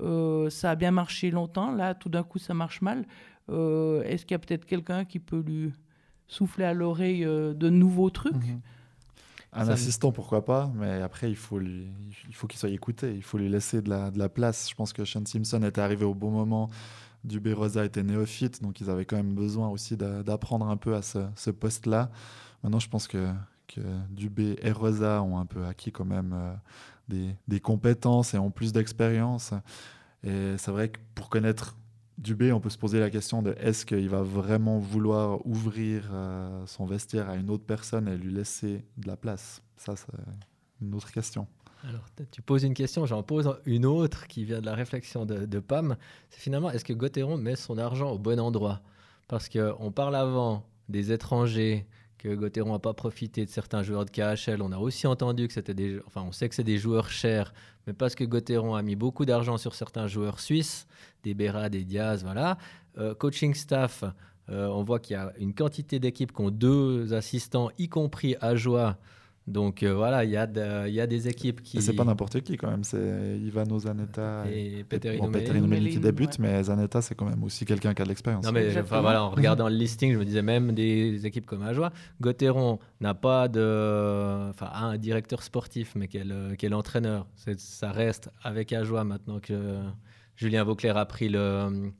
Euh, 0.00 0.50
ça 0.50 0.70
a 0.70 0.74
bien 0.76 0.92
marché 0.92 1.30
longtemps. 1.30 1.72
Là, 1.72 1.94
tout 1.94 2.08
d'un 2.08 2.22
coup, 2.22 2.38
ça 2.38 2.54
marche 2.54 2.82
mal. 2.82 3.06
Euh, 3.48 4.02
est-ce 4.04 4.24
qu'il 4.24 4.34
y 4.34 4.36
a 4.36 4.38
peut-être 4.38 4.66
quelqu'un 4.66 5.04
qui 5.04 5.18
peut 5.18 5.40
lui 5.40 5.72
souffler 6.28 6.64
à 6.64 6.74
l'oreille 6.74 7.24
de 7.24 7.70
nouveaux 7.70 8.10
trucs? 8.10 8.34
Mhm. 8.34 8.60
Un 9.52 9.68
assistant, 9.68 10.12
pourquoi 10.12 10.44
pas, 10.44 10.70
mais 10.74 11.00
après, 11.00 11.30
il 11.30 11.36
faut, 11.36 11.58
lui, 11.58 11.88
il 12.28 12.34
faut 12.34 12.46
qu'il 12.46 12.58
soit 12.58 12.68
écouté, 12.68 13.14
il 13.14 13.22
faut 13.22 13.38
lui 13.38 13.48
laisser 13.48 13.80
de 13.80 13.88
la, 13.88 14.10
de 14.10 14.18
la 14.18 14.28
place. 14.28 14.68
Je 14.68 14.74
pense 14.74 14.92
que 14.92 15.04
Sean 15.04 15.24
Simpson 15.24 15.62
était 15.62 15.80
arrivé 15.80 16.04
au 16.04 16.14
bon 16.14 16.30
moment. 16.30 16.68
Dubé 17.24 17.52
Rosa 17.52 17.84
était 17.84 18.02
néophyte, 18.02 18.62
donc 18.62 18.80
ils 18.80 18.90
avaient 18.90 19.04
quand 19.04 19.16
même 19.16 19.34
besoin 19.34 19.68
aussi 19.68 19.96
d'apprendre 19.96 20.68
un 20.68 20.76
peu 20.76 20.94
à 20.94 21.02
ce, 21.02 21.26
ce 21.34 21.50
poste-là. 21.50 22.10
Maintenant, 22.62 22.78
je 22.78 22.88
pense 22.88 23.08
que, 23.08 23.32
que, 23.66 23.80
Dubé 24.10 24.58
et 24.62 24.72
Rosa 24.72 25.22
ont 25.22 25.38
un 25.38 25.46
peu 25.46 25.64
acquis 25.64 25.90
quand 25.90 26.04
même 26.04 26.32
euh, 26.34 26.54
des, 27.08 27.34
des, 27.48 27.60
compétences 27.60 28.34
et 28.34 28.38
ont 28.38 28.50
plus 28.50 28.72
d'expérience. 28.72 29.52
Et 30.22 30.54
c'est 30.58 30.70
vrai 30.70 30.90
que 30.90 30.98
pour 31.14 31.28
connaître 31.28 31.76
Dubé, 32.18 32.50
on 32.50 32.60
peut 32.60 32.70
se 32.70 32.78
poser 32.78 32.98
la 32.98 33.10
question 33.10 33.42
de 33.42 33.54
est-ce 33.60 33.84
qu'il 33.84 34.08
va 34.08 34.22
vraiment 34.22 34.78
vouloir 34.78 35.46
ouvrir 35.46 36.08
euh, 36.12 36.64
son 36.66 36.86
vestiaire 36.86 37.28
à 37.28 37.36
une 37.36 37.50
autre 37.50 37.64
personne 37.64 38.08
et 38.08 38.16
lui 38.16 38.32
laisser 38.32 38.84
de 38.96 39.06
la 39.06 39.16
place? 39.16 39.62
Ça, 39.76 39.96
c'est 39.96 40.06
une 40.80 40.94
autre 40.94 41.12
question. 41.12 41.46
Alors, 41.84 42.06
tu 42.30 42.40
poses 42.42 42.64
une 42.64 42.74
question, 42.74 43.04
j'en 43.06 43.22
pose 43.22 43.54
une 43.66 43.84
autre 43.84 44.26
qui 44.26 44.44
vient 44.44 44.60
de 44.60 44.66
la 44.66 44.74
réflexion 44.74 45.26
de, 45.26 45.58
Pam. 45.60 45.96
C'est 46.30 46.40
finalement, 46.40 46.70
est-ce 46.70 46.84
que 46.84 46.94
Gauthieron 46.94 47.36
met 47.36 47.54
son 47.54 47.78
argent 47.78 48.10
au 48.10 48.18
bon 48.18 48.40
endroit? 48.40 48.80
Parce 49.28 49.48
qu'on 49.48 49.92
parle 49.92 50.16
avant 50.16 50.64
des 50.88 51.12
étrangers, 51.12 51.86
que 52.18 52.34
Gauthieron 52.34 52.72
n'a 52.72 52.78
pas 52.78 52.94
profité 52.94 53.44
de 53.44 53.50
certains 53.50 53.82
joueurs 53.82 54.04
de 54.04 54.10
KHL. 54.10 54.62
On 54.62 54.72
a 54.72 54.78
aussi 54.78 55.06
entendu 55.06 55.46
que 55.48 55.54
c'était 55.54 55.74
des... 55.74 56.00
Enfin, 56.06 56.22
on 56.26 56.32
sait 56.32 56.48
que 56.48 56.54
c'est 56.54 56.64
des 56.64 56.78
joueurs 56.78 57.10
chers, 57.10 57.52
mais 57.86 57.92
parce 57.92 58.14
que 58.14 58.24
Gauthieron 58.24 58.74
a 58.74 58.82
mis 58.82 58.96
beaucoup 58.96 59.24
d'argent 59.24 59.58
sur 59.58 59.74
certains 59.74 60.06
joueurs 60.06 60.40
suisses, 60.40 60.86
des 61.22 61.34
Berra, 61.34 61.68
des 61.68 61.84
Diaz, 61.84 62.22
voilà. 62.22 62.58
Euh, 62.98 63.14
coaching 63.14 63.54
staff, 63.54 64.04
euh, 64.48 64.68
on 64.68 64.82
voit 64.82 65.00
qu'il 65.00 65.14
y 65.14 65.18
a 65.18 65.32
une 65.38 65.54
quantité 65.54 65.98
d'équipes 65.98 66.32
qui 66.32 66.40
ont 66.40 66.50
deux 66.50 67.12
assistants, 67.12 67.70
y 67.78 67.88
compris 67.88 68.36
joie. 68.54 68.96
Donc 69.46 69.84
euh, 69.84 69.94
voilà, 69.94 70.24
il 70.24 70.30
y, 70.30 70.36
a 70.36 70.88
y 70.88 71.00
a 71.00 71.06
des 71.06 71.28
équipes 71.28 71.62
qui. 71.62 71.80
C'est 71.80 71.92
pas 71.92 72.04
n'importe 72.04 72.40
qui 72.40 72.56
quand 72.56 72.68
même, 72.68 72.82
c'est 72.82 73.38
Ivano 73.38 73.78
Zanetta 73.78 74.44
et, 74.50 74.80
et 74.80 74.84
Peter 74.84 75.16
bon, 75.18 75.30
qui 75.30 76.00
débute, 76.00 76.40
mais 76.40 76.64
Zanetta 76.64 77.00
c'est 77.00 77.14
quand 77.14 77.26
même 77.26 77.44
aussi 77.44 77.64
quelqu'un 77.64 77.94
qui 77.94 78.02
a 78.02 78.04
de 78.04 78.08
l'expérience. 78.08 78.44
Non 78.44 78.50
mais 78.50 78.68
voilà, 78.82 79.22
en 79.22 79.30
regardant 79.30 79.68
le 79.68 79.76
listing, 79.76 80.12
je 80.12 80.18
me 80.18 80.24
disais 80.24 80.42
même 80.42 80.72
des 80.72 81.24
équipes 81.26 81.46
comme 81.46 81.62
Ajoie, 81.62 81.92
Gauthieron 82.20 82.80
n'a 83.00 83.14
pas 83.14 83.46
de, 83.46 84.50
enfin 84.50 84.68
un 84.74 84.98
directeur 84.98 85.44
sportif, 85.44 85.92
mais 85.94 86.08
quel, 86.08 86.56
quel 86.58 86.74
entraîneur. 86.74 87.26
Ça 87.56 87.92
reste 87.92 88.30
avec 88.42 88.72
Ajoie 88.72 89.04
maintenant 89.04 89.38
que 89.38 89.78
Julien 90.34 90.64
Vauclair 90.64 90.96
a 90.96 91.06
pris 91.06 91.28
le 91.28 91.92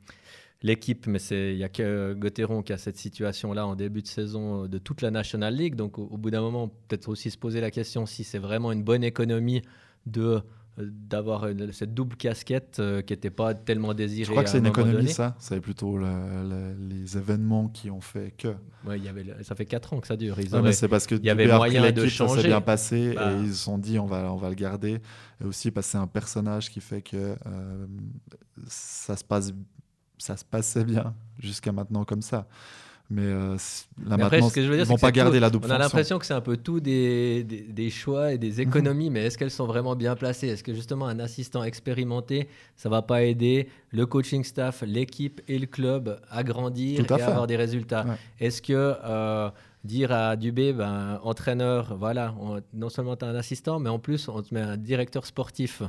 l'équipe, 0.63 1.07
mais 1.07 1.19
il 1.31 1.57
n'y 1.57 1.65
a 1.65 1.69
que 1.69 2.15
Gauthieron 2.15 2.63
qui 2.63 2.73
a 2.73 2.79
cette 2.79 2.97
situation-là 2.97 3.67
en 3.67 3.77
début 3.77 4.03
de 4.03 4.07
saison 4.07 4.65
euh, 4.65 4.69
de 4.69 4.79
toute 4.79 5.03
la 5.03 5.11
National 5.11 5.55
League. 5.55 5.75
Donc 5.75 5.99
au, 5.99 6.17
bout 6.17 6.31
d'un 6.31 6.41
moment, 6.41 6.69
peut-être 6.69 7.09
aussi 7.09 7.31
se 7.31 7.39
poser 7.39 7.61
la 7.61 7.71
question 7.71 8.07
si 8.07 8.25
c'est 8.25 8.39
vraiment 8.39 8.73
une 8.73 8.83
bonne 8.83 9.05
économie 9.05 9.63
de 10.07 10.41
euh, 10.79 10.91
d'avoir 10.91 11.47
cette 11.73 11.95
double 11.95 12.17
casquette 12.17 12.79
euh, 12.81 13.03
qui 13.03 13.13
n'était 13.13 13.31
pas 13.31 13.55
tellement 13.55 13.93
désirée. 13.93 14.25
Je 14.25 14.31
crois 14.31 14.45
que 14.45 14.51
c'est 14.51 14.59
une 14.59 14.67
économie, 14.67 15.09
ça. 15.09 15.37
C'est 15.39 15.61
plutôt 15.61 15.99
les 15.99 17.17
événements 17.19 17.69
qui 17.69 17.91
ont 17.91 18.01
fait 18.01 18.35
que. 18.37 18.55
Ouais, 18.87 18.99
y 18.99 19.09
avait, 19.09 19.25
ça 19.43 19.55
fait 19.55 19.67
4 19.67 19.93
ans 19.93 20.01
que 20.01 20.07
ça 20.07 20.17
dure. 20.17 20.39
Ils 20.41 20.75
c'est 20.75 20.89
parce 20.89 21.07
que 21.07 21.17
il 21.17 21.25
y 21.25 21.31
avait 21.31 21.47
moyen 21.47 21.93
de 21.93 22.07
changer. 22.07 22.37
Ça 22.37 22.43
s'est 22.43 22.49
bien 22.49 22.61
passé 22.61 22.97
et 22.97 23.15
bah. 23.15 23.33
ils 23.43 23.53
se 23.53 23.65
sont 23.65 23.79
dit 23.79 23.99
on 23.99 24.07
va, 24.07 24.33
on 24.33 24.37
va 24.37 24.49
le 24.49 24.55
garder. 24.55 25.01
Et 25.41 25.45
aussi 25.45 25.71
parce 25.71 25.87
que 25.87 25.93
c'est 25.93 25.99
un 25.99 26.07
personnage 26.07 26.71
qui 26.71 26.81
fait 26.81 27.03
que 27.03 27.37
ça 28.69 29.17
se 29.17 29.25
passe 29.25 29.53
ça 30.19 30.37
se 30.37 30.45
passait 30.45 30.85
bien 30.85 31.15
jusqu'à 31.39 31.73
maintenant 31.73 32.05
comme 32.05 32.23
ça. 32.23 32.47
Mais 33.09 33.23
euh, 33.23 33.57
là 34.05 34.17
maintenant, 34.17 34.49
ce 34.49 34.55
que 34.55 34.63
je 34.63 34.69
veux 34.69 34.77
dire, 34.77 34.85
ils 34.85 34.89
vont 34.89 34.97
pas 34.97 35.13
garder 35.13 35.39
la 35.39 35.49
double 35.49 35.69
On 35.69 35.71
a 35.71 35.79
l'impression 35.79 36.19
que 36.19 36.27
c'est 36.27 36.35
un 36.35 36.41
peu 36.41 36.57
tout 36.57 36.81
des, 36.81 37.45
des, 37.45 37.91
choix 37.91 38.33
et 38.33 38.39
des 38.39 38.55
mhm. 38.55 38.61
économies, 38.61 39.11
mais 39.11 39.27
est-ce 39.27 39.39
qu'elles 39.39 39.53
sont 39.53 39.67
vraiment 39.67 39.95
bien 39.95 40.17
placées? 40.17 40.49
Est-ce 40.49 40.65
que 40.65 40.75
justement 40.75 41.07
un 41.07 41.21
assistant 41.21 41.63
expérimenté, 41.63 42.49
ça 42.75 42.89
va 42.89 43.03
pas 43.03 43.23
aider 43.23 43.69
le 43.91 44.07
coaching 44.07 44.43
staff, 44.43 44.83
l'équipe 44.85 45.41
et 45.47 45.59
le 45.59 45.67
club 45.67 46.21
à 46.31 46.43
grandir 46.43 47.01
et 47.01 47.13
à 47.23 47.27
avoir 47.27 47.47
des 47.47 47.57
résultats? 47.57 48.07
Est-ce 48.41 48.61
que 48.61 48.73
euh, 49.05 49.51
dire 49.85 50.11
à 50.11 50.35
Dubé, 50.35 50.73
ben, 50.73 51.21
entraîneur, 51.23 51.97
voilà, 51.97 52.35
non 52.75 52.89
seulement 52.89 53.15
tu 53.15 53.25
as 53.25 53.29
un 53.29 53.37
assistant, 53.37 53.79
mais 53.79 53.89
en 53.89 54.01
plus 54.01 54.29
on 54.29 54.43
te 54.43 54.53
met 54.53 54.61
un 54.61 54.77
directeur 54.77 55.27
sportif, 55.27 55.83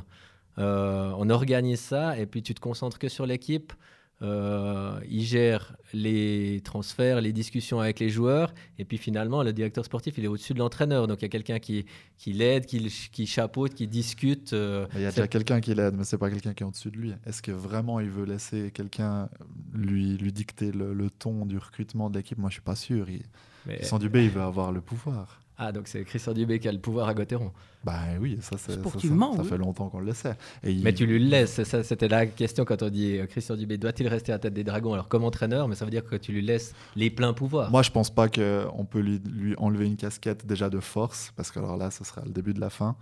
euh, 0.58 1.12
on 1.16 1.30
organise 1.30 1.80
ça 1.80 2.16
et 2.16 2.26
puis 2.26 2.42
tu 2.42 2.54
te 2.54 2.60
concentres 2.60 2.98
que 3.00 3.08
sur 3.08 3.26
l'équipe 3.26 3.72
euh, 4.20 4.98
il 5.08 5.22
gère 5.22 5.76
les 5.94 6.60
transferts, 6.64 7.20
les 7.20 7.32
discussions 7.32 7.80
avec 7.80 8.00
les 8.00 8.10
joueurs, 8.10 8.52
et 8.78 8.84
puis 8.84 8.98
finalement, 8.98 9.42
le 9.42 9.52
directeur 9.52 9.84
sportif, 9.84 10.18
il 10.18 10.24
est 10.24 10.28
au-dessus 10.28 10.54
de 10.54 10.58
l'entraîneur. 10.58 11.06
Donc 11.06 11.18
il 11.20 11.22
y 11.22 11.26
a 11.26 11.28
quelqu'un 11.28 11.58
qui, 11.60 11.86
qui 12.16 12.32
l'aide, 12.32 12.66
qui, 12.66 12.80
qui 13.12 13.26
chapeaute, 13.26 13.74
qui 13.74 13.86
discute. 13.86 14.52
euh, 14.52 14.86
Il 14.94 15.02
y 15.02 15.06
a 15.06 15.10
déjà 15.10 15.28
quelqu'un 15.28 15.60
qui 15.60 15.74
l'aide, 15.74 15.94
mais 15.96 16.04
c'est 16.04 16.18
pas 16.18 16.30
quelqu'un 16.30 16.52
qui 16.52 16.62
est 16.62 16.66
au-dessus 16.66 16.90
de 16.90 16.96
lui. 16.96 17.12
Est-ce 17.26 17.42
que 17.42 17.52
vraiment 17.52 18.00
il 18.00 18.10
veut 18.10 18.24
laisser 18.24 18.70
quelqu'un 18.72 19.28
lui, 19.72 20.16
lui 20.16 20.32
dicter 20.32 20.72
le, 20.72 20.92
le 20.94 21.10
ton 21.10 21.46
du 21.46 21.58
recrutement 21.58 22.10
de 22.10 22.18
l'équipe? 22.18 22.38
Moi, 22.38 22.50
je 22.50 22.54
suis 22.54 22.62
pas 22.62 22.76
sûr. 22.76 23.08
Il, 23.08 23.22
mais- 23.66 23.76
Christian 23.76 23.98
Dubé, 23.98 24.24
il 24.24 24.30
veut 24.30 24.42
avoir 24.42 24.72
le 24.72 24.80
pouvoir. 24.80 25.40
Ah, 25.60 25.72
donc 25.72 25.88
c'est 25.88 26.04
Christian 26.04 26.32
Dubé 26.34 26.60
qui 26.60 26.68
a 26.68 26.72
le 26.72 26.78
pouvoir 26.78 27.08
à 27.08 27.14
Gauthieron. 27.14 27.50
Bah 27.82 27.98
oui, 28.20 28.38
ça, 28.40 28.56
c'est- 28.56 28.72
ça, 28.72 28.74
ça, 28.74 28.78
Sportivement, 28.88 29.34
ça 29.34 29.42
oui. 29.42 29.48
fait 29.48 29.58
longtemps 29.58 29.88
qu'on 29.88 29.98
le 29.98 30.12
sait. 30.12 30.36
Et 30.62 30.70
il- 30.70 30.84
Mais 30.84 30.94
tu 30.94 31.04
lui 31.04 31.18
le 31.18 31.26
laisses, 31.28 31.52
c'est 31.52 31.64
ça, 31.64 31.82
c'était 31.82 32.06
la 32.06 32.26
question 32.26 32.64
quand 32.64 32.82
on 32.84 32.88
dit 32.90 33.18
euh, 33.18 33.26
Christian 33.26 33.56
Dubé 33.56 33.76
doit-il 33.76 34.06
rester 34.06 34.30
à 34.30 34.36
la 34.36 34.38
tête 34.38 34.54
des 34.54 34.62
Dragons? 34.62 34.92
Alors 34.94 35.08
comme 35.08 35.24
entraîneur, 35.24 35.66
mais 35.66 35.74
ça 35.74 35.84
veut 35.84 35.90
dire 35.90 36.04
que 36.04 36.14
tu 36.16 36.30
lui 36.32 36.42
laisses 36.42 36.74
les 36.94 37.10
pleins 37.10 37.32
pouvoirs. 37.32 37.70
Moi, 37.72 37.82
je 37.82 37.90
pense 37.90 38.08
pas 38.14 38.28
qu'on 38.28 38.86
peut 38.88 39.00
lui, 39.00 39.18
lui 39.28 39.54
enlever 39.58 39.86
une 39.86 39.96
casquette 39.96 40.46
déjà 40.46 40.70
de 40.70 40.78
force, 40.78 41.32
parce 41.34 41.50
que 41.50 41.58
alors 41.58 41.76
là, 41.76 41.90
ce 41.90 42.04
sera 42.04 42.22
le 42.24 42.30
début 42.30 42.54
de 42.54 42.60
la 42.60 42.70
fin. 42.70 42.94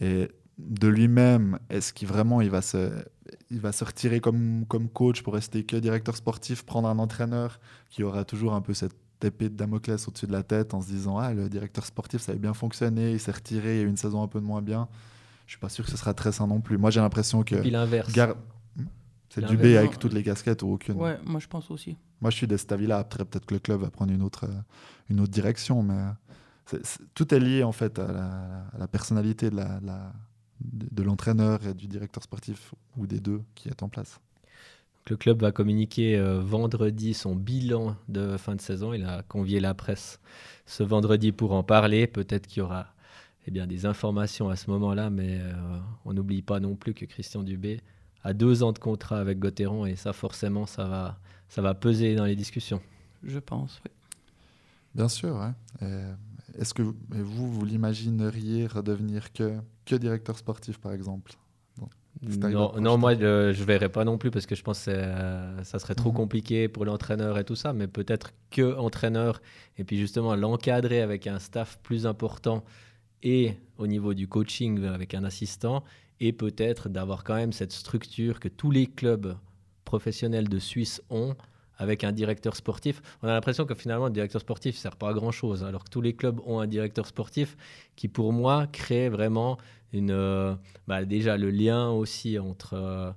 Et 0.00 0.28
de 0.58 0.88
lui-même, 0.88 1.58
est-ce 1.70 1.92
qu'il 1.92 2.08
vraiment 2.08 2.40
il 2.40 2.50
va 2.50 2.62
se, 2.62 2.90
il 3.50 3.60
va 3.60 3.70
se 3.70 3.84
retirer 3.84 4.18
comme, 4.20 4.64
comme 4.66 4.88
coach 4.88 5.22
pour 5.22 5.34
rester 5.34 5.62
que 5.62 5.76
directeur 5.76 6.16
sportif, 6.16 6.64
prendre 6.64 6.88
un 6.88 6.98
entraîneur 6.98 7.60
qui 7.88 8.02
aura 8.02 8.24
toujours 8.24 8.54
un 8.54 8.60
peu 8.60 8.74
cette 8.74 8.94
épée 9.24 9.48
de 9.48 9.54
Damoclès 9.56 10.06
au-dessus 10.08 10.26
de 10.26 10.32
la 10.32 10.42
tête 10.42 10.74
en 10.74 10.80
se 10.80 10.88
disant 10.88 11.18
ah 11.18 11.32
le 11.34 11.48
directeur 11.48 11.84
sportif 11.84 12.20
ça 12.22 12.32
avait 12.32 12.38
bien 12.40 12.54
fonctionné, 12.54 13.12
il 13.12 13.20
s'est 13.20 13.32
retiré, 13.32 13.76
il 13.76 13.78
y 13.78 13.80
a 13.80 13.84
eu 13.84 13.88
une 13.88 13.96
saison 13.96 14.22
un 14.22 14.28
peu 14.28 14.40
de 14.40 14.44
moins 14.44 14.62
bien. 14.62 14.88
Je 15.46 15.52
suis 15.52 15.58
pas 15.60 15.68
sûr 15.70 15.84
que 15.84 15.90
ce 15.90 15.96
sera 15.96 16.12
très 16.14 16.30
sain 16.32 16.46
non 16.46 16.60
plus. 16.60 16.76
Moi, 16.76 16.90
j'ai 16.90 17.00
l'impression 17.00 17.42
que 17.42 17.56
puis 17.56 17.70
l'inverse. 17.70 18.12
Gar- 18.12 18.34
Hmm? 18.76 18.84
C'est. 19.30 19.44
Dubé 19.44 19.76
avec 19.78 19.98
toutes 19.98 20.12
les 20.12 20.22
casquettes 20.22 20.62
ou 20.62 20.68
aucune. 20.68 20.96
Ouais, 20.96 21.18
moi 21.24 21.40
je 21.40 21.46
pense 21.48 21.70
aussi. 21.70 21.96
Moi, 22.20 22.30
je 22.30 22.36
suis 22.36 22.46
de 22.46 22.56
cet 22.56 22.70
avis-là. 22.72 22.98
Après, 22.98 23.24
peut-être 23.24 23.46
que 23.46 23.54
le 23.54 23.60
club 23.60 23.80
va 23.80 23.90
prendre 23.90 24.12
une 24.12 24.22
autre, 24.22 24.44
euh, 24.44 24.60
une 25.08 25.20
autre 25.20 25.32
direction, 25.32 25.82
mais 25.82 25.94
euh, 26.74 26.78
tout 27.14 27.34
est 27.34 27.40
lié 27.40 27.62
en 27.62 27.72
fait 27.72 27.98
à 27.98 28.12
la, 28.12 28.66
à 28.74 28.78
la 28.78 28.88
personnalité 28.88 29.48
de 29.50 29.56
la- 29.56 29.80
de 29.80 29.86
la- 29.86 30.12
de, 30.60 30.86
de 30.90 31.02
l'entraîneur 31.02 31.64
et 31.66 31.72
du 31.74 31.86
directeur 31.86 32.22
sportif 32.22 32.74
ou 32.96 33.06
des 33.06 33.20
deux 33.20 33.42
qui 33.54 33.68
est 33.68 33.82
en 33.82 33.88
place. 33.88 34.20
Le 35.08 35.16
club 35.16 35.40
va 35.40 35.52
communiquer 35.52 36.18
euh, 36.18 36.40
vendredi 36.40 37.14
son 37.14 37.34
bilan 37.34 37.96
de 38.08 38.36
fin 38.36 38.54
de 38.54 38.60
saison. 38.60 38.92
Il 38.92 39.04
a 39.04 39.22
convié 39.22 39.58
la 39.58 39.72
presse 39.72 40.20
ce 40.66 40.82
vendredi 40.82 41.32
pour 41.32 41.52
en 41.52 41.62
parler. 41.62 42.06
Peut-être 42.06 42.46
qu'il 42.46 42.58
y 42.58 42.62
aura 42.62 42.88
eh 43.46 43.50
bien, 43.50 43.66
des 43.66 43.86
informations 43.86 44.50
à 44.50 44.56
ce 44.56 44.70
moment-là, 44.70 45.08
mais 45.08 45.38
euh, 45.40 45.78
on 46.04 46.12
n'oublie 46.12 46.42
pas 46.42 46.60
non 46.60 46.76
plus 46.76 46.92
que 46.92 47.06
Christian 47.06 47.42
Dubé 47.42 47.80
a 48.22 48.34
deux 48.34 48.62
ans 48.62 48.72
de 48.72 48.78
contrat 48.78 49.18
avec 49.18 49.38
Gauthieron 49.38 49.86
et 49.86 49.96
ça, 49.96 50.12
forcément, 50.12 50.66
ça 50.66 50.84
va, 50.84 51.18
ça 51.48 51.62
va 51.62 51.74
peser 51.74 52.14
dans 52.14 52.26
les 52.26 52.36
discussions. 52.36 52.82
Je 53.22 53.38
pense. 53.38 53.80
oui. 53.86 53.90
Bien 54.94 55.08
sûr. 55.08 55.36
ouais. 55.36 55.88
Et 55.88 56.60
Est-ce 56.60 56.74
que 56.74 56.82
vous, 56.82 56.96
vous, 57.10 57.50
vous 57.50 57.64
l'imagineriez 57.64 58.66
redevenir 58.66 59.32
que, 59.32 59.56
que 59.86 59.96
directeur 59.96 60.36
sportif, 60.36 60.78
par 60.78 60.92
exemple? 60.92 61.32
Non, 62.22 62.98
moi, 62.98 63.14
je 63.14 63.52
je 63.52 63.64
verrais 63.64 63.88
pas 63.88 64.04
non 64.04 64.18
plus 64.18 64.30
parce 64.30 64.46
que 64.46 64.54
je 64.54 64.62
pense 64.62 64.84
que 64.86 64.90
euh, 64.90 65.62
ça 65.64 65.78
serait 65.78 65.94
trop 65.94 66.10
Mhm. 66.10 66.16
compliqué 66.16 66.68
pour 66.68 66.84
l'entraîneur 66.84 67.38
et 67.38 67.44
tout 67.44 67.54
ça, 67.56 67.72
mais 67.72 67.86
peut-être 67.86 68.32
que 68.50 68.76
entraîneur 68.76 69.40
et 69.76 69.84
puis 69.84 69.96
justement 69.98 70.34
l'encadrer 70.34 71.00
avec 71.00 71.26
un 71.26 71.38
staff 71.38 71.78
plus 71.82 72.06
important 72.06 72.64
et 73.22 73.54
au 73.78 73.86
niveau 73.86 74.14
du 74.14 74.26
coaching 74.28 74.84
avec 74.86 75.14
un 75.14 75.24
assistant 75.24 75.84
et 76.20 76.32
peut-être 76.32 76.88
d'avoir 76.88 77.22
quand 77.24 77.36
même 77.36 77.52
cette 77.52 77.72
structure 77.72 78.40
que 78.40 78.48
tous 78.48 78.70
les 78.72 78.86
clubs 78.86 79.36
professionnels 79.84 80.48
de 80.48 80.58
Suisse 80.58 81.00
ont 81.10 81.34
avec 81.78 82.04
un 82.04 82.12
directeur 82.12 82.54
sportif. 82.56 83.00
On 83.22 83.28
a 83.28 83.32
l'impression 83.32 83.64
que 83.64 83.74
finalement 83.74 84.06
le 84.06 84.12
directeur 84.12 84.40
sportif 84.40 84.74
ne 84.74 84.78
sert 84.80 84.96
pas 84.96 85.10
à 85.10 85.12
grand-chose, 85.14 85.64
alors 85.64 85.84
que 85.84 85.90
tous 85.90 86.00
les 86.02 86.12
clubs 86.14 86.40
ont 86.44 86.60
un 86.60 86.66
directeur 86.66 87.06
sportif 87.06 87.56
qui 87.96 88.08
pour 88.08 88.32
moi 88.32 88.66
crée 88.70 89.08
vraiment 89.08 89.56
une, 89.92 90.10
euh, 90.10 90.54
bah, 90.86 91.04
déjà 91.04 91.36
le 91.36 91.50
lien 91.50 91.88
aussi 91.90 92.38
entre 92.38 92.74
euh, 92.74 93.10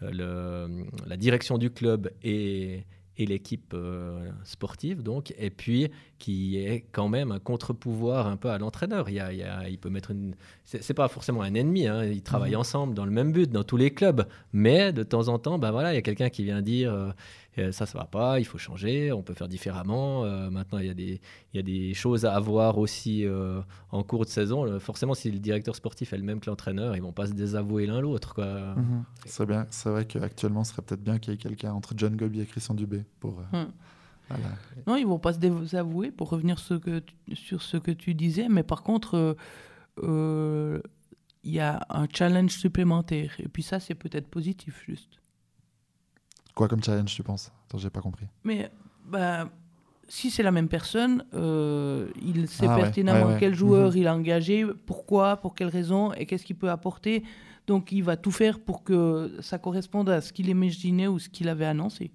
le- 0.00 0.84
la 1.06 1.16
direction 1.16 1.58
du 1.58 1.70
club 1.70 2.10
et, 2.22 2.84
et 3.18 3.26
l'équipe 3.26 3.72
euh, 3.74 4.30
sportive, 4.44 5.02
donc, 5.02 5.34
et 5.38 5.50
puis 5.50 5.90
qui 6.18 6.56
est 6.58 6.86
quand 6.92 7.08
même 7.08 7.30
un 7.32 7.38
contre-pouvoir 7.38 8.26
un 8.26 8.36
peu 8.36 8.50
à 8.50 8.58
l'entraîneur. 8.58 9.08
Il, 9.10 9.22
il 9.68 9.78
peut 9.78 9.90
mettre 9.90 10.10
une. 10.12 10.34
C'est 10.64 10.94
pas 10.94 11.08
forcément 11.08 11.42
un 11.42 11.54
ennemi, 11.54 11.86
hein, 11.86 12.04
ils 12.04 12.22
travaillent 12.22 12.52
Mhm. 12.52 12.60
ensemble 12.60 12.94
dans 12.94 13.04
le 13.04 13.10
même 13.10 13.32
but, 13.32 13.50
dans 13.50 13.64
tous 13.64 13.76
les 13.76 13.92
clubs, 13.92 14.26
mais 14.52 14.92
de 14.92 15.02
temps 15.02 15.28
en 15.28 15.38
temps, 15.38 15.58
bah, 15.58 15.70
voilà, 15.72 15.92
il 15.92 15.96
y 15.96 15.98
a 15.98 16.02
quelqu'un 16.02 16.30
qui 16.30 16.44
vient 16.44 16.62
dire. 16.62 17.14
Euh, 17.58 17.68
euh, 17.68 17.72
ça, 17.72 17.84
ça 17.86 17.98
va 17.98 18.04
pas, 18.06 18.40
il 18.40 18.44
faut 18.44 18.58
changer, 18.58 19.12
on 19.12 19.22
peut 19.22 19.34
faire 19.34 19.48
différemment. 19.48 20.24
Euh, 20.24 20.50
maintenant, 20.50 20.78
il 20.78 20.86
y, 20.86 20.90
a 20.90 20.94
des, 20.94 21.20
il 21.52 21.56
y 21.56 21.58
a 21.58 21.62
des 21.62 21.92
choses 21.94 22.24
à 22.24 22.34
avoir 22.34 22.78
aussi 22.78 23.24
euh, 23.26 23.60
en 23.90 24.02
cours 24.02 24.24
de 24.24 24.30
saison. 24.30 24.64
Le- 24.64 24.78
forcément, 24.78 25.14
si 25.14 25.30
le 25.30 25.38
directeur 25.38 25.76
sportif 25.76 26.12
est 26.12 26.16
le 26.18 26.22
même 26.24 26.40
que 26.40 26.48
l'entraîneur, 26.48 26.96
ils 26.96 27.02
vont 27.02 27.12
pas 27.12 27.26
se 27.26 27.32
désavouer 27.32 27.86
l'un 27.86 28.00
l'autre. 28.00 28.34
quoi. 28.34 28.74
Mhm. 28.76 29.04
C'est 29.26 29.46
bien. 29.46 29.66
C'est 29.70 29.90
vrai 29.90 30.04
qu'actuellement, 30.06 30.64
ce 30.64 30.72
serait 30.72 30.82
peut-être 30.82 31.02
bien 31.04 31.18
qu'il 31.18 31.32
y 31.32 31.34
ait 31.34 31.38
quelqu'un 31.38 31.72
entre 31.72 31.92
John 31.96 32.16
Gobi 32.16 32.40
et 32.40 32.46
Christian 32.46 32.74
Dubé 32.74 33.04
pour. 33.20 33.40
euh, 33.40 33.64
Hmm. 33.64 33.70
voilà. 34.28 34.44
Non, 34.86 34.96
ils 34.96 35.06
vont 35.06 35.18
pas 35.18 35.34
se 35.34 35.38
désavouer 35.38 36.10
pour 36.10 36.30
revenir 36.30 36.58
ce 36.58 36.74
que 36.74 37.00
tu- 37.00 37.36
sur 37.36 37.60
ce 37.60 37.76
que 37.76 37.90
tu 37.90 38.14
disais, 38.14 38.48
mais 38.48 38.62
par 38.62 38.82
contre, 38.82 39.14
euh, 39.16 39.34
euh, 40.02 40.80
il 41.44 41.52
y 41.52 41.60
a 41.60 41.84
un 41.90 42.06
challenge 42.12 42.50
supplémentaire. 42.52 43.34
Et 43.40 43.48
puis 43.48 43.62
ça, 43.62 43.78
c'est 43.80 43.94
peut-être 43.94 44.28
positif, 44.28 44.82
juste. 44.86 45.18
Quoi 46.54 46.68
comme 46.68 46.82
challenge, 46.82 47.14
tu 47.14 47.22
penses? 47.22 47.50
Attends, 47.68 47.78
j'ai 47.78 47.90
pas 47.90 48.00
compris. 48.00 48.26
Mais 48.44 48.70
bah, 49.06 49.48
si 50.08 50.30
c'est 50.30 50.42
la 50.42 50.50
même 50.50 50.68
personne, 50.68 51.24
euh, 51.34 52.08
il 52.22 52.46
sait 52.48 52.66
Ah 52.68 52.76
pertinemment 52.76 53.26
ouais, 53.26 53.32
ouais. 53.34 53.40
quel 53.40 53.54
joueur 53.54 53.90
Mhm. 53.92 53.96
il 53.98 54.06
a 54.06 54.14
engagé, 54.14 54.66
pourquoi, 54.86 55.36
pour 55.38 55.54
quelles 55.54 55.68
raisons 55.68 56.12
et 56.12 56.26
qu'est-ce 56.26 56.44
qu'il 56.44 56.56
peut 56.56 56.70
apporter. 56.70 57.22
Donc 57.66 57.92
il 57.92 58.02
va 58.02 58.16
tout 58.16 58.30
faire 58.32 58.58
pour 58.60 58.82
que 58.84 59.36
ça 59.40 59.58
corresponde 59.58 60.10
à 60.10 60.20
ce 60.20 60.32
qu'il 60.32 60.48
imaginait 60.48 61.06
ou 61.06 61.18
ce 61.18 61.28
qu'il 61.28 61.48
avait 61.48 61.64
annoncé. 61.64 62.10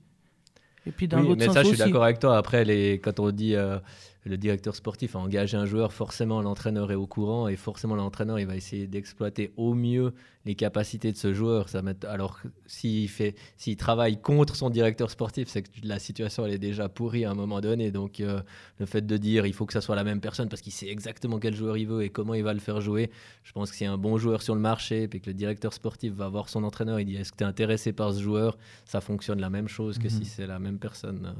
Et 0.85 0.91
puis 0.91 1.07
dans 1.07 1.19
Oui, 1.21 1.27
l'autre 1.29 1.39
mais 1.39 1.45
sens 1.45 1.53
ça, 1.55 1.63
je 1.63 1.69
suis 1.69 1.77
d'accord 1.77 2.03
avec 2.03 2.19
toi. 2.19 2.37
Après, 2.37 2.63
les, 2.63 2.99
quand 2.99 3.19
on 3.19 3.31
dit 3.31 3.55
euh, 3.55 3.79
le 4.27 4.37
directeur 4.37 4.75
sportif 4.75 5.15
a 5.15 5.19
engagé 5.19 5.57
un 5.57 5.65
joueur, 5.65 5.93
forcément 5.93 6.41
l'entraîneur 6.41 6.91
est 6.91 6.95
au 6.95 7.07
courant 7.07 7.47
et 7.47 7.55
forcément 7.55 7.95
l'entraîneur 7.95 8.39
il 8.39 8.47
va 8.47 8.55
essayer 8.55 8.87
d'exploiter 8.87 9.51
au 9.57 9.73
mieux 9.73 10.13
les 10.45 10.55
capacités 10.55 11.11
de 11.11 11.17
ce 11.17 11.33
joueur. 11.33 11.69
Ça 11.69 11.81
alors 12.07 12.39
s'il 12.65 13.09
fait, 13.09 13.35
s'il 13.57 13.75
travaille 13.77 14.21
contre 14.21 14.55
son 14.55 14.69
directeur 14.69 15.11
sportif, 15.11 15.47
c'est 15.49 15.61
que 15.61 15.69
la 15.83 15.99
situation 15.99 16.45
elle 16.45 16.53
est 16.53 16.59
déjà 16.59 16.89
pourrie 16.89 17.25
à 17.25 17.31
un 17.31 17.35
moment 17.35 17.61
donné. 17.61 17.91
Donc 17.91 18.19
euh, 18.19 18.41
le 18.79 18.85
fait 18.85 19.05
de 19.05 19.17
dire 19.17 19.45
il 19.45 19.53
faut 19.53 19.65
que 19.65 19.73
ça 19.73 19.81
soit 19.81 19.95
la 19.95 20.03
même 20.03 20.21
personne 20.21 20.49
parce 20.49 20.61
qu'il 20.61 20.73
sait 20.73 20.87
exactement 20.87 21.39
quel 21.39 21.55
joueur 21.55 21.77
il 21.77 21.87
veut 21.87 22.03
et 22.03 22.09
comment 22.09 22.33
il 22.33 22.43
va 22.43 22.53
le 22.53 22.59
faire 22.59 22.81
jouer, 22.81 23.11
je 23.43 23.51
pense 23.51 23.71
que 23.71 23.85
a 23.85 23.91
un 23.91 23.97
bon 23.97 24.17
joueur 24.17 24.41
sur 24.41 24.55
le 24.55 24.61
marché 24.61 25.03
et 25.03 25.19
que 25.19 25.27
le 25.27 25.33
directeur 25.33 25.73
sportif 25.73 26.13
va 26.13 26.27
voir 26.29 26.49
son 26.49 26.63
entraîneur, 26.63 26.99
il 26.99 27.05
dit 27.05 27.15
est-ce 27.15 27.31
que 27.31 27.37
tu 27.37 27.43
es 27.43 27.47
intéressé 27.47 27.93
par 27.93 28.13
ce 28.13 28.21
joueur, 28.21 28.57
ça 28.85 29.01
fonctionne 29.01 29.39
la 29.39 29.49
même 29.49 29.67
chose 29.67 29.97
que 29.99 30.07
Mhm. 30.07 30.09
si 30.09 30.25
c'est 30.25 30.47
la 30.47 30.59
même 30.59 30.79
personne. 30.79 31.35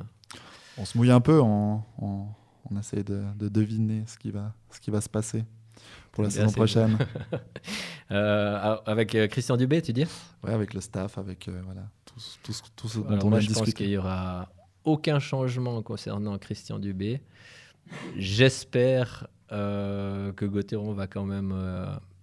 On 0.78 0.86
se 0.86 0.98
mouille 0.98 1.12
un 1.12 1.22
peu, 1.22 1.40
on, 1.42 1.82
on 2.72 2.78
essaie 2.80 3.04
de, 3.04 3.24
de 3.38 3.48
deviner 3.50 4.04
ce 4.08 4.18
qui, 4.18 4.32
va, 4.32 4.54
ce 4.72 4.80
qui 4.80 4.92
va 4.92 5.02
se 5.02 5.10
passer 5.10 5.46
pour 6.12 6.24
la 6.24 6.30
saison 6.30 6.52
prochaine. 6.52 6.98
Euh, 8.10 8.78
avec 8.86 9.14
euh, 9.16 9.28
Christian 9.28 9.58
Dubé, 9.58 9.82
tu 9.82 9.92
dis? 9.92 10.06
Ouais, 10.42 10.54
avec 10.54 10.74
le 10.74 10.80
staff, 10.80 11.18
avec 11.18 11.50
euh, 11.50 11.62
voilà, 11.66 11.82
tout, 12.06 12.18
ce- 12.22 12.38
tout, 12.42 12.54
ce- 12.54 12.62
tout 12.74 12.88
ce 12.88 13.00
dont 13.00 13.10
Alors 13.10 13.26
on 13.26 13.30
moi, 13.32 13.40
a 13.40 13.42
je 13.42 13.48
pense 13.48 13.56
discuté. 13.64 13.84
qu'il 13.84 13.92
y 13.92 13.98
aura 13.98 14.48
aucun 14.86 15.20
changement 15.20 15.82
concernant 15.82 16.38
Christian 16.38 16.80
Dubé. 16.80 17.22
J'espère 18.18 19.28
euh, 19.52 20.32
que 20.34 20.46
Gauthieron 20.46 20.94
va 20.94 21.08
quand 21.08 21.26
même 21.26 21.54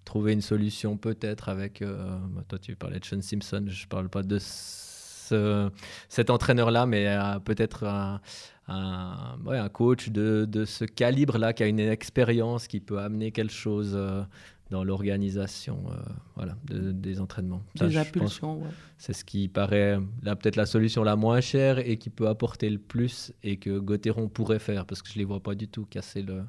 trouver 0.04 0.32
une 0.32 0.40
solution 0.42 0.96
peut-être 0.96 1.48
avec... 1.48 1.82
bah, 1.82 2.42
toi, 2.48 2.58
tu 2.58 2.76
parlais 2.76 2.98
de 3.00 3.04
Sean 3.04 3.20
Simpson, 3.20 3.64
je 3.68 3.86
parle 3.86 4.08
pas 4.08 4.22
de 4.22 4.38
ce- 4.38 5.70
cet 6.08 6.30
entraîneur-là, 6.30 6.86
mais 6.86 7.14
peut-être 7.44 7.84
un, 7.84 8.20
un, 8.68 9.38
ouais, 9.44 9.58
un 9.58 9.68
coach 9.68 10.08
de, 10.08 10.46
de 10.48 10.64
ce 10.64 10.84
calibre-là 10.84 11.52
qui 11.52 11.62
a 11.62 11.66
une 11.66 11.80
expérience, 11.80 12.66
qui 12.66 12.80
peut 12.80 12.98
amener 12.98 13.30
quelque 13.30 13.52
chose 13.52 13.92
euh, 13.94 14.22
dans 14.70 14.82
l'organisation 14.84 15.84
euh, 15.90 15.96
voilà, 16.34 16.56
de- 16.64 16.92
des 16.92 17.20
entraînements. 17.20 17.62
Des 17.74 17.96
impulsions, 17.96 18.62
ouais. 18.62 18.68
c'est 18.96 19.12
ce 19.12 19.24
qui 19.24 19.48
paraît 19.48 19.98
là 20.22 20.34
peut-être 20.36 20.56
la 20.56 20.66
solution 20.66 21.02
la 21.04 21.16
moins 21.16 21.40
chère 21.42 21.78
et 21.78 21.98
qui 21.98 22.08
peut 22.10 22.28
apporter 22.28 22.70
le 22.70 22.78
plus 22.78 23.32
et 23.42 23.58
que 23.58 23.78
Gauthieron 23.78 24.28
pourrait 24.28 24.58
faire 24.58 24.86
parce 24.86 25.02
que 25.02 25.10
je 25.12 25.18
les 25.18 25.24
vois 25.24 25.40
pas 25.40 25.54
du 25.54 25.68
tout 25.68 25.84
casser 25.84 26.22
le, 26.22 26.42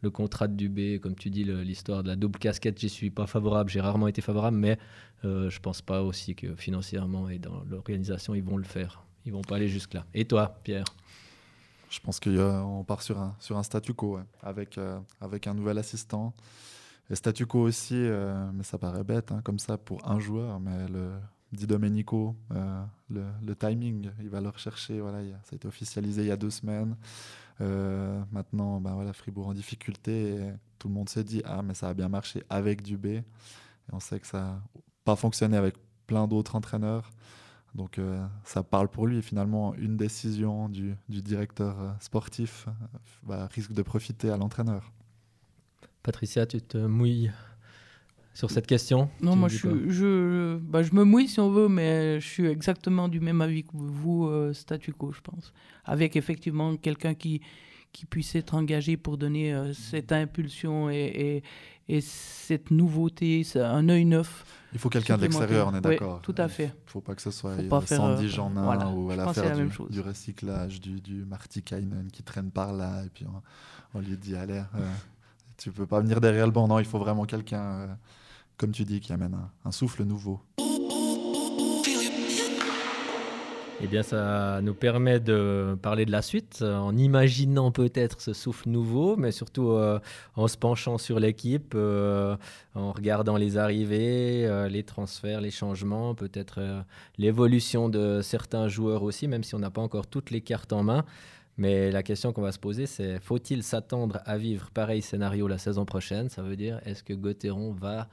le 0.00 0.10
contrat 0.10 0.48
de 0.48 0.54
Dubé. 0.54 0.98
Comme 0.98 1.14
tu 1.14 1.28
dis, 1.28 1.44
le- 1.44 1.62
l'histoire 1.62 2.02
de 2.02 2.08
la 2.08 2.16
double 2.16 2.38
casquette, 2.38 2.80
j'y 2.80 2.88
suis 2.88 3.10
pas 3.10 3.26
favorable. 3.26 3.68
J'ai 3.70 3.82
rarement 3.82 4.08
été 4.08 4.22
favorable, 4.22 4.56
mais 4.56 4.78
euh, 5.26 5.50
je 5.50 5.60
pense 5.60 5.82
pas 5.82 6.02
aussi 6.02 6.34
que 6.34 6.54
financièrement 6.56 7.28
et 7.28 7.38
dans 7.38 7.62
l'organisation, 7.68 8.34
ils 8.34 8.42
vont 8.42 8.56
le 8.56 8.64
faire. 8.64 9.04
Ils 9.26 9.32
vont 9.32 9.42
pas 9.42 9.56
aller 9.56 9.68
jusque-là. 9.68 10.06
Et 10.14 10.24
toi, 10.24 10.58
Pierre? 10.64 10.86
Je 11.90 11.98
pense 11.98 12.20
qu'on 12.20 12.84
part 12.86 13.02
sur 13.02 13.18
un, 13.20 13.62
statu 13.64 13.94
quo, 13.94 14.18
euh, 14.18 15.00
avec 15.20 15.46
un 15.46 15.54
nouvel 15.54 15.76
assistant. 15.76 16.32
Et 17.10 17.16
statu 17.16 17.46
quo 17.46 17.62
aussi, 17.62 17.96
euh, 17.96 18.48
mais 18.54 18.62
ça 18.62 18.78
paraît 18.78 19.02
bête, 19.02 19.32
hein, 19.32 19.40
comme 19.42 19.58
ça, 19.58 19.76
pour 19.76 20.08
un 20.08 20.20
joueur, 20.20 20.60
mais 20.60 20.86
le 20.86 21.10
Di 21.50 21.66
Domenico, 21.66 22.36
euh, 22.52 22.84
le, 23.10 23.56
timing. 23.56 24.10
Il 24.20 24.28
va 24.28 24.40
le 24.40 24.48
rechercher. 24.48 25.00
Voilà, 25.00 25.18
ça 25.42 25.50
a 25.52 25.54
été 25.56 25.66
officialisé 25.66 26.22
il 26.22 26.28
y 26.28 26.30
a 26.30 26.36
deux 26.36 26.50
semaines. 26.50 26.96
Maintenant, 27.58 28.80
ben 28.80 28.94
voilà, 28.94 29.12
Fribourg 29.12 29.48
en 29.48 29.52
difficulté. 29.52 30.38
tout 30.78 30.88
le 30.88 30.94
monde 30.94 31.08
s'est 31.08 31.24
dit 31.24 31.42
Ah, 31.44 31.60
mais 31.60 31.74
ça 31.74 31.88
a 31.88 31.94
bien 31.94 32.08
marché 32.08 32.44
avec 32.48 32.82
Dubé. 32.82 33.16
Et 33.16 33.24
on 33.92 34.00
sait 34.00 34.20
que 34.20 34.28
ça 34.28 34.40
n'a 34.40 34.62
pas 35.04 35.16
fonctionné 35.16 35.56
avec 35.56 35.74
plein 36.06 36.28
d'autres 36.28 36.54
entraîneurs. 36.54 37.10
Donc 37.74 37.98
euh, 37.98 38.24
ça 38.44 38.62
parle 38.62 38.88
pour 38.88 39.06
lui. 39.06 39.22
finalement, 39.22 39.74
une 39.74 39.96
décision 39.96 40.68
du, 40.68 40.94
du 41.08 41.22
directeur 41.22 41.96
sportif 42.00 42.66
bah, 43.22 43.48
risque 43.52 43.72
de 43.72 43.82
profiter 43.82 44.30
à 44.30 44.36
l'entraîneur. 44.36 44.92
Patricia, 46.02 46.46
tu 46.46 46.60
te 46.60 46.78
mouilles 46.78 47.30
sur 48.32 48.50
cette 48.50 48.66
question? 48.66 49.10
Non, 49.20 49.36
moi 49.36 49.48
je, 49.48 49.88
je, 49.88 50.56
bah, 50.56 50.82
je 50.82 50.94
me 50.94 51.04
mouille 51.04 51.28
si 51.28 51.40
on 51.40 51.50
veut, 51.50 51.68
mais 51.68 52.20
je 52.20 52.26
suis 52.26 52.46
exactement 52.46 53.08
du 53.08 53.20
même 53.20 53.40
avis 53.40 53.64
que 53.64 53.72
vous, 53.74 54.26
euh, 54.26 54.52
statu 54.52 54.92
quo, 54.92 55.12
je 55.12 55.20
pense. 55.20 55.52
Avec 55.84 56.16
effectivement 56.16 56.76
quelqu'un 56.76 57.14
qui, 57.14 57.42
qui 57.92 58.06
puisse 58.06 58.34
être 58.34 58.54
engagé 58.54 58.96
pour 58.96 59.18
donner 59.18 59.52
euh, 59.52 59.72
cette 59.72 60.12
impulsion 60.12 60.90
et, 60.90 60.96
et, 60.96 61.42
et, 61.96 62.00
cette 62.00 62.72
nouveauté, 62.72 63.46
un 63.54 63.88
œil 63.88 64.04
neuf. 64.04 64.44
Il 64.72 64.80
faut 64.80 64.88
quelqu'un 64.88 65.16
de 65.16 65.22
l'extérieur, 65.22 65.68
on 65.72 65.76
est 65.76 65.80
d'accord. 65.80 66.20
tout 66.20 66.34
à 66.36 66.48
fait. 66.48 66.64
Il 66.64 66.86
ne 66.86 66.90
faut 66.90 67.00
pas 67.00 67.14
que 67.14 67.22
ce 67.22 67.30
soit 67.30 67.54
Sandy 67.86 68.28
Jeanin 68.28 68.64
voilà, 68.64 68.88
ou 68.88 69.08
à 69.10 69.16
la 69.16 69.32
faire 69.32 69.56
du, 69.56 69.70
du, 69.88 70.00
recyclage, 70.00 70.80
du, 70.80 71.00
du 71.00 71.24
Marty 71.24 71.62
Kainen 71.62 72.08
qui 72.12 72.24
traîne 72.24 72.50
par 72.50 72.72
là, 72.72 73.04
et 73.04 73.08
puis 73.08 73.24
on, 73.94 74.00
lui 74.00 74.16
dit 74.16 74.34
allez, 74.34 74.62
euh, 74.74 74.90
tu 75.56 75.70
peux 75.70 75.86
pas 75.86 76.00
venir 76.00 76.20
derrière 76.20 76.46
le 76.46 76.52
banc. 76.52 76.66
Non, 76.66 76.80
il 76.80 76.86
faut 76.86 76.98
vraiment 76.98 77.24
quelqu'un 77.24 77.96
comme 78.60 78.72
tu 78.72 78.84
dis, 78.84 79.00
qui 79.00 79.10
amène 79.14 79.38
un, 79.64 79.72
souffle 79.72 80.04
nouveau. 80.04 80.38
Eh 83.82 83.86
bien, 83.86 84.02
ça 84.02 84.60
nous 84.62 84.74
permet 84.74 85.20
de 85.20 85.74
parler 85.80 86.04
de 86.04 86.10
la 86.12 86.20
suite 86.20 86.58
euh, 86.60 86.76
en 86.76 86.94
imaginant 86.98 87.72
peut-être 87.72 88.20
ce 88.20 88.34
souffle 88.34 88.68
nouveau, 88.68 89.16
mais 89.16 89.32
surtout 89.32 89.70
euh, 89.70 89.98
en 90.36 90.48
se 90.48 90.58
penchant 90.58 90.98
sur 90.98 91.18
l'équipe, 91.18 91.72
euh, 91.74 92.36
en 92.74 92.92
regardant 92.92 93.38
les 93.38 93.56
arrivées, 93.56 94.68
les 94.68 94.82
transferts, 94.82 95.40
les 95.40 95.50
changements, 95.50 96.14
peut-être 96.14 96.60
l'évolution 97.16 97.88
de 97.88 98.20
certains 98.20 98.68
joueurs 98.68 99.02
aussi, 99.02 99.28
même 99.28 99.44
si 99.44 99.54
on 99.54 99.60
n'a 99.60 99.70
pas 99.70 99.80
encore 99.80 100.06
toutes 100.06 100.30
les 100.30 100.42
cartes 100.42 100.74
en 100.74 100.82
main. 100.82 101.06
Mais 101.56 101.90
la 101.90 102.02
question 102.02 102.34
qu'on 102.34 102.42
va 102.42 102.52
se 102.52 102.58
poser, 102.58 102.84
c'est 102.84 103.18
faut-il 103.18 103.62
s'attendre 103.62 104.20
à 104.26 104.36
vivre 104.36 104.70
pareil 104.72 105.00
scénario 105.00 105.48
la 105.48 105.58
saison 105.58 105.86
prochaine? 105.86 106.28
Ça 106.28 106.42
veut 106.42 106.56
dire, 106.56 106.80
est-ce 106.84 107.02
que 107.02 107.14
Gauthieron 107.14 107.72
va 107.72 108.08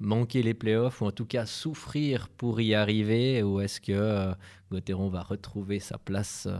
manquer 0.00 0.42
les 0.42 0.54
playoffs 0.54 1.00
ou 1.00 1.06
en 1.06 1.10
tout 1.10 1.26
cas 1.26 1.46
souffrir 1.46 2.28
pour 2.28 2.60
y 2.60 2.74
arriver 2.74 3.42
Ou 3.42 3.60
est-ce 3.60 3.80
que 3.80 3.92
euh, 3.92 4.32
va 4.70 5.22
retrouver 5.22 5.80
sa 5.80 5.98
place 5.98 6.46
euh, 6.48 6.56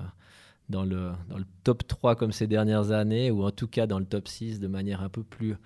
dans, 0.68 0.84
le, 0.84 1.12
dans 1.28 1.39
le 1.39 1.47
top 1.64 1.86
3 1.86 2.16
comme 2.16 2.32
ces 2.32 2.47
dernières 2.47 2.91
années 2.91 3.30
ou 3.30 3.45
en 3.45 3.51
tout 3.51 3.68
cas 3.68 3.86
dans 3.86 3.99
le 3.99 4.07
top 4.07 4.28
6 4.28 4.61
de 4.61 4.68
manière 4.68 5.03
un 5.03 5.09
peu 5.09 5.22
plus 5.22 5.57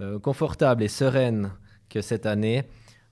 euh, 0.00 0.18
confortable 0.18 0.82
et 0.82 0.88
sereine 0.88 1.52
que 1.88 2.00
cette 2.00 2.26
année? 2.26 2.64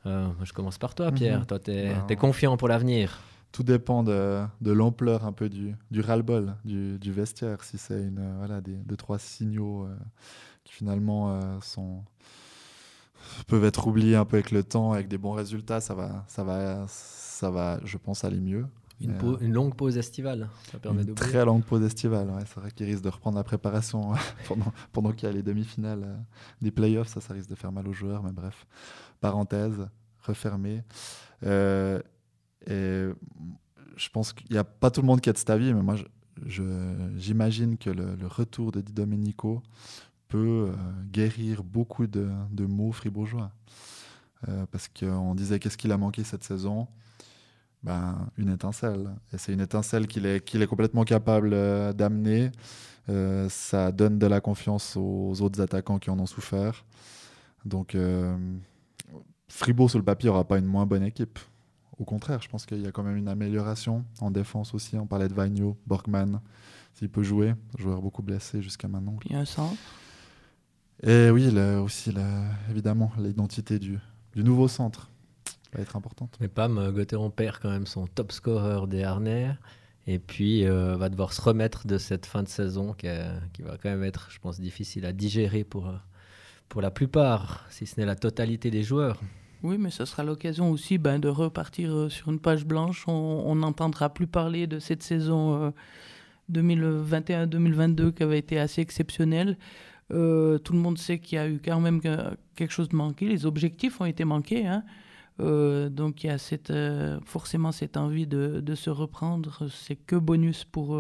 Euh, 0.07 0.29
Je 0.43 0.53
commence 0.53 0.79
par 0.79 0.95
toi, 0.95 1.13
Pierre. 1.13 1.41
Mhm. 1.41 1.47
Toi, 1.47 1.59
tu 1.59 1.71
es, 1.73 1.95
ben, 2.09 2.17
confiant 2.17 2.57
pour 2.57 2.69
l'avenir 2.69 3.21
tout 3.53 3.65
dépend 3.65 4.05
de, 4.05 4.45
de 4.61 4.71
l'ampleur 4.71 5.25
un 5.25 5.33
peu 5.33 5.49
du, 5.49 5.75
du 5.91 6.01
ras-le-bol 6.03 6.55
du, 6.65 7.01
du, 7.01 7.11
vestiaire. 7.11 7.65
Si 7.65 7.79
c'est 7.79 8.01
une 8.01 8.37
voilà, 8.39 8.61
des, 8.61 8.77
deux, 8.77 8.97
trois 8.97 9.19
signaux 9.19 9.89
qui 10.63 10.73
finalement 10.73 11.61
sont, 11.61 12.05
peuvent 13.47 13.65
être 13.65 13.87
oubliés 13.87 14.17
un 14.17 14.25
peu 14.25 14.37
avec 14.37 14.51
le 14.51 14.63
temps, 14.63 14.93
avec 14.93 15.09
des 15.09 15.19
bons 15.19 15.33
résultats, 15.33 15.81
ça 15.81 15.95
va, 15.95 16.25
ça 16.29 16.45
va, 16.45 16.85
ça 16.89 17.51
va 17.51 17.81
je 17.85 17.97
pense, 17.99 18.25
aller 18.25 18.41
mieux. 18.41 18.67
Une, 19.01 19.13
euh, 19.13 19.39
une 19.41 19.55
longue 19.55 19.75
pause 19.75 19.97
estivale, 19.97 20.51
ça 20.71 20.79
permet 20.79 21.03
Une 21.03 21.15
très 21.15 21.45
longue 21.45 21.65
pause 21.65 21.83
estivale, 21.83 22.29
ouais, 22.29 22.43
c'est 22.47 22.61
vrai 22.61 22.71
qu'il 22.71 22.85
risque 22.87 23.03
de 23.03 23.09
reprendre 23.09 23.37
la 23.39 23.45
préparation 23.45 24.13
pendant, 24.49 24.73
pendant 24.93 25.13
qu'il 25.13 25.27
y 25.27 25.31
a 25.31 25.33
les 25.33 25.43
demi-finales 25.43 26.03
euh, 26.05 26.17
des 26.61 26.71
playoffs, 26.71 27.09
ça, 27.09 27.21
ça 27.21 27.33
risque 27.33 27.49
de 27.49 27.55
faire 27.55 27.73
mal 27.73 27.89
aux 27.89 27.95
joueurs, 27.95 28.23
mais 28.23 28.33
bref, 28.33 28.67
parenthèse, 29.21 29.89
refermée. 30.23 30.83
Euh, 31.47 32.01
et 32.67 33.09
je 33.97 34.09
pense 34.13 34.35
qu'il 34.35 34.53
n'y 34.53 34.59
a 34.59 34.65
pas 34.65 34.91
tout 34.91 35.01
le 35.01 35.07
monde 35.07 35.23
qui 35.23 35.31
a 35.31 35.33
de 35.33 35.39
cet 35.39 35.49
avis, 35.49 35.73
mais 35.73 35.83
moi, 35.83 35.97
j'imagine 37.17 37.79
que 37.79 37.89
le, 37.89 38.17
le, 38.17 38.27
retour 38.27 38.71
de 38.71 38.83
Di 38.83 38.93
Domenico 38.93 39.63
peut 40.31 40.71
euh, 40.71 40.73
guérir 41.11 41.63
beaucoup 41.63 42.07
de, 42.07 42.31
de 42.51 42.65
mots 42.65 42.93
fribourgeois. 42.93 43.51
Euh, 44.49 44.65
parce 44.71 44.89
qu'on 44.89 45.35
disait 45.35 45.59
qu'est-ce 45.59 45.77
qu'il 45.77 45.93
a 45.93 45.99
manqué 45.99 46.25
cette 46.25 46.45
saison? 46.45 46.87
Ben, 47.83 48.31
Une 48.39 48.49
étincelle. 48.49 49.11
Et 49.33 49.39
c'est 49.39 49.53
une 49.53 49.61
étincelle 49.61 50.07
qu'il 50.07 50.25
est, 50.25 50.43
qu'il 50.43 50.63
est 50.63 50.67
complètement 50.67 51.05
capable 51.05 51.51
euh, 51.53 51.93
d'amener. 51.93 52.51
ça 53.49 53.91
donne 53.91 54.19
de 54.19 54.27
la 54.27 54.41
confiance 54.41 54.97
aux 54.97 55.43
autres 55.43 55.61
attaquants 55.61 55.99
qui 55.99 56.11
en 56.11 56.19
ont 56.21 56.27
souffert. 56.27 56.85
Donc, 57.65 57.97
Fribourg, 59.49 59.91
sur 59.91 59.99
le 59.99 60.05
papier, 60.05 60.29
n'aura 60.29 60.45
pas 60.45 60.59
une 60.59 60.67
moins 60.67 60.87
bonne 60.87 61.03
équipe. 61.03 61.39
Au 61.99 62.05
contraire, 62.05 62.41
je 62.41 62.49
pense 62.49 62.67
qu'il 62.67 62.81
y 62.81 62.87
a 62.87 62.93
quand 62.93 63.03
même 63.03 63.17
une 63.17 63.29
amélioration 63.29 64.05
en 64.21 64.31
défense 64.31 64.75
aussi. 64.75 64.97
On 64.97 65.09
parlait 65.09 65.29
de 65.29 65.35
Vagno, 65.35 65.77
Borgman, 65.89 66.41
s'il 66.95 67.09
peut 67.11 67.25
jouer. 67.25 67.55
Joueur 67.77 68.01
beaucoup 68.01 68.23
blessé 68.23 68.63
jusqu'à 68.63 68.87
maintenant. 68.87 69.17
Puis 69.19 69.35
un. 69.35 69.45
Et 71.03 71.31
oui, 71.31 71.49
aussi, 71.83 72.13
évidemment, 72.71 73.11
l'identité 73.19 73.79
du, 73.79 73.99
du 74.35 74.45
nouveau 74.45 74.69
centre 74.69 75.11
va 75.73 75.81
être 75.81 75.97
importante. 75.97 76.37
Mais 76.41 76.49
Pam, 76.49 76.93
Gauthieron 76.93 77.31
perd 77.31 77.59
quand 77.61 77.71
même 77.71 77.87
son 77.87 78.07
top 78.07 78.33
scorer 78.33 78.87
des 78.87 79.03
Harner. 79.03 79.53
Et 80.07 80.19
puis, 80.19 80.67
euh, 80.67 80.97
va 80.97 81.09
devoir 81.09 81.33
se 81.33 81.41
remettre 81.41 81.87
de 81.87 81.99
cette 81.99 82.27
fin 82.27 82.43
de 82.43 82.49
saison 82.49 82.95
qui, 82.95 83.07
qui, 83.53 83.63
va 83.63 83.77
quand 83.81 83.91
même 83.91 84.03
être, 84.03 84.29
je 84.31 84.39
pense, 84.39 84.61
difficile 84.61 85.05
à 85.05 85.13
digérer 85.13 85.63
pour, 85.63 85.89
euh, 85.89 85.97
pour 86.69 86.81
la 86.81 86.91
plupart, 86.91 87.67
si 87.71 87.87
ce 87.87 88.01
n'est 88.01 88.07
la 88.07 88.17
totalité 88.17 88.71
des 88.71 88.83
joueurs. 88.83 89.21
Oui, 89.63 89.77
mais 89.79 89.91
ce 89.91 90.07
sera 90.07 90.25
l'occasion 90.25 90.71
aussi 90.71 90.97
ben, 90.97 91.19
de 91.19 91.29
repartir 91.29 91.93
euh, 91.93 92.09
sur 92.09 92.29
une 92.29 92.41
page 92.41 92.65
blanche. 92.65 93.05
On 93.07 93.55
n'entendra 93.55 94.13
plus 94.13 94.27
parler 94.27 94.67
de 94.67 94.79
cette 94.79 95.03
saison 95.03 95.73
2021-2022 96.51 98.13
qui 98.13 98.23
avait 98.23 98.39
été 98.39 98.59
assez 98.59 98.81
exceptionnelle. 98.81 99.59
Euh, 100.13 100.59
tout 100.59 100.73
le 100.73 100.79
monde 100.79 100.99
sait 100.99 101.19
qu'il 101.19 101.37
y 101.37 101.39
a 101.39 101.49
eu 101.49 101.61
quand 101.65 101.81
même 101.81 102.01
quelque 102.01 102.73
chose 102.73 102.89
de 102.89 102.97
manqué. 102.97 103.29
Les 103.29 103.47
objectifs 103.47 104.01
ont 104.01 104.05
été 104.05 104.25
manqués. 104.25 104.67
Hein. 104.67 104.85
Euh, 105.41 105.89
donc 105.89 106.25
il 106.25 106.27
y 106.27 106.31
a 106.31 106.37
euh, 106.71 107.19
forcément 107.25 107.73
cette 107.73 107.97
envie 107.97 108.27
de, 108.27 108.75
se 108.75 108.91
reprendre. 108.91 109.69
C'est 109.71 109.97
que 109.97 110.17
bonus 110.17 110.65
pour, 110.65 110.99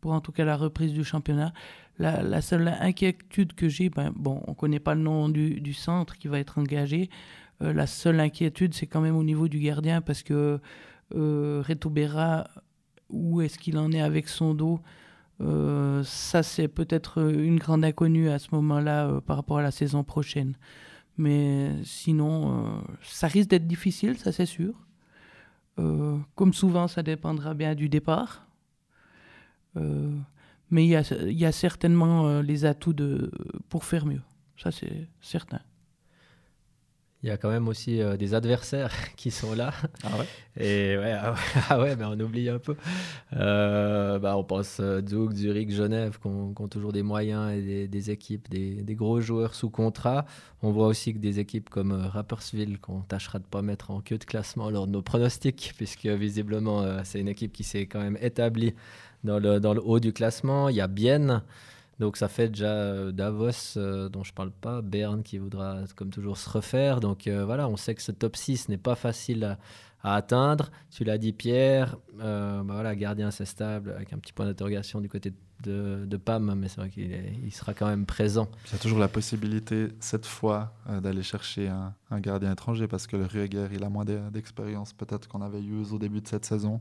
pour 0.00 0.12
en 0.12 0.20
tout 0.20 0.32
cas 0.32 0.44
la 0.44 0.56
reprise 0.56 0.92
du 0.92 1.04
championnat. 1.04 1.52
La, 1.98 2.42
seule 2.42 2.68
inquiétude 2.68 3.54
que 3.54 3.70
j'ai, 3.70 3.88
ben, 3.88 4.12
bon, 4.14 4.42
on 4.46 4.50
ne 4.50 4.56
connaît 4.56 4.80
pas 4.80 4.94
le 4.94 5.00
nom 5.00 5.30
du, 5.30 5.60
du, 5.62 5.72
centre 5.72 6.18
qui 6.18 6.28
va 6.28 6.38
être 6.38 6.58
engagé. 6.58 7.08
la 7.60 7.86
seule 7.86 8.20
inquiétude, 8.20 8.74
c'est 8.74 8.86
quand 8.86 9.00
même 9.00 9.16
au 9.16 9.24
niveau 9.24 9.48
du 9.48 9.60
gardien 9.60 10.02
parce 10.02 10.22
que 10.22 10.60
Reto 11.10 11.88
Berra, 11.88 12.48
où 13.08 13.40
est-ce 13.40 13.58
qu'il 13.58 13.78
en 13.78 13.92
est 13.92 14.02
avec 14.02 14.28
son 14.28 14.52
dos 14.52 14.80
euh, 15.40 16.02
ça, 16.04 16.42
c'est 16.42 16.68
peut-être 16.68 17.18
une 17.30 17.58
grande 17.58 17.84
inconnue 17.84 18.30
à 18.30 18.38
ce 18.38 18.48
moment-là 18.52 19.08
euh, 19.08 19.20
par 19.20 19.36
rapport 19.36 19.58
à 19.58 19.62
la 19.62 19.70
saison 19.70 20.04
prochaine. 20.04 20.54
Mais 21.18 21.72
sinon, 21.84 22.66
euh, 22.66 22.80
ça 23.02 23.26
risque 23.26 23.50
d'être 23.50 23.66
difficile, 23.66 24.18
ça 24.18 24.32
c'est 24.32 24.46
sûr. 24.46 24.74
comme 26.34 26.54
souvent, 26.54 26.88
ça 26.88 27.02
dépendra 27.02 27.54
bien 27.54 27.74
du 27.74 27.88
départ. 27.88 28.46
mais 30.70 30.86
il 30.86 30.90
y, 30.90 31.34
y 31.34 31.44
a, 31.44 31.52
certainement 31.52 32.40
les 32.40 32.64
atouts 32.64 32.94
de, 32.94 33.30
pour 33.68 33.84
faire 33.84 34.06
mieux. 34.06 34.22
Ça, 34.56 34.70
c'est 34.70 35.08
certain 35.20 35.60
il 37.26 37.30
y 37.30 37.32
a 37.32 37.36
quand 37.36 37.50
même 37.50 37.66
aussi 37.66 38.00
euh, 38.00 38.16
des 38.16 38.34
adversaires 38.34 38.92
qui 39.16 39.32
sont 39.32 39.52
là. 39.54 39.72
Ah 40.04 40.16
ouais? 40.16 40.26
Et 40.58 40.96
ouais, 40.96 41.12
ah, 41.12 41.34
ah 41.68 41.80
ouais, 41.80 41.96
mais 41.96 42.04
on 42.04 42.18
oublie 42.20 42.48
un 42.48 42.60
peu. 42.60 42.76
Euh, 43.34 44.20
bah, 44.20 44.36
on 44.36 44.44
pense 44.44 44.78
euh, 44.78 45.02
Zug, 45.04 45.32
Zurich, 45.34 45.72
Genève, 45.72 46.20
qui 46.22 46.28
ont, 46.28 46.68
toujours 46.68 46.92
des 46.92 47.02
moyens 47.02 47.52
et 47.52 47.88
des, 47.88 48.10
équipes, 48.12 48.48
des, 48.48 48.82
des, 48.82 48.94
gros 48.94 49.20
joueurs 49.20 49.56
sous 49.56 49.70
contrat. 49.70 50.24
On 50.62 50.70
voit 50.70 50.86
aussi 50.86 51.14
que 51.14 51.18
des 51.18 51.40
équipes 51.40 51.68
comme 51.68 51.92
Rapperswil, 51.92 52.78
qu'on 52.78 53.00
tâchera 53.00 53.40
de 53.40 53.44
pas 53.44 53.60
mettre 53.60 53.90
en 53.90 54.00
queue 54.00 54.18
de 54.18 54.24
classement 54.24 54.70
lors 54.70 54.86
de 54.86 54.92
nos 54.92 55.02
pronostics, 55.02 55.72
puisque 55.76 56.06
visiblement, 56.06 57.02
c'est 57.02 57.18
une 57.20 57.28
équipe 57.28 57.52
qui 57.52 57.64
s'est 57.64 57.86
quand 57.86 58.00
même 58.00 58.18
établie 58.20 58.72
dans 59.24 59.40
le, 59.40 59.58
dans 59.58 59.74
le 59.74 59.82
haut 59.84 59.98
du 59.98 60.12
classement. 60.12 60.68
Il 60.68 60.76
y 60.76 60.80
a 60.80 60.86
Bienne 60.86 61.42
Donc 61.98 62.16
ça 62.16 62.28
fait 62.28 62.48
déjà 62.48 63.10
Davos, 63.10 63.78
dont 64.10 64.22
je 64.22 64.32
parle 64.34 64.50
pas, 64.50 64.82
Berne 64.82 65.22
qui 65.22 65.38
voudra 65.38 65.84
comme 65.96 66.10
toujours 66.10 66.36
se 66.36 66.48
refaire. 66.50 67.00
Donc 67.00 67.26
voilà, 67.26 67.68
on 67.68 67.76
sait 67.76 67.94
que 67.94 68.02
ce 68.02 68.12
top 68.12 68.36
6 68.36 68.68
n'est 68.68 68.76
pas 68.76 68.96
facile 68.96 69.44
à, 69.44 69.58
atteindre. 70.14 70.70
Tu 70.90 71.04
l'as 71.04 71.18
dit, 71.18 71.32
Pierre, 71.32 71.96
euh, 72.20 72.62
bah 72.62 72.74
voilà, 72.74 72.94
gardien 72.94 73.28
assez 73.28 73.44
stable, 73.44 73.92
avec 73.92 74.12
un 74.12 74.18
petit 74.18 74.32
point 74.32 74.46
d'interrogation 74.46 75.00
du 75.00 75.08
côté 75.08 75.32
de, 75.64 76.16
Pam, 76.16 76.54
mais 76.54 76.68
c'est 76.68 76.80
vrai 76.80 76.90
qu'il 76.90 77.10
il 77.44 77.52
sera 77.52 77.74
quand 77.74 77.86
même 77.86 78.06
présent. 78.06 78.48
Il 78.66 78.72
y 78.72 78.74
a 78.76 78.78
toujours 78.78 78.98
la 78.98 79.08
possibilité, 79.08 79.88
cette 80.00 80.26
fois, 80.26 80.74
euh, 80.88 81.00
d'aller 81.00 81.22
chercher 81.22 81.68
un, 81.68 81.94
un, 82.10 82.20
gardien 82.20 82.52
étranger, 82.52 82.86
parce 82.86 83.06
que 83.06 83.16
le 83.16 83.24
Rueger, 83.24 83.68
il 83.72 83.82
a 83.82 83.88
moins 83.88 84.04
d'expérience 84.04 84.92
peut-être 84.92 85.28
qu'on 85.28 85.42
avait 85.42 85.62
eu 85.62 85.82
au 85.90 85.98
début 85.98 86.20
de 86.20 86.28
cette 86.28 86.44
saison. 86.44 86.80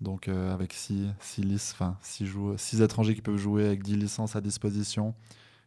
Donc 0.00 0.28
euh, 0.28 0.54
avec 0.54 0.72
six, 0.72 1.08
six, 1.20 1.72
enfin, 1.72 1.96
six, 2.02 2.28
six 2.56 2.82
étrangers 2.82 3.14
qui 3.14 3.22
peuvent 3.22 3.36
jouer 3.36 3.66
avec 3.66 3.82
10 3.82 3.96
licences 3.96 4.36
à 4.36 4.40
disposition, 4.40 5.14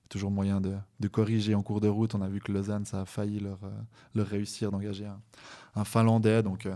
toujours 0.10 0.32
moyen 0.32 0.62
de, 0.62 1.08
corriger 1.10 1.54
en 1.54 1.62
cours 1.62 1.82
de 1.82 1.88
route. 1.88 2.16
On 2.16 2.22
a 2.22 2.30
vu 2.30 2.40
que 2.40 2.52
Lausanne, 2.52 2.86
ça 2.86 3.02
a 3.02 3.06
failli 3.06 3.40
leur, 3.40 3.60
euh, 3.64 3.70
leur 4.16 4.28
réussir 4.28 4.72
d'engager 4.72 5.06
un, 5.06 5.20
un, 5.76 5.84
Finlandais. 5.84 6.44
Donc, 6.44 6.66
euh, 6.66 6.76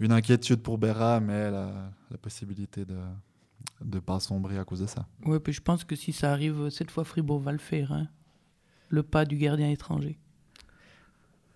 une 0.00 0.12
inquiétude 0.12 0.62
pour 0.62 0.78
Berra, 0.78 1.20
mais 1.20 1.50
la, 1.50 1.90
la 2.10 2.18
possibilité 2.18 2.84
de 2.84 2.96
ne 3.84 3.98
pas 3.98 4.20
sombrer 4.20 4.58
à 4.58 4.64
cause 4.64 4.80
de 4.80 4.86
ça. 4.86 5.06
Oui, 5.24 5.38
puis 5.38 5.52
je 5.52 5.60
pense 5.60 5.84
que 5.84 5.96
si 5.96 6.12
ça 6.12 6.32
arrive, 6.32 6.70
cette 6.70 6.90
fois, 6.90 7.04
Fribourg 7.04 7.40
va 7.40 7.52
le 7.52 7.58
faire. 7.58 7.92
Hein. 7.92 8.08
Le 8.88 9.02
pas 9.02 9.24
du 9.24 9.36
gardien 9.36 9.70
étranger. 9.70 10.18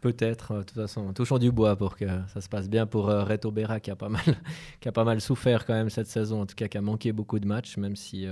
Peut-être, 0.01 0.53
euh, 0.53 0.59
de 0.59 0.65
toute 0.65 0.77
façon, 0.77 1.13
touchons 1.13 1.39
du 1.39 1.53
bois 1.53 1.77
pour 1.77 1.97
que 1.97 2.07
ça 2.33 2.41
se 2.41 2.49
passe 2.49 2.69
bien 2.69 2.87
pour 2.87 3.07
Reto 3.07 3.51
Berra 3.51 3.81
qui 3.81 3.91
a, 3.91 3.97
pas 3.97 4.09
mal, 4.09 4.23
qui 4.81 4.89
a 4.89 4.93
pas 4.93 5.05
mal 5.05 5.21
souffert 5.21 5.67
quand 5.67 5.75
même 5.75 5.91
cette 5.91 6.09
saison, 6.09 6.43
en 6.43 6.47
tout 6.47 6.55
cas 6.55 6.69
qui 6.69 6.79
a 6.79 6.83
manqué 6.83 7.13
beaucoup 7.13 7.39
de 7.39 7.47
matchs, 7.47 7.77
même 7.77 7.97
si 7.97 8.27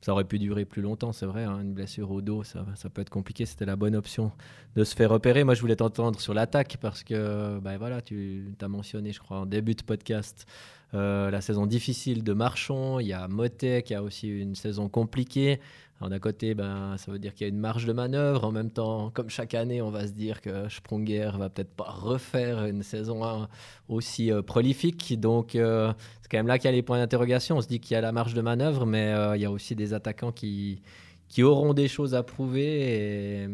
ça 0.00 0.12
aurait 0.12 0.24
pu 0.24 0.38
durer 0.38 0.64
plus 0.64 0.82
longtemps, 0.82 1.12
c'est 1.12 1.26
vrai. 1.26 1.44
Hein, 1.44 1.60
une 1.60 1.74
blessure 1.74 2.10
au 2.10 2.22
dos, 2.22 2.42
ça, 2.42 2.64
ça 2.74 2.88
peut 2.88 3.02
être 3.02 3.10
compliqué. 3.10 3.44
C'était 3.44 3.66
la 3.66 3.76
bonne 3.76 3.94
option 3.94 4.32
de 4.76 4.84
se 4.84 4.94
faire 4.96 5.10
repérer. 5.10 5.44
Moi, 5.44 5.54
je 5.54 5.60
voulais 5.60 5.76
t'entendre 5.76 6.18
sur 6.20 6.32
l'attaque 6.32 6.78
parce 6.80 7.04
que, 7.04 7.58
bah, 7.60 7.76
voilà, 7.76 8.00
tu 8.00 8.54
as 8.60 8.68
mentionné, 8.68 9.12
je 9.12 9.20
crois, 9.20 9.40
en 9.40 9.46
début 9.46 9.74
de 9.74 9.82
podcast, 9.82 10.46
euh, 10.94 11.30
la 11.30 11.40
saison 11.42 11.66
difficile 11.66 12.24
de 12.24 12.32
Marchand. 12.32 12.98
Il 12.98 13.08
y 13.08 13.12
a 13.12 13.28
Motet 13.28 13.82
qui 13.82 13.94
a 13.94 14.02
aussi 14.02 14.28
une 14.28 14.54
saison 14.54 14.88
compliquée. 14.88 15.60
D'un 16.08 16.18
côté, 16.18 16.54
ben, 16.54 16.96
ça 16.96 17.12
veut 17.12 17.18
dire 17.18 17.34
qu'il 17.34 17.46
y 17.46 17.50
a 17.50 17.52
une 17.52 17.60
marge 17.60 17.84
de 17.84 17.92
manœuvre. 17.92 18.44
En 18.44 18.52
même 18.52 18.70
temps, 18.70 19.10
comme 19.10 19.28
chaque 19.28 19.54
année, 19.54 19.82
on 19.82 19.90
va 19.90 20.06
se 20.06 20.12
dire 20.12 20.40
que 20.40 20.68
Sprunger 20.68 21.32
va 21.36 21.50
peut-être 21.50 21.74
pas 21.74 21.90
refaire 21.90 22.64
une 22.64 22.82
saison 22.82 23.46
aussi 23.88 24.32
euh, 24.32 24.40
prolifique. 24.40 25.20
Donc, 25.20 25.54
euh, 25.54 25.92
c'est 26.22 26.30
quand 26.30 26.38
même 26.38 26.46
là 26.46 26.58
qu'il 26.58 26.66
y 26.66 26.72
a 26.72 26.72
les 26.72 26.82
points 26.82 26.98
d'interrogation. 26.98 27.58
On 27.58 27.60
se 27.60 27.68
dit 27.68 27.80
qu'il 27.80 27.94
y 27.94 27.98
a 27.98 28.00
la 28.00 28.12
marge 28.12 28.34
de 28.34 28.40
manœuvre, 28.40 28.86
mais 28.86 29.14
il 29.34 29.42
y 29.42 29.44
a 29.44 29.50
aussi 29.50 29.74
des 29.74 29.92
attaquants 29.92 30.32
qui, 30.32 30.80
qui 31.28 31.42
auront 31.42 31.74
des 31.74 31.88
choses 31.88 32.14
à 32.14 32.22
prouver. 32.22 33.42
Et... 33.42 33.48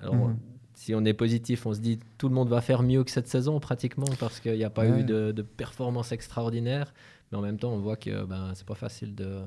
Alors, 0.00 0.14
mhm 0.14 0.36
si 0.78 0.94
on 0.94 1.04
est 1.04 1.12
positif, 1.12 1.66
on 1.66 1.74
se 1.74 1.80
dit 1.80 1.98
tout 2.18 2.28
le 2.28 2.34
monde 2.36 2.48
va 2.48 2.60
faire 2.60 2.84
mieux 2.84 3.02
que 3.02 3.10
cette 3.10 3.26
saison 3.26 3.58
pratiquement 3.58 4.06
parce 4.20 4.38
qu'il 4.38 4.54
n'y 4.54 4.62
a 4.62 4.70
pas 4.70 4.86
eu 4.86 5.02
de, 5.02 5.32
de, 5.32 5.42
performance 5.42 6.12
extraordinaire. 6.12 6.94
Mais 7.30 7.38
en 7.38 7.40
même 7.40 7.58
temps, 7.58 7.72
on 7.72 7.80
voit 7.80 7.96
que 7.96 8.24
ben, 8.24 8.52
c'est 8.54 8.66
pas 8.66 8.76
facile 8.76 9.16
de, 9.16 9.40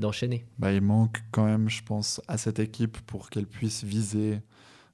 d'enchaîner. 0.00 0.46
Bah, 0.58 0.72
il 0.72 0.80
manque 0.80 1.22
quand 1.30 1.44
même, 1.44 1.68
je 1.68 1.82
pense, 1.82 2.20
à 2.28 2.38
cette 2.38 2.58
équipe 2.58 2.98
pour 3.02 3.30
qu'elle 3.30 3.46
puisse 3.46 3.84
viser 3.84 4.40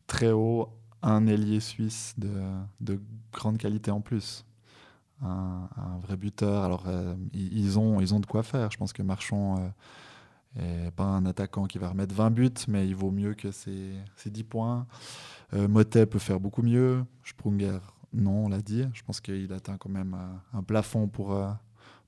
très 0.07 0.33
haut 0.33 0.69
un 1.03 1.27
ailier 1.27 1.61
suisse 1.61 2.15
de, 2.19 2.33
de 2.81 3.01
grande 3.33 3.59
qualité 3.59 3.91
en 3.91 4.01
plus. 4.01 4.45
Un, 5.23 5.69
vrai 6.03 6.17
buteur. 6.17 6.63
Alors, 6.63 6.85
euh, 6.89 7.15
ils, 7.33 7.79
ont, 7.79 8.01
ils 8.01 8.15
ont 8.15 8.21
de 8.21 8.27
quoi 8.27 8.43
faire. 8.43 8.71
Je 8.71 8.77
pense 8.77 8.93
que 8.93 9.03
Marchand 9.03 9.73
n'est 10.57 10.89
euh, 10.89 10.91
pas 10.91 11.05
un 11.05 11.25
attaquant 11.25 11.65
qui 11.65 11.79
va 11.79 11.89
remettre 11.89 12.15
20 12.15 12.31
buts, 12.31 12.51
mais 12.69 12.87
il 12.87 12.95
vaut 12.95 13.11
mieux 13.11 13.33
que 13.33 13.51
ses, 13.51 13.93
ses 14.17 14.31
10 14.31 14.45
points. 14.45 14.87
Euh, 15.55 15.69
Motet 15.69 16.05
peut 16.05 16.19
faire 16.19 16.39
beaucoup 16.39 16.63
mieux. 16.63 17.03
Sprunger, 17.25 17.79
non, 18.13 18.45
on 18.45 18.49
l'a 18.49 18.61
dit. 18.61 18.85
Je 18.93 19.03
pense 19.05 19.21
qu'il 19.21 19.51
atteint 19.55 19.79
quand 19.79 19.89
même 19.89 20.17
un 20.53 20.63
plafond 20.63 21.09
pour, 21.09 21.39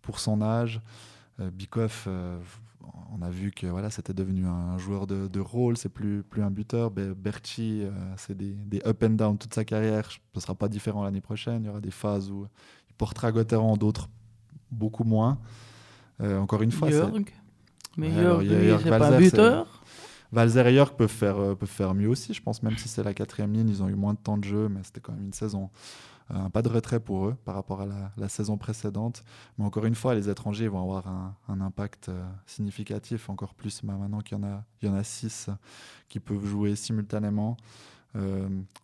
pour 0.02 0.20
son 0.20 0.42
âge. 0.42 0.80
Bikoff, 1.38 2.08
on 3.12 3.22
a 3.22 3.30
vu 3.30 3.50
que 3.50 3.66
voilà, 3.66 3.90
c'était 3.90 4.12
devenu 4.12 4.46
un 4.46 4.78
joueur 4.78 5.06
de, 5.06 5.28
de 5.28 5.40
rôle, 5.40 5.76
c'est 5.76 5.88
plus, 5.88 6.22
plus 6.22 6.42
un 6.42 6.50
buteur. 6.50 6.90
Berchi, 6.90 7.82
c'est 8.16 8.36
des, 8.36 8.52
des, 8.52 8.82
up 8.86 9.02
and 9.02 9.10
down 9.10 9.38
toute 9.38 9.54
sa 9.54 9.64
carrière. 9.64 10.10
Ce 10.10 10.18
ne 10.34 10.40
sera 10.40 10.54
pas 10.54 10.68
différent 10.68 11.04
l'année 11.04 11.20
prochaine. 11.20 11.62
Il 11.62 11.66
y 11.66 11.68
aura 11.68 11.80
des 11.80 11.90
phases 11.90 12.30
où 12.30 12.46
il 12.88 12.94
portera 12.94 13.32
Gotteron, 13.32 13.76
d'autres 13.76 14.08
beaucoup 14.70 15.04
moins. 15.04 15.38
encore 16.20 16.62
une 16.62 16.72
fois, 16.72 16.90
Jörg. 16.90 17.24
Mais 17.96 18.10
Jörg, 18.10 18.46
c'est 18.82 18.88
pas 18.90 19.14
un 19.14 19.18
buteur 19.18 19.78
Valzer 20.32 20.66
et 20.66 20.74
York 20.74 20.96
peuvent 20.96 21.08
faire, 21.08 21.38
euh, 21.38 21.54
peuvent 21.54 21.68
faire 21.68 21.94
mieux 21.94 22.08
aussi, 22.08 22.34
je 22.34 22.42
pense, 22.42 22.62
même 22.62 22.76
si 22.76 22.88
c'est 22.88 23.02
la 23.02 23.14
quatrième 23.14 23.52
ligne, 23.52 23.68
ils 23.68 23.82
ont 23.82 23.88
eu 23.88 23.94
moins 23.94 24.12
de 24.12 24.18
temps 24.18 24.36
de 24.36 24.44
jeu, 24.44 24.68
mais 24.68 24.80
c'était 24.82 25.00
quand 25.00 25.12
même 25.12 25.24
une 25.24 25.32
saison. 25.32 25.70
Euh, 26.30 26.48
pas 26.50 26.60
de 26.60 26.68
retrait 26.68 27.00
pour 27.00 27.26
eux 27.26 27.36
par 27.44 27.54
rapport 27.54 27.80
à 27.80 27.86
la, 28.16 28.28
saison 28.28 28.58
précédente. 28.58 29.24
Mais 29.56 29.64
encore 29.64 29.86
une 29.86 29.94
fois, 29.94 30.14
les 30.14 30.28
étrangers 30.28 30.68
vont 30.68 30.82
avoir 30.82 31.08
un, 31.08 31.60
impact 31.60 32.08
euh, 32.08 32.28
significatif, 32.46 33.30
encore 33.30 33.54
plus 33.54 33.80
bah, 33.82 33.94
maintenant 33.94 34.20
qu'il 34.20 34.38
y, 34.38 34.88
en 34.88 34.94
a, 34.94 35.04
six 35.04 35.48
qui 36.08 36.20
peuvent 36.20 36.44
jouer 36.44 36.76
simultanément. 36.76 37.56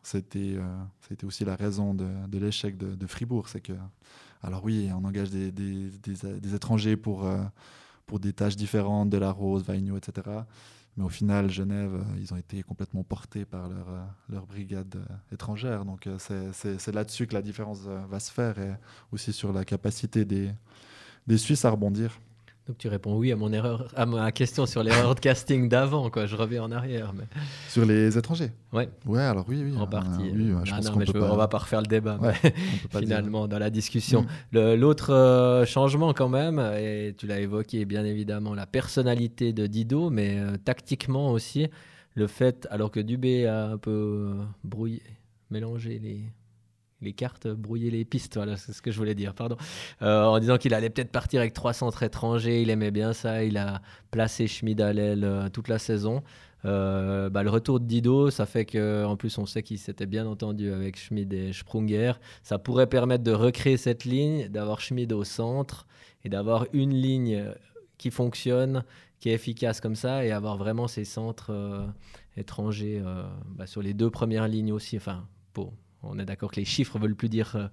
c'était, 0.02 0.58
c'était 1.00 1.24
aussi 1.24 1.44
la 1.44 1.56
raison 1.56 1.92
de, 1.94 2.38
l'échec 2.38 2.76
de, 2.76 3.06
Fribourg. 3.06 3.48
C'est 3.48 3.60
que, 3.60 3.72
alors 4.42 4.64
oui, 4.64 4.90
on 4.94 5.04
engage 5.04 5.30
des, 5.30 6.54
étrangers 6.54 6.96
pour, 6.96 7.26
des 8.20 8.32
tâches 8.32 8.56
différentes, 8.56 9.10
de 9.10 9.18
la 9.18 9.32
Rose, 9.32 9.64
Vaigno, 9.64 9.96
etc. 9.96 10.44
Mais 10.96 11.04
au 11.04 11.08
final, 11.08 11.50
Genève, 11.50 11.94
euh, 11.94 12.18
ils 12.20 12.32
ont 12.32 12.36
été 12.36 12.62
complètement 12.62 13.02
portés 13.02 13.44
par 13.44 13.68
leur, 13.68 13.88
euh, 13.88 14.04
leur 14.28 14.46
brigade 14.46 14.94
euh, 14.96 15.34
étrangère. 15.34 15.84
Donc 15.84 16.08
c'est 16.18 16.94
là-dessus 16.94 17.26
que 17.26 17.34
la 17.34 17.42
différence 17.42 17.80
va 17.80 18.20
se 18.20 18.30
faire 18.30 18.58
et 18.58 18.74
aussi 19.10 19.32
sur 19.32 19.52
la 19.52 19.64
capacité 19.64 20.24
des, 20.24 20.50
des 21.26 21.38
Suisses 21.38 21.64
à 21.64 21.70
rebondir. 21.70 22.20
Donc 22.66 22.78
tu 22.78 22.88
réponds 22.88 23.14
oui 23.18 23.30
à 23.30 23.36
mon 23.36 23.52
erreur, 23.52 23.88
à 23.94 24.06
ma 24.06 24.32
question 24.32 24.64
sur 24.64 24.82
l'erreur 24.82 25.14
de 25.14 25.20
casting 25.20 25.68
d'avant, 25.68 26.08
quoi. 26.08 26.24
Je 26.24 26.34
reviens 26.34 26.62
en 26.62 26.72
arrière. 26.72 27.12
Mais... 27.12 27.24
Sur 27.68 27.84
les 27.84 28.16
étrangers? 28.16 28.52
Ouais. 28.72 28.88
Ouais, 29.04 29.20
alors 29.20 29.44
oui, 29.48 29.62
oui. 29.62 29.76
En 29.76 29.86
partie. 29.86 30.30
oui, 30.34 30.54
je 30.64 30.72
ah 30.72 30.76
pense 30.76 30.86
non, 30.86 30.96
mais 30.96 31.04
pas... 31.04 31.30
on 31.30 31.36
va 31.36 31.48
pas 31.48 31.58
refaire 31.58 31.82
le 31.82 31.86
débat. 31.86 32.18
finalement, 32.90 33.48
dans 33.48 33.58
la 33.58 33.68
discussion, 33.68 34.26
mm. 34.52 34.74
l'autre 34.76 35.12
euh, 35.12 35.66
changement 35.66 36.14
quand 36.14 36.30
même, 36.30 36.58
et 36.58 37.14
tu 37.18 37.26
l'as 37.26 37.40
évoqué, 37.40 37.84
bien 37.84 38.04
évidemment, 38.04 38.54
la 38.54 38.66
personnalité 38.66 39.52
de 39.52 39.66
Dido, 39.66 40.08
mais 40.08 40.38
euh, 40.38 40.56
tactiquement 40.56 41.32
aussi, 41.32 41.68
le 42.14 42.26
fait, 42.26 42.66
alors 42.70 42.90
que 42.90 43.00
Dubé 43.00 43.46
a 43.46 43.66
un 43.66 43.78
peu 43.78 43.90
euh, 43.90 44.42
brouillé, 44.62 45.02
mélangé 45.50 45.98
les 45.98 46.22
les 47.04 47.12
cartes, 47.12 47.46
brouiller 47.46 47.90
les 47.90 48.04
pistes, 48.04 48.34
voilà, 48.34 48.56
c'est 48.56 48.72
ce 48.72 48.82
que 48.82 48.90
je 48.90 48.98
voulais 48.98 49.14
dire, 49.14 49.34
pardon. 49.34 49.56
Euh, 50.02 50.24
en 50.24 50.38
disant 50.38 50.58
qu'il 50.58 50.74
allait 50.74 50.90
peut-être 50.90 51.12
partir 51.12 51.40
avec 51.40 51.52
trois 51.52 51.72
centres 51.72 52.02
étrangers, 52.02 52.62
il 52.62 52.70
aimait 52.70 52.90
bien 52.90 53.12
ça, 53.12 53.44
il 53.44 53.56
a 53.56 53.80
placé 54.10 54.46
Schmid 54.46 54.80
à 54.80 54.92
l'aile 54.92 55.24
euh, 55.24 55.48
toute 55.48 55.68
la 55.68 55.78
saison. 55.78 56.22
Euh, 56.64 57.28
bah, 57.28 57.42
le 57.42 57.50
retour 57.50 57.78
de 57.78 57.84
Dido, 57.84 58.30
ça 58.30 58.46
fait 58.46 58.64
qu'en 58.64 59.16
plus 59.16 59.36
on 59.36 59.44
sait 59.44 59.62
qu'il 59.62 59.78
s'était 59.78 60.06
bien 60.06 60.26
entendu 60.26 60.72
avec 60.72 60.96
Schmid 60.96 61.32
et 61.32 61.52
Sprunger. 61.52 62.12
Ça 62.42 62.58
pourrait 62.58 62.86
permettre 62.86 63.22
de 63.22 63.32
recréer 63.32 63.76
cette 63.76 64.04
ligne, 64.04 64.48
d'avoir 64.48 64.80
Schmid 64.80 65.12
au 65.12 65.24
centre 65.24 65.86
et 66.24 66.30
d'avoir 66.30 66.66
une 66.72 66.94
ligne 66.94 67.44
qui 67.98 68.10
fonctionne, 68.10 68.82
qui 69.20 69.28
est 69.28 69.34
efficace 69.34 69.80
comme 69.80 69.94
ça, 69.94 70.24
et 70.24 70.32
avoir 70.32 70.56
vraiment 70.56 70.88
ces 70.88 71.04
centres 71.04 71.86
étrangers 72.38 73.02
bah, 73.50 73.66
sur 73.66 73.82
les 73.82 73.92
deux 73.92 74.10
premières 74.10 74.48
lignes 74.48 74.72
aussi. 74.72 74.96
Enfin, 74.96 75.26
pour, 75.52 75.74
on 76.08 76.18
est 76.18 76.24
d'accord 76.24 76.50
que 76.50 76.56
les 76.56 76.64
chiffres 76.64 76.98
veulent 76.98 77.14
plus 77.14 77.28
dire 77.28 77.56
euh, 77.56 77.68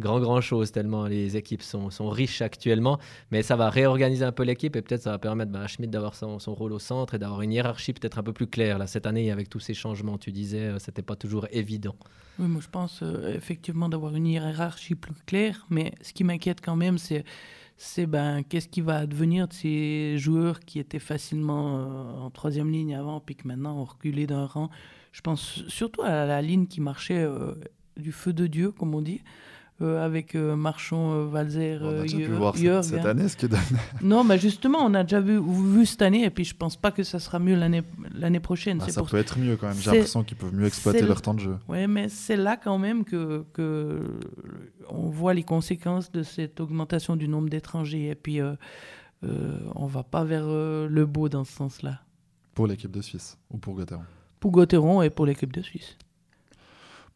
grand 0.00 0.20
grand 0.20 0.40
chose 0.40 0.72
tellement 0.72 1.06
les 1.06 1.36
équipes 1.36 1.62
sont, 1.62 1.90
riches 2.10 2.42
actuellement, 2.42 2.98
mais 3.30 3.42
ça 3.42 3.56
va 3.56 3.70
réorganiser 3.70 4.24
un 4.24 4.32
peu 4.32 4.42
l'équipe 4.42 4.76
et 4.76 4.82
peut-être 4.82 5.02
ça 5.02 5.10
va 5.10 5.18
permettre 5.18 5.52
bah, 5.52 5.60
à 5.60 5.66
Schmidt 5.66 5.90
d'avoir 5.90 6.14
son, 6.14 6.38
rôle 6.54 6.72
au 6.72 6.78
centre 6.78 7.14
et 7.14 7.18
d'avoir 7.18 7.42
une 7.42 7.52
hiérarchie 7.52 7.92
peut-être 7.92 8.18
un 8.18 8.22
peu 8.22 8.32
plus 8.32 8.46
claire. 8.46 8.78
Là, 8.78 8.86
cette 8.86 9.06
année, 9.06 9.30
avec 9.30 9.48
tous 9.48 9.60
ces 9.60 9.74
changements, 9.74 10.18
tu 10.18 10.32
disais, 10.32 10.66
euh, 10.66 10.78
c'était 10.78 11.02
pas 11.02 11.16
toujours 11.16 11.46
évident. 11.50 11.96
Oui, 12.38 12.46
moi 12.46 12.60
je 12.62 12.68
pense 12.68 13.00
euh, 13.02 13.34
effectivement 13.34 13.88
d'avoir 13.88 14.14
une 14.14 14.26
hiérarchie 14.26 14.94
plus 14.94 15.14
claire, 15.26 15.66
mais 15.70 15.92
ce 16.02 16.12
qui 16.12 16.24
m'inquiète 16.24 16.60
quand 16.60 16.76
même, 16.76 16.98
c'est 16.98 17.24
c'est 17.78 18.06
ben, 18.06 18.42
qu'est-ce 18.42 18.68
qui 18.68 18.80
va 18.80 18.96
advenir 18.96 19.48
de 19.48 19.52
ces 19.52 20.16
joueurs 20.16 20.60
qui 20.60 20.78
étaient 20.78 20.98
facilement 20.98 22.24
en 22.24 22.30
troisième 22.30 22.70
ligne 22.70 22.94
avant, 22.94 23.20
puis 23.20 23.36
que 23.36 23.46
maintenant 23.46 23.78
ont 23.78 23.84
reculé 23.84 24.26
d'un 24.26 24.46
rang. 24.46 24.70
Je 25.12 25.20
pense 25.20 25.62
surtout 25.68 26.02
à 26.02 26.24
la 26.24 26.40
ligne 26.40 26.66
qui 26.66 26.80
marchait 26.80 27.26
du 27.96 28.12
feu 28.12 28.32
de 28.32 28.46
Dieu, 28.46 28.70
comme 28.70 28.94
on 28.94 29.02
dit. 29.02 29.22
Euh, 29.82 30.02
avec 30.02 30.34
euh, 30.34 30.56
Marchand, 30.56 31.12
euh, 31.12 31.26
Valzer, 31.26 31.80
On 31.82 32.00
a 32.00 32.02
déjà 32.02 32.16
pu 32.16 32.32
voir 32.32 32.54
cette, 32.82 33.04
année 33.04 33.28
ce 33.28 33.36
qui 33.36 33.46
donne. 33.46 33.60
non, 34.02 34.24
mais 34.24 34.38
justement, 34.38 34.78
on 34.78 34.94
a 34.94 35.02
déjà 35.02 35.20
vu, 35.20 35.38
vu 35.38 35.84
cette 35.84 36.00
année, 36.00 36.24
et 36.24 36.30
puis 36.30 36.44
je 36.44 36.54
pense 36.54 36.76
pas 36.76 36.90
que 36.90 37.02
ça 37.02 37.18
sera 37.18 37.38
mieux 37.38 37.56
l'année 37.56 38.40
prochaine. 38.40 38.82
Ah, 38.82 38.88
ça 38.88 39.02
peut 39.02 39.18
être 39.18 39.38
mieux 39.38 39.56
quand 39.56 39.68
même. 39.68 39.76
J'ai 39.76 39.90
l'impression 39.90 40.24
qu'ils 40.24 40.38
peuvent 40.38 40.54
mieux 40.54 40.64
exploiter 40.64 41.02
leur 41.02 41.20
temps 41.20 41.34
de 41.34 41.40
jeu. 41.40 41.56
Oui, 41.68 41.86
mais 41.88 42.08
c'est 42.08 42.38
là 42.38 42.56
quand 42.56 42.78
même 42.78 43.04
que, 43.04 43.44
que 43.52 44.00
on 44.88 45.10
voit 45.10 45.34
les 45.34 45.42
conséquences 45.42 46.10
de 46.10 46.22
cette 46.22 46.58
augmentation 46.58 47.14
du 47.14 47.28
nombre 47.28 47.50
d'étrangers, 47.50 48.08
et 48.08 48.14
puis 48.14 48.40
on 49.22 49.86
va 49.86 50.04
pas 50.04 50.24
vers 50.24 50.46
le 50.46 51.04
beau 51.04 51.28
dans 51.28 51.44
ce 51.44 51.52
sens-là. 51.52 52.00
Pour 52.54 52.66
l'équipe 52.66 52.90
de 52.90 53.02
Suisse 53.02 53.36
ou 53.50 53.58
pour 53.58 53.74
Gauthieron 53.74 54.04
Pour 54.40 54.52
Gauthieron 54.52 55.02
et 55.02 55.10
pour 55.10 55.26
l'équipe 55.26 55.52
de 55.52 55.60
Suisse. 55.60 55.98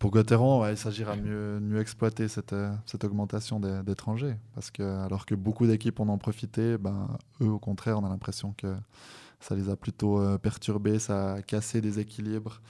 Pour 0.00 0.10
Gauthieron, 0.10 0.66
il 0.68 0.76
s'agira 0.76 1.14
de 1.14 1.20
mieux, 1.20 1.60
mieux 1.60 1.78
exploiter 1.78 2.26
cette, 2.26 2.54
cette 2.86 3.04
augmentation 3.04 3.60
d'étrangers. 3.60 4.34
Parce 4.54 4.72
que, 4.72 4.82
alors 4.82 5.26
que 5.26 5.36
beaucoup 5.36 5.66
d'équipes 5.68 6.00
en 6.00 6.08
ont 6.08 6.18
profité, 6.18 6.76
ben, 6.78 7.16
eux, 7.40 7.50
au 7.50 7.60
contraire, 7.60 7.98
on 7.98 8.04
a 8.04 8.08
l'impression 8.08 8.52
que 8.56 8.74
ça 9.40 9.54
les 9.54 9.68
a 9.68 9.76
plutôt 9.76 10.20
perturbés, 10.38 10.98
ça 10.98 11.34
a 11.34 11.42
cassé 11.42 11.80
des 11.80 12.00
équilibres. 12.00 12.60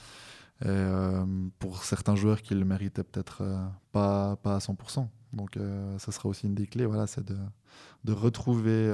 Euh, 0.66 1.24
pour 1.58 1.84
certains 1.84 2.14
joueurs 2.16 2.42
qui 2.42 2.54
le 2.54 2.66
méritaient 2.66 3.02
peut-être 3.02 3.38
euh, 3.42 3.66
pas, 3.92 4.32
à 4.44 4.58
100%. 4.58 5.08
Donc 5.32 5.56
euh, 5.56 5.98
ça 5.98 6.12
sera 6.12 6.28
aussi 6.28 6.46
une 6.46 6.54
des 6.54 6.66
clés, 6.66 6.84
voilà, 6.84 7.06
c'est 7.06 7.24
de, 7.24 8.12
retrouver, 8.12 8.88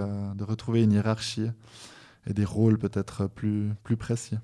une 0.83 0.93
hiérarchie 0.93 1.51
et 2.27 2.35
des 2.35 2.45
rôles 2.45 2.79
peut-être 2.79 3.27
plus 3.27 3.97
précis. 3.99 4.37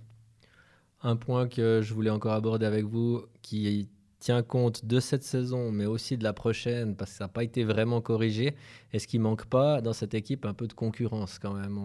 Un 1.03 1.17
point 1.17 1.49
que 1.49 1.81
je 1.83 1.95
voulais 1.95 2.11
encore 2.11 2.33
aborder 2.33 2.67
avec 2.67 2.85
vous, 2.85 3.25
qui 3.43 3.89
tient 4.21 4.43
compte 4.43 4.85
de 4.85 5.01
cette 5.01 5.25
saison, 5.25 5.73
mais 5.73 5.87
aussi 5.87 6.17
de 6.17 6.23
la 6.23 6.33
prochaine, 6.33 6.95
parce 6.95 7.11
que 7.11 7.17
ça 7.19 7.25
n'a 7.25 7.29
pas 7.29 7.43
été 7.43 7.65
vraiment 7.65 8.01
corrigé. 8.01 8.55
Est-ce 8.93 9.09
qu'il 9.09 9.21
manque 9.21 9.47
pas 9.47 9.81
dans 9.81 9.93
cette 9.93 10.15
équipe 10.15 10.47
un 10.47 10.55
peu 10.55 10.69
de 10.69 10.73
concurrence 10.73 11.39
quand 11.39 11.55
même 11.55 11.79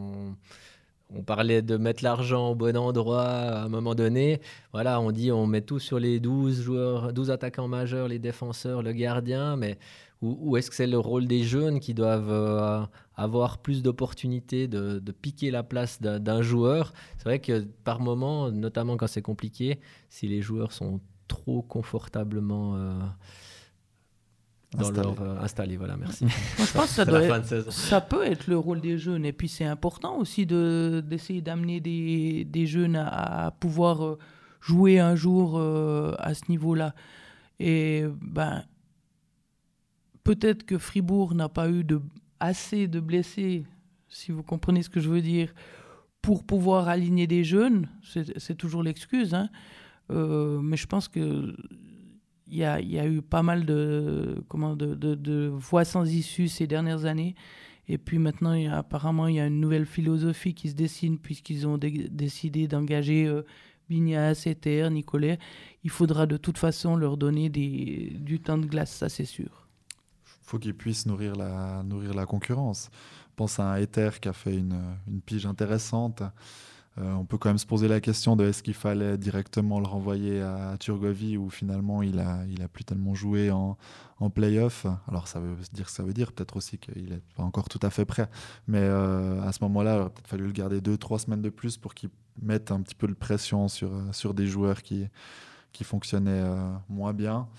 on 1.16 1.24
parlait 1.24 1.62
de 1.62 1.78
mettre 1.78 2.04
l'argent 2.04 2.50
au 2.50 2.56
bon 2.56 2.76
endroit 2.76 3.24
à 3.24 3.64
un 3.64 3.70
moment 3.70 3.96
donné. 3.96 4.42
Voilà, 4.74 5.00
on 5.00 5.12
dit 5.12 5.32
on 5.32 5.48
met 5.48 5.62
tout 5.62 5.80
sur 5.80 6.00
les 6.00 6.20
12 6.20 6.62
joueurs, 6.62 7.14
12 7.14 7.32
attaquants 7.32 7.68
majeurs, 7.68 8.08
les 8.08 8.20
défenseurs, 8.20 8.84
le 8.84 8.92
gardien, 8.92 9.56
mais 9.56 9.78
où, 10.22 10.58
est-ce 10.58 10.70
que 10.72 10.76
c'est 10.76 10.88
le 10.88 10.98
rôle 10.98 11.28
des 11.28 11.44
jeunes 11.44 11.80
qui 11.80 11.94
doivent 11.94 12.32
euh, 12.32 12.82
avoir 13.18 13.58
plus 13.58 13.82
d'opportunités 13.82 14.68
de, 14.68 15.00
piquer 15.12 15.52
la 15.52 15.64
place 15.64 16.02
d'un 16.02 16.42
joueur 16.42 16.94
C'est 17.18 17.26
vrai 17.26 17.40
que 17.40 17.62
par 17.84 18.00
moment, 18.00 18.52
notamment 18.52 18.96
quand 18.96 19.08
c'est 19.08 19.22
compliqué, 19.22 19.80
si 20.10 20.28
les 20.28 20.42
joueurs 20.42 20.72
sont 20.72 21.02
trop 21.28 21.62
confortablement 21.62 22.76
euh, 22.76 23.00
dans 24.74 24.90
installé. 24.90 25.02
leur 25.02 25.22
euh, 25.22 25.40
installé. 25.42 25.78
Voilà, 25.78 25.98
merci. 25.98 26.28
je 26.28 26.74
pense 26.74 26.96
que 26.96 27.62
ça, 27.72 28.02
peut 28.02 28.26
être 28.26 28.48
le 28.48 28.58
rôle 28.58 28.82
des 28.82 28.98
jeunes. 28.98 29.26
Et 29.26 29.34
puis 29.34 29.48
c'est 29.48 29.66
important 29.66 30.18
aussi 30.18 30.46
de, 30.46 31.04
d'essayer 31.06 31.42
d'amener 31.42 31.80
des, 31.80 32.46
des 32.46 32.66
jeunes 32.66 32.96
à, 32.96 33.56
pouvoir 33.60 34.06
euh, 34.06 34.18
jouer 34.62 35.00
un 35.00 35.16
jour 35.16 35.58
euh, 35.58 36.14
à 36.20 36.34
ce 36.34 36.44
niveau-là. 36.50 36.94
Et 37.60 38.04
ben, 38.22 38.64
peut-être 40.24 40.64
que 40.64 40.78
Fribourg 40.78 41.34
n'a 41.34 41.50
pas 41.50 41.70
eu 41.70 41.84
de, 41.84 42.02
assez 42.40 42.88
de 42.88 43.00
blessés, 43.00 43.66
si 44.10 44.32
vous 44.32 44.44
comprenez 44.44 44.84
ce 44.84 44.90
que 44.90 45.00
je 45.00 45.10
veux 45.10 45.22
dire, 45.22 45.54
pour 46.22 46.44
pouvoir 46.44 46.88
aligner 46.88 47.28
des 47.28 47.44
jeunes. 47.44 47.90
C'est, 48.04 48.56
toujours 48.56 48.84
l'excuse. 48.84 49.34
Hein. 49.34 49.50
mais 50.10 50.78
je 50.78 50.88
pense 50.88 51.08
que 51.08 51.56
il 52.50 52.58
y 52.58 52.64
a, 52.64 53.08
eu 53.08 53.22
pas 53.22 53.44
mal 53.44 53.66
de, 53.66 54.44
comment, 54.48 54.76
de, 54.76 55.52
voies 55.54 55.86
sans 55.86 56.10
issue 56.10 56.48
ces 56.48 56.68
dernières 56.68 57.06
années. 57.06 57.36
Et 57.90 57.98
puis 57.98 58.20
maintenant, 58.20 58.56
apparemment, 58.72 59.28
il 59.28 59.36
y 59.36 59.40
a 59.40 59.48
une 59.48 59.60
nouvelle 59.60 59.86
philosophie 59.86 60.54
qui 60.54 60.70
se 60.70 60.76
dessine 60.76 61.18
puisqu'ils 61.18 61.68
ont 61.68 61.78
décidé 61.78 62.68
d'engager 62.68 63.26
euh, 63.28 63.44
Bignas, 63.90 64.44
Ether, 64.46 64.90
Nicolet. 64.90 65.40
Il 65.84 65.90
faudra 65.90 66.26
de 66.26 66.36
toute 66.36 66.58
façon 66.58 66.96
leur 66.98 67.16
donner 67.16 67.50
du 67.50 68.40
temps 68.42 68.58
de 68.58 68.66
glace, 68.66 68.92
ça 68.92 69.08
c'est 69.08 69.26
sûr. 69.26 69.67
Faut 70.48 70.60
qu'ils 70.60 70.74
puissent 70.74 71.06
nourrir 71.06 71.36
la, 71.36 71.84
nourrir 71.84 72.14
la 72.14 72.26
concurrence. 72.26 72.90
pense 73.36 73.60
à 73.60 73.74
un 73.74 73.76
Ether 73.76 74.12
qui 74.22 74.30
a 74.30 74.34
fait 74.34 74.56
une, 74.56 74.82
pige 75.26 75.46
intéressante. 75.46 76.24
Euh, 76.98 77.14
on 77.16 77.26
peut 77.26 77.38
quand 77.38 77.50
même 77.50 77.58
se 77.58 77.66
poser 77.66 77.90
la 77.90 78.00
question 78.00 78.38
de 78.38 78.46
est-ce 78.46 78.64
qu'il 78.64 78.74
fallait 78.74 79.18
directement 79.18 79.82
le 79.82 79.86
renvoyer 79.86 80.42
à 80.42 80.78
Turgovie 80.80 81.36
ou 81.36 81.50
finalement 81.50 82.02
il 82.02 82.22
a, 82.22 82.68
plus 82.70 82.86
tellement 82.86 83.14
joué 83.14 83.52
en, 83.52 83.78
en 84.22 84.30
play-off. 84.30 84.88
Alors 85.10 85.28
ça 85.28 85.42
veut 85.42 85.54
dire 85.74 85.90
ça 85.90 86.02
veut 86.02 86.14
dire 86.14 86.32
peut-être 86.32 86.56
aussi 86.56 86.78
qu'il 86.78 87.10
n'est 87.10 87.22
pas 87.36 87.44
encore 87.44 87.68
tout 87.68 87.82
à 87.82 87.90
fait 87.90 88.06
prêt. 88.06 88.30
Mais 88.68 88.80
euh, 88.82 89.42
à 89.44 89.52
ce 89.52 89.62
moment-là, 89.64 89.96
il 89.96 90.00
aurait 90.00 90.10
peut-être 90.12 90.30
fallu 90.30 90.46
le 90.46 90.54
garder 90.54 90.80
deux, 90.80 90.98
trois 90.98 91.20
semaines 91.20 91.42
de 91.42 91.50
plus 91.50 91.76
pour 91.76 91.94
qu'il 91.94 92.10
mette 92.42 92.72
un 92.72 92.82
petit 92.82 92.96
peu 92.96 93.10
de 93.10 93.14
pression 93.14 93.68
sur, 93.68 94.34
des 94.34 94.48
joueurs 94.48 94.82
qui, 94.82 95.08
qui 95.74 95.84
fonctionnaient 95.84 96.32
euh, 96.46 96.72
moins 96.88 97.14
bien. 97.14 97.50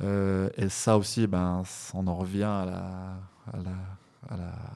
Et 0.00 0.68
ça 0.68 0.98
aussi, 0.98 1.26
ben, 1.26 1.62
on 1.94 2.06
en 2.06 2.14
revient 2.14 2.64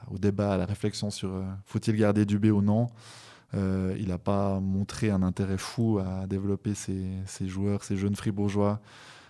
au 0.09 0.17
débat, 0.17 0.53
à 0.53 0.57
la 0.57 0.65
réflexion 0.65 1.09
sur 1.11 1.43
faut-il 1.65 1.95
garder 1.95 2.25
Dubé 2.25 2.51
ou 2.51 2.61
non? 2.61 2.87
Euh, 3.55 3.95
il 3.99 4.09
n'a 4.09 4.17
pas 4.17 4.59
montré 4.59 5.09
un 5.09 5.23
intérêt 5.23 5.57
fou 5.57 5.99
à 5.99 6.27
développer 6.27 6.73
ses, 6.75 7.23
joueurs, 7.47 7.83
ses 7.83 7.97
jeunes 7.97 8.15
fribourgeois, 8.15 8.79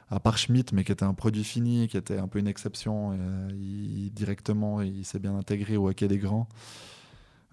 à 0.10 0.20
part 0.20 0.38
Schmidt, 0.38 0.74
mais 0.74 0.84
qui 0.84 0.92
était 0.92 1.06
un 1.06 1.14
produit 1.14 1.44
fini, 1.44 1.88
qui 1.88 1.98
était 1.98 2.18
un 2.18 2.28
peu 2.28 2.40
une 2.40 2.48
exception. 2.48 3.18
Euh, 3.18 4.10
directement, 4.12 4.82
il 4.82 5.06
s'est 5.06 5.20
bien 5.20 5.36
intégré 5.38 5.78
au 5.78 5.90
hockey 5.90 6.08
des 6.08 6.18
grands. 6.18 6.48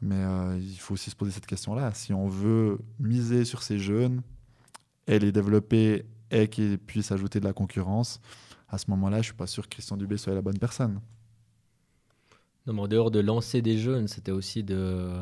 Mais 0.02 0.16
euh, 0.16 0.58
il 0.60 0.78
faut 0.78 0.94
aussi 0.94 1.10
se 1.10 1.16
poser 1.16 1.32
cette 1.32 1.46
question-là. 1.46 1.92
Si 1.94 2.12
on 2.12 2.28
veut 2.28 2.78
miser 2.98 3.44
sur 3.44 3.62
ces 3.62 3.78
jeunes 3.78 4.22
et 5.06 5.18
les 5.18 5.32
développer 5.32 6.04
et 6.30 6.48
qu'ils 6.48 6.78
puissent 6.78 7.12
ajouter 7.12 7.40
de 7.40 7.44
la 7.44 7.52
concurrence, 7.52 8.20
à 8.68 8.78
ce 8.78 8.90
moment-là, 8.90 9.16
je 9.16 9.20
ne 9.20 9.24
suis 9.24 9.34
pas 9.34 9.46
sûr 9.46 9.64
que 9.64 9.70
Christian 9.70 9.96
Dubé 9.96 10.16
soit 10.16 10.34
la 10.34 10.42
bonne 10.42 10.58
personne. 10.58 11.00
Non, 12.66 12.72
mais 12.72 12.80
en 12.80 12.88
dehors 12.88 13.10
de 13.10 13.20
lancer 13.20 13.62
des 13.62 13.78
jeunes, 13.78 14.08
c'était 14.08 14.32
aussi 14.32 14.64
de 14.64 15.12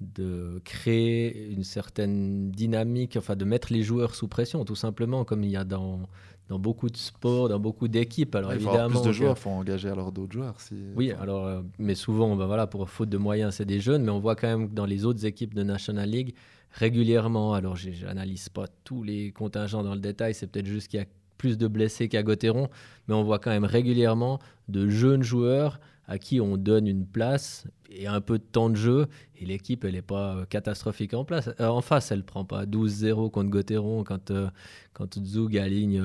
de 0.00 0.60
créer 0.64 1.48
une 1.50 1.64
certaine 1.64 2.50
dynamique, 2.50 3.16
enfin 3.16 3.34
de 3.34 3.44
mettre 3.44 3.72
les 3.72 3.82
joueurs 3.82 4.14
sous 4.14 4.28
pression, 4.28 4.64
tout 4.64 4.74
simplement, 4.74 5.24
comme 5.24 5.42
il 5.42 5.50
y 5.50 5.56
a 5.56 5.64
dans, 5.64 6.00
dans 6.48 6.58
beaucoup 6.58 6.90
de 6.90 6.96
sports, 6.96 7.48
dans 7.48 7.58
beaucoup 7.58 7.88
d'équipes. 7.88 8.34
Alors 8.34 8.52
il 8.52 8.56
évidemment, 8.56 8.90
faut 8.90 9.00
plus 9.00 9.08
de 9.08 9.12
joueurs, 9.12 9.36
il 9.38 9.40
faut 9.40 9.50
engager 9.50 9.88
alors 9.88 10.12
d'autres 10.12 10.34
joueurs. 10.34 10.60
Si... 10.60 10.74
Oui, 10.94 11.12
alors, 11.12 11.46
euh, 11.46 11.62
mais 11.78 11.94
souvent, 11.94 12.36
ben 12.36 12.46
voilà, 12.46 12.66
pour 12.66 12.88
faute 12.90 13.08
de 13.08 13.16
moyens, 13.16 13.54
c'est 13.54 13.64
des 13.64 13.80
jeunes, 13.80 14.04
mais 14.04 14.10
on 14.10 14.20
voit 14.20 14.36
quand 14.36 14.48
même 14.48 14.68
que 14.68 14.74
dans 14.74 14.84
les 14.84 15.06
autres 15.06 15.24
équipes 15.24 15.54
de 15.54 15.62
National 15.62 16.10
League, 16.10 16.34
régulièrement, 16.76 17.54
alors 17.54 17.76
j'analyse 17.76 18.48
pas 18.48 18.66
tous 18.84 19.02
les 19.02 19.32
contingents 19.32 19.82
dans 19.82 19.94
le 19.94 20.00
détail, 20.00 20.34
c'est 20.34 20.46
peut-être 20.46 20.66
juste 20.66 20.88
qu'il 20.88 21.00
y 21.00 21.02
a 21.02 21.06
plus 21.38 21.58
de 21.58 21.66
blessés 21.66 22.08
qu'à 22.08 22.22
Gauthieron, 22.22 22.68
mais 23.08 23.14
on 23.14 23.22
voit 23.22 23.38
quand 23.38 23.50
même 23.50 23.64
régulièrement 23.64 24.38
de 24.68 24.88
jeunes 24.88 25.22
joueurs 25.22 25.80
à 26.06 26.18
qui 26.18 26.40
on 26.40 26.56
donne 26.56 26.86
une 26.86 27.06
place 27.06 27.66
et 27.90 28.06
un 28.06 28.20
peu 28.20 28.38
de 28.38 28.44
temps 28.44 28.70
de 28.70 28.76
jeu. 28.76 29.06
Et 29.36 29.46
l'équipe, 29.46 29.84
elle 29.84 29.94
n'est 29.94 30.02
pas 30.02 30.36
euh, 30.36 30.44
catastrophique 30.44 31.14
en, 31.14 31.24
place. 31.24 31.50
Euh, 31.60 31.68
en 31.68 31.80
face. 31.80 32.10
Elle 32.10 32.18
ne 32.18 32.24
prend 32.24 32.44
pas 32.44 32.64
12-0 32.64 33.30
contre 33.30 33.50
Gauthieron 33.50 34.04
quand, 34.04 34.30
euh, 34.30 34.48
quand 34.92 35.18
Zug 35.22 35.56
aligne 35.56 36.02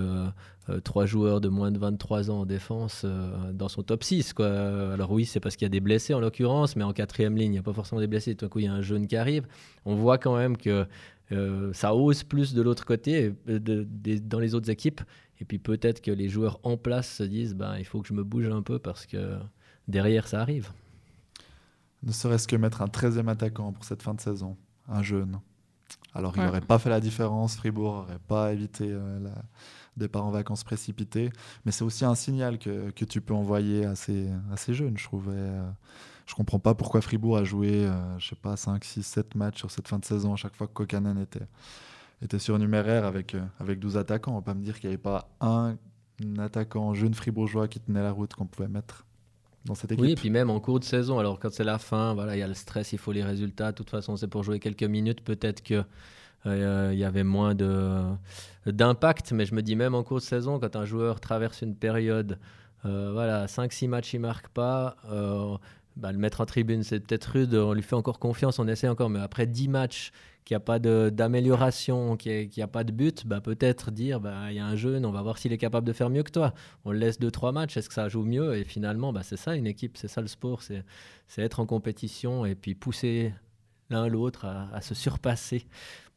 trois 0.84 1.05
joueurs 1.05 1.41
de 1.41 1.49
moins 1.49 1.71
de 1.71 1.79
23 1.79 2.32
ans 2.32 2.41
en 2.41 2.45
défense 2.45 3.05
dans 3.53 3.67
son 3.67 3.84
top 3.84 4.03
6. 4.03 4.34
Quoi. 4.34 4.47
Alors 4.93 5.11
oui, 5.11 5.25
c'est 5.25 5.39
parce 5.41 5.57
qu'il 5.57 5.65
y 5.65 5.67
a 5.67 5.69
des 5.69 5.82
blessés 5.82 6.13
en 6.13 6.21
l'occurrence, 6.21 6.75
mais 6.75 6.84
en 6.84 6.93
quatrième 6.93 7.36
ligne, 7.36 7.47
il 7.47 7.53
n'y 7.53 7.57
a 7.57 7.63
pas 7.63 7.73
forcément 7.73 7.99
des 7.99 8.07
blessés. 8.07 8.36
Tout 8.36 8.45
d'un 8.45 8.49
coup, 8.49 8.59
il 8.59 8.65
y 8.65 8.67
a 8.67 8.73
un 8.73 8.82
jeune 8.82 9.07
qui 9.07 9.17
arrive. 9.17 9.47
On 9.86 9.95
voit 9.95 10.17
quand 10.17 10.38
même 10.38 10.55
que 10.55 10.86
ça 11.73 11.95
ose 11.95 12.23
plus 12.23 12.53
de 12.53 12.61
l'autre 12.61 12.86
côté, 12.86 13.34
dans 13.47 14.39
les 14.39 14.55
autres 14.55 14.69
équipes. 14.69 15.01
Et 15.41 15.45
puis 15.45 15.57
peut-être 15.57 16.01
que 16.01 16.11
les 16.11 16.29
joueurs 16.29 16.59
en 16.63 16.77
place 16.77 17.15
se 17.17 17.23
disent, 17.23 17.55
ben, 17.55 17.75
il 17.77 17.86
faut 17.86 18.01
que 18.01 18.07
je 18.07 18.13
me 18.13 18.23
bouge 18.23 18.47
un 18.47 18.61
peu 18.61 18.77
parce 18.77 19.05
que 19.07 19.38
derrière, 19.88 20.27
ça 20.27 20.39
arrive. 20.39 20.69
Ne 22.03 22.11
serait-ce 22.11 22.47
que 22.47 22.55
mettre 22.55 22.81
un 22.81 22.87
13e 22.87 23.27
attaquant 23.27 23.71
pour 23.71 23.83
cette 23.83 24.01
fin 24.01 24.13
de 24.13 24.21
saison, 24.21 24.57
un 24.87 25.03
jeune. 25.03 25.39
Alors, 26.13 26.33
il 26.35 26.43
n'aurait 26.43 26.61
pas 26.61 26.79
fait 26.79 26.89
la 26.89 26.99
différence, 26.99 27.55
Fribourg 27.55 27.93
n'aurait 27.93 28.19
pas 28.27 28.51
évité 28.53 28.85
euh, 28.87 29.19
le 29.19 29.29
départ 29.95 30.25
en 30.25 30.31
vacances 30.31 30.63
précipité, 30.63 31.31
mais 31.65 31.71
c'est 31.71 31.83
aussi 31.83 32.03
un 32.03 32.15
signal 32.15 32.59
que, 32.59 32.89
que, 32.91 33.05
tu 33.05 33.21
peux 33.21 33.33
envoyer 33.33 33.85
à 33.85 33.95
ces, 33.95 34.29
à 34.51 34.57
ces 34.57 34.73
jeunes, 34.73 34.97
je 34.97 35.03
trouve. 35.03 35.29
Euh, 35.29 35.69
je 36.25 36.35
comprends 36.35 36.59
pas 36.59 36.75
pourquoi 36.75 37.01
Fribourg 37.01 37.37
a 37.37 37.43
joué, 37.43 37.85
euh, 37.85 38.19
je 38.19 38.29
sais 38.29 38.35
pas, 38.35 38.55
5, 38.57 38.83
6, 38.83 39.03
7 39.03 39.35
matchs 39.35 39.59
sur 39.59 39.71
cette 39.71 39.87
fin 39.87 39.99
de 39.99 40.05
saison 40.05 40.33
à 40.33 40.37
chaque 40.37 40.55
fois 40.55 40.67
que 40.67 40.73
Kokanen 40.73 41.17
était, 41.17 41.47
était 42.21 42.39
surnuméraire 42.39 43.05
avec, 43.05 43.35
avec 43.59 43.79
12 43.79 43.97
attaquants. 43.97 44.31
On 44.31 44.35
va 44.35 44.41
pas 44.41 44.53
me 44.53 44.63
dire 44.63 44.79
qu'il 44.79 44.89
n'y 44.89 44.93
avait 44.93 45.01
pas 45.01 45.29
un 45.39 45.75
attaquant 46.39 46.93
jeune 46.93 47.13
fribourgeois 47.13 47.67
qui 47.67 47.79
tenait 47.79 48.03
la 48.03 48.11
route 48.11 48.33
qu'on 48.33 48.45
pouvait 48.45 48.69
mettre 48.69 49.05
dans 49.66 49.76
cette 49.76 49.91
équipe. 49.91 50.03
Oui, 50.03 50.12
et 50.12 50.16
puis 50.16 50.30
même 50.30 50.49
en 50.49 50.59
cours 50.59 50.80
de 50.80 50.86
saison, 50.86 51.20
alors 51.20 51.39
quand 51.39 51.51
c'est 51.51 51.64
la 51.64 51.78
fin, 51.78 52.14
voilà, 52.14 52.36
il 52.36 52.39
y 52.39 52.43
a 52.43 52.47
le 52.47 52.53
stress, 52.53 52.93
il 52.93 52.97
faut 52.97 53.12
les 53.12 53.24
résultats. 53.24 53.72
De 53.72 53.78
toute 53.78 53.89
façon, 53.89 54.18
c'est 54.18 54.28
pour 54.28 54.43
jouer 54.43 54.59
quelques 54.59 54.84
minutes. 54.84 55.22
Peut-être 55.22 55.64
que 55.64 55.84
euh, 56.45 56.89
il 56.93 56.99
y 56.99 57.03
avait 57.03 57.24
moins 57.24 57.53
de 57.53 58.01
d'impact, 58.66 59.32
mais 59.32 59.45
je 59.45 59.53
me 59.53 59.62
dis 59.62 59.76
même 59.76 59.95
en 59.95 60.03
cours 60.03 60.18
de 60.18 60.24
saison, 60.24 60.59
quand 60.59 60.76
un 60.76 60.86
joueur 60.86 61.20
traverse 61.20 61.62
une 61.62 61.76
période, 61.76 62.39
euh, 62.86 63.12
voilà, 63.14 63.45
5-6 63.45 63.88
matchs, 63.88 64.14
il 64.14 64.20
marque 64.20 64.47
pas. 64.49 64.97
Euh, 65.12 65.57
bah, 65.97 66.12
le 66.12 66.18
mettre 66.18 66.41
en 66.41 66.45
tribune, 66.45 66.84
c'est 66.84 66.99
peut-être 66.99 67.26
rude, 67.26 67.53
on 67.53 67.74
lui 67.74 67.82
fait 67.82 67.95
encore 67.95 68.18
confiance, 68.18 68.59
on 68.59 68.68
essaie 68.68 68.88
encore, 68.88 69.09
mais 69.09 69.20
après 69.20 69.45
10 69.45 69.68
matchs, 69.68 70.12
qu'il 70.45 70.55
n'y 70.55 70.57
a 70.57 70.61
pas 70.61 70.79
d'amélioration, 70.79 72.17
qu'il 72.17 72.49
n'y 72.55 72.63
a, 72.63 72.67
pas 72.67 72.83
de 72.83 72.91
but, 72.91 73.27
bah, 73.27 73.41
peut-être 73.41 73.91
dire 73.91 74.19
bah, 74.19 74.51
il 74.51 74.55
y 74.55 74.59
a 74.59 74.65
un 74.65 74.75
jeune, 74.75 75.05
on 75.05 75.11
va 75.11 75.21
voir 75.21 75.37
s'il 75.37 75.53
est 75.53 75.57
capable 75.57 75.85
de 75.85 75.93
faire 75.93 76.09
mieux 76.09 76.23
que 76.23 76.31
toi. 76.31 76.53
On 76.83 76.91
le 76.91 76.97
laisse 76.97 77.19
2-3 77.19 77.53
matchs, 77.53 77.77
est-ce 77.77 77.89
que 77.89 77.93
ça 77.95 78.09
joue 78.09 78.23
mieux? 78.23 78.55
Et 78.55 78.63
finalement, 78.63 79.13
bah, 79.13 79.21
c'est 79.23 79.37
ça 79.37 79.55
une 79.55 79.67
équipe, 79.67 79.97
c'est 79.97 80.07
ça 80.07 80.21
le 80.21 80.27
sport, 80.27 80.61
c'est 80.63 80.83
être 81.37 81.59
en 81.59 81.65
compétition 81.65 82.45
et 82.45 82.55
puis 82.55 82.75
pousser 82.75 83.33
l'un 83.91 84.07
l'autre 84.07 84.45
à, 84.45 84.81
se 84.81 84.95
surpasser 84.95 85.65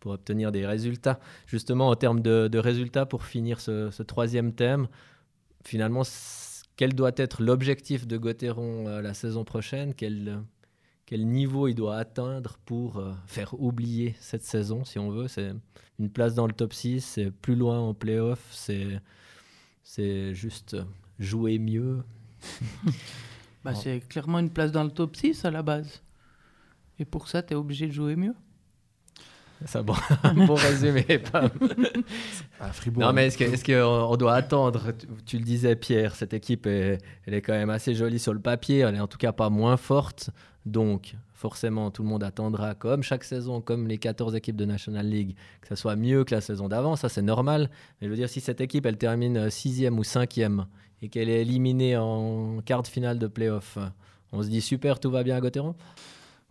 pour 0.01 0.13
obtenir 0.13 0.53
des 0.53 0.67
résultats. 0.67 1.19
Justement, 1.47 1.89
en 1.89 1.97
termes 1.97 2.21
de, 2.21 2.59
résultats, 2.59 3.05
pour 3.05 3.25
finir 3.25 3.61
ce, 3.61 4.03
troisième 4.03 4.53
thème, 4.53 4.87
finalement, 5.65 6.03
quel 6.77 6.95
doit 6.95 7.13
être 7.17 7.43
l'objectif 7.43 8.07
de 8.07 8.17
Gauthieron 8.17 8.89
euh, 8.89 9.01
la 9.01 9.15
saison 9.15 9.45
prochaine? 9.45 9.95
Quel, 9.95 10.41
quel 11.07 11.27
niveau 11.27 11.69
il 11.69 11.75
doit 11.75 11.97
atteindre 11.97 12.59
pour 12.65 12.99
euh, 12.99 13.13
faire 13.27 13.61
oublier 13.61 14.15
cette 14.21 14.45
saison, 14.45 14.85
si 14.85 14.99
on 14.99 15.11
veut 15.11 15.29
C'est 15.29 15.53
une 15.99 16.11
place 16.11 16.35
dans 16.35 16.47
le 16.47 16.53
top 16.53 16.73
6, 16.73 17.01
c'est 17.01 17.31
plus 17.31 17.55
loin 17.55 17.79
en 17.79 17.95
playoff, 17.95 18.41
c'est, 18.51 19.01
c'est 19.83 20.35
juste 20.35 20.77
jouer 21.19 21.59
mieux. 21.59 22.03
bah, 23.65 23.75
c'est 23.75 24.01
clairement 24.09 24.39
une 24.39 24.51
place 24.51 24.73
dans 24.73 24.85
le 24.85 24.91
top 24.91 25.17
6 25.17 25.45
à 25.45 25.51
la 25.51 25.63
base. 25.63 26.03
Et 26.99 27.05
pour 27.05 27.29
ça, 27.29 27.43
tu 27.43 27.53
es 27.53 27.57
obligé 27.57 27.87
de 27.87 27.93
jouer 27.93 28.17
mieux 28.17 28.35
c'est 29.67 29.79
un 29.79 29.83
bon, 29.83 29.95
bon 30.47 30.55
résumé. 30.55 31.07
à 32.61 32.73
Fribourg. 32.73 33.03
Non, 33.03 33.13
mais 33.13 33.27
est-ce 33.27 33.65
qu'on 33.65 34.17
doit 34.17 34.35
attendre? 34.35 34.93
Tu, 35.27 35.39
le 35.39 35.45
disais, 35.45 35.77
Pierre, 35.77 36.15
cette 36.15 36.35
équipe, 36.35 36.67
est, 36.67 36.99
elle 37.27 37.35
est 37.35 37.43
quand 37.43 37.53
même 37.53 37.71
assez 37.71 37.95
jolie 37.95 38.19
sur 38.19 38.35
le 38.35 38.41
papier. 38.41 38.81
Elle 38.81 38.97
est 38.97 39.01
en 39.01 39.07
tout 39.07 39.19
cas 39.19 39.33
pas 39.33 39.51
moins 39.51 39.77
forte. 39.77 40.31
Donc, 40.67 41.15
forcément, 41.33 41.91
tout 41.91 42.03
le 42.03 42.09
monde 42.09 42.25
attendra, 42.25 42.75
comme 42.75 43.03
chaque 43.03 43.25
saison, 43.25 43.61
comme 43.61 43.87
les 43.87 43.99
14 43.99 44.35
équipes 44.35 44.57
de 44.57 44.65
National 44.65 45.07
League, 45.07 45.37
que 45.61 45.69
ça 45.69 45.77
soit 45.77 45.97
mieux 45.97 46.25
que 46.25 46.35
la 46.35 46.41
saison 46.41 46.69
d'avant. 46.69 46.97
Ça, 46.97 47.09
c'est 47.09 47.23
normal. 47.23 47.71
Mais 48.01 48.07
je 48.07 48.11
veux 48.11 48.17
dire, 48.17 48.29
si 48.29 48.41
cette 48.41 48.61
équipe, 48.61 48.87
elle 48.87 48.99
termine 48.99 49.51
6 49.51 49.89
ou 49.91 50.05
5 50.05 50.39
et 51.03 51.09
qu'elle 51.09 51.29
est 51.29 51.43
éliminée 51.43 51.97
en 51.97 52.61
quart 52.65 52.83
de 52.83 52.89
finale 52.89 53.19
de 53.19 53.27
playoff, 53.27 53.79
on 54.33 54.43
se 54.43 54.49
dit 54.49 54.61
super, 54.61 55.01
tout 55.01 55.11
va 55.11 55.23
bien 55.23 55.37
à 55.37 55.41
Gauthieron 55.41 55.75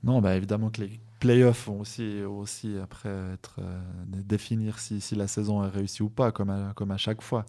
Non, 0.04 0.22
bah, 0.22 0.36
évidemment 0.36 0.70
que 0.70 0.82
les 0.82 1.00
playoffs 1.24 1.68
vont 1.68 1.80
aussi, 1.80 2.22
aussi 2.24 2.78
après 2.84 3.10
être, 3.34 3.56
euh, 3.60 3.82
définir 4.10 4.78
si, 4.78 5.00
si, 5.00 5.16
la 5.16 5.28
saison 5.28 5.64
est 5.64 5.70
réussie 5.70 6.04
ou 6.04 6.10
pas, 6.10 6.34
comme 6.34 6.50
à, 6.50 6.74
comme 6.76 6.92
à 6.92 6.98
chaque 6.98 7.22
fois. 7.22 7.46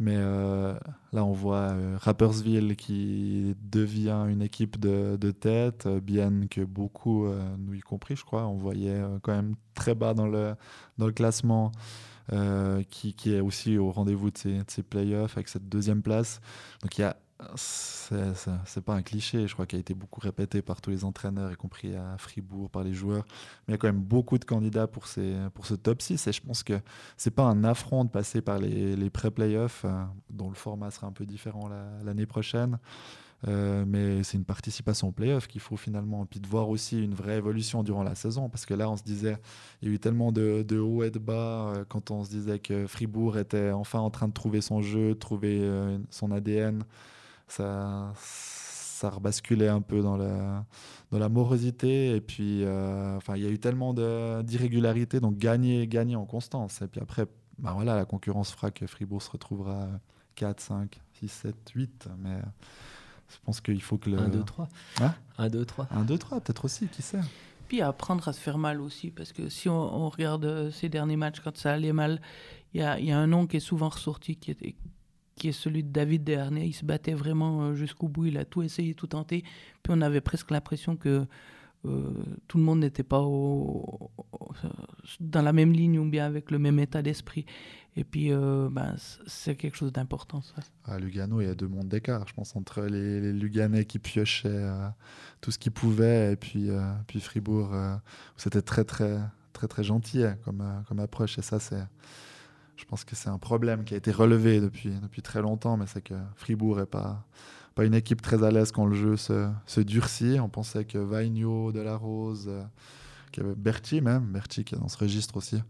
Mais 0.00 0.16
euh, 0.16 0.74
là, 1.12 1.24
on 1.24 1.32
voit 1.32 1.70
euh, 1.70 1.96
Rappersville 2.00 2.74
qui 2.74 3.54
devient 3.62 4.26
une 4.28 4.42
équipe 4.42 4.80
de, 4.80 5.16
de 5.16 5.30
tête, 5.30 5.86
bien 5.86 6.48
que 6.50 6.62
beaucoup, 6.62 7.28
nous 7.58 7.74
y 7.74 7.80
compris, 7.80 8.16
je 8.16 8.24
crois, 8.24 8.48
on 8.48 8.56
voyait 8.56 9.00
quand 9.22 9.32
même 9.32 9.54
très 9.76 9.94
bas 9.94 10.12
dans 10.12 10.26
le, 10.26 10.56
dans 10.98 11.06
le 11.06 11.12
classement. 11.12 11.70
qui, 12.90 13.14
qui, 13.14 13.32
est 13.32 13.40
aussi 13.40 13.78
au 13.78 13.92
rendez-vous 13.92 14.32
de 14.32 14.38
ces, 14.38 14.58
de 14.58 14.70
ces 14.70 14.82
playoffs 14.82 15.36
avec 15.36 15.48
cette 15.48 15.68
deuxième 15.68 16.02
place. 16.02 16.40
Donc 16.82 16.98
il 16.98 17.02
y 17.02 17.04
a 17.04 17.16
c'est 17.56 18.84
pas 18.84 18.94
un 18.94 19.02
cliché, 19.02 19.46
je 19.46 19.52
crois 19.54 19.66
qu'il 19.66 19.78
a 19.78 19.80
été 19.80 19.94
beaucoup 19.94 20.20
répété 20.20 20.62
par 20.62 20.80
tous 20.80 20.90
les 20.90 21.04
entraîneurs, 21.04 21.52
y 21.52 21.56
compris 21.56 21.94
à 21.94 22.16
Fribourg, 22.18 22.70
par 22.70 22.84
les 22.84 22.92
joueurs. 22.92 23.24
Mais 23.66 23.68
il 23.68 23.70
y 23.72 23.74
a 23.74 23.78
quand 23.78 23.88
même 23.88 24.02
beaucoup 24.02 24.38
de 24.38 24.44
candidats 24.44 24.86
pour, 24.86 25.06
pour 25.54 25.66
ce 25.66 25.74
top 25.74 26.02
6 26.02 26.26
et 26.26 26.32
je 26.32 26.40
pense 26.42 26.62
que 26.62 26.80
c'est 27.16 27.30
pas 27.30 27.44
un 27.44 27.64
affront 27.64 28.04
de 28.04 28.10
passer 28.10 28.40
par 28.40 28.58
les, 28.58 29.10
pré-playoffs, 29.10 29.84
euh, 29.84 30.04
dont 30.30 30.48
le 30.48 30.54
format 30.54 30.90
sera 30.90 31.06
un 31.06 31.12
peu 31.12 31.24
différent 31.24 31.68
l'année 32.04 32.26
prochaine. 32.26 32.78
Euh, 33.46 33.84
mais 33.86 34.22
c'est 34.22 34.38
une 34.38 34.44
participation 34.44 35.08
au 35.08 35.12
playoff 35.12 35.46
qu'il 35.46 35.60
faut 35.60 35.76
finalement. 35.76 36.24
Puis 36.24 36.40
de 36.40 36.46
voir 36.46 36.70
aussi 36.70 37.02
une 37.02 37.14
vraie 37.14 37.36
évolution 37.36 37.82
durant 37.82 38.02
la 38.02 38.14
saison. 38.14 38.48
Parce 38.48 38.64
que 38.64 38.72
là, 38.74 38.88
on 38.88 38.96
se 38.96 39.02
disait, 39.02 39.36
il 39.82 39.88
y 39.88 39.90
a 39.90 39.94
eu 39.94 39.98
tellement 39.98 40.32
de, 40.32 40.78
hauts 40.78 41.02
et 41.02 41.10
de 41.10 41.18
bas 41.18 41.72
euh, 41.74 41.84
quand 41.86 42.10
on 42.10 42.24
se 42.24 42.30
disait 42.30 42.58
que 42.58 42.86
Fribourg 42.86 43.36
était 43.36 43.70
enfin 43.70 43.98
en 43.98 44.10
train 44.10 44.28
de 44.28 44.32
trouver 44.32 44.60
son 44.60 44.80
jeu, 44.80 45.14
trouver 45.14 45.60
son 46.10 46.30
ADN 46.30 46.84
ça, 47.48 48.12
ça 48.16 49.10
rebasculait 49.10 49.68
un 49.68 49.80
peu 49.80 50.00
dans 50.00 50.16
la, 50.16 50.64
dans 51.10 51.18
la 51.18 51.28
morosité. 51.28 52.14
Et 52.14 52.20
puis, 52.20 52.64
euh, 52.64 53.16
enfin, 53.16 53.36
il 53.36 53.42
y 53.42 53.46
a 53.46 53.50
eu 53.50 53.58
tellement 53.58 53.94
d'irrégularités, 54.42 55.20
donc 55.20 55.36
gagner, 55.36 55.86
gagner 55.86 56.16
en 56.16 56.24
constance. 56.24 56.82
Et 56.82 56.86
puis 56.86 57.00
après, 57.00 57.26
bah 57.58 57.72
voilà, 57.74 57.96
la 57.96 58.04
concurrence 58.04 58.52
fera 58.52 58.70
que 58.70 58.86
Fribourg 58.86 59.22
se 59.22 59.30
retrouvera 59.30 59.88
4, 60.36 60.60
5, 60.60 61.00
6, 61.20 61.28
7, 61.28 61.70
8. 61.74 62.08
Mais 62.18 62.38
je 63.28 63.36
pense 63.44 63.60
qu'il 63.60 63.82
faut 63.82 63.98
que 63.98 64.10
le. 64.10 64.18
1, 64.18 64.28
2, 64.28 64.44
3. 64.44 64.68
1, 65.38 65.48
2, 65.48 65.64
3. 65.64 65.88
1, 65.90 66.04
2, 66.04 66.18
3, 66.18 66.40
peut-être 66.40 66.64
aussi, 66.64 66.88
qui 66.88 67.02
sait? 67.02 67.20
Puis 67.68 67.80
apprendre 67.80 68.28
à 68.28 68.32
se 68.32 68.40
faire 68.40 68.58
mal 68.58 68.80
aussi, 68.80 69.10
parce 69.10 69.32
que 69.32 69.48
si 69.48 69.68
on, 69.68 70.08
regarde 70.08 70.70
ces 70.70 70.88
derniers 70.88 71.16
matchs, 71.16 71.40
quand 71.40 71.56
ça 71.56 71.72
allait 71.72 71.94
mal, 71.94 72.20
il 72.74 72.80
y 72.80 72.84
a, 72.84 73.00
y 73.00 73.10
a, 73.10 73.18
un 73.18 73.26
nom 73.26 73.46
qui 73.46 73.56
est 73.56 73.60
souvent 73.60 73.88
ressorti, 73.88 74.36
qui 74.36 74.50
était, 74.50 74.74
qui 75.36 75.48
est 75.48 75.52
celui 75.52 75.82
de 75.82 75.90
David 75.90 76.24
Dernay. 76.24 76.68
Il 76.68 76.72
se 76.72 76.84
battait 76.84 77.14
vraiment 77.14 77.62
euh, 77.62 77.74
jusqu'au 77.74 78.08
bout, 78.08 78.26
il 78.26 78.38
a 78.38 78.44
tout 78.44 78.62
essayé, 78.62 78.94
tout 78.94 79.06
tenté. 79.06 79.42
Puis 79.82 79.92
on 79.94 80.00
avait 80.00 80.20
presque 80.20 80.50
l'impression 80.50 80.96
que 80.96 81.26
euh, 81.86 82.10
tout 82.48 82.58
le 82.58 82.64
monde 82.64 82.80
n'était 82.80 83.02
pas 83.02 83.20
dans 85.20 85.42
la 85.42 85.52
même 85.52 85.72
ligne 85.72 85.98
ou 85.98 86.08
bien 86.08 86.24
avec 86.24 86.50
le 86.50 86.58
même 86.58 86.78
état 86.78 87.02
d'esprit. 87.02 87.44
Et 87.96 88.02
puis, 88.02 88.32
euh, 88.32 88.68
ben, 88.72 88.96
c'est 89.26 89.54
quelque 89.54 89.76
chose 89.76 89.92
d'important, 89.92 90.40
ça. 90.40 90.54
À 90.84 90.98
Lugano, 90.98 91.40
il 91.40 91.46
y 91.46 91.50
a 91.50 91.54
deux 91.54 91.68
mondes 91.68 91.88
d'écart, 91.88 92.26
je 92.26 92.34
pense, 92.34 92.56
entre 92.56 92.82
les, 92.82 93.20
les 93.20 93.32
Luganais 93.32 93.84
qui 93.84 94.00
piochaient 94.00 94.66
tout 95.40 95.52
ce 95.52 95.58
qu'ils 95.58 95.72
pouvaient 95.72 96.32
et 96.32 96.36
puis, 96.36 96.70
puis 97.06 97.20
Fribourg, 97.20 97.70
où 97.72 98.38
c'était 98.38 98.62
très, 98.62 98.84
très, 98.84 99.20
très, 99.52 99.68
très 99.68 99.84
gentil 99.84 100.24
hein, 100.24 100.36
comme, 100.44 100.64
comme 100.88 100.98
approche. 100.98 101.38
Et 101.38 101.42
ça, 101.42 101.60
c'est 101.60 101.84
je 102.76 102.84
pense 102.84 103.04
que 103.04 103.14
c'est 103.14 103.28
un 103.28 103.38
problème 103.38 103.84
qui 103.84 103.94
a 103.94 103.96
été 103.96 104.10
relevé 104.10 104.60
depuis, 104.60 104.90
depuis 104.90 105.22
très 105.22 105.40
longtemps, 105.42 105.76
mais 105.76 105.86
c'est 105.86 106.02
que 106.02 106.14
Fribourg 106.36 106.78
n'est 106.78 106.86
pas, 106.86 107.24
pas 107.74 107.84
une 107.84 107.94
équipe 107.94 108.22
très 108.22 108.42
à 108.42 108.50
l'aise 108.50 108.72
quand 108.72 108.86
le 108.86 108.94
jeu 108.94 109.16
se, 109.16 109.48
se 109.66 109.80
durcit. 109.80 110.38
On 110.40 110.48
pensait 110.48 110.84
que 110.84 110.98
Vaigno, 110.98 111.72
Delarose, 111.72 112.46
euh, 112.48 112.62
qu'il 113.32 113.42
y 113.42 113.46
avait 113.46 113.54
Berti 113.54 114.00
même, 114.00 114.24
Berti 114.24 114.64
qui 114.64 114.74
est 114.74 114.78
dans 114.78 114.88
ce 114.88 114.98
registre 114.98 115.36
aussi, 115.36 115.62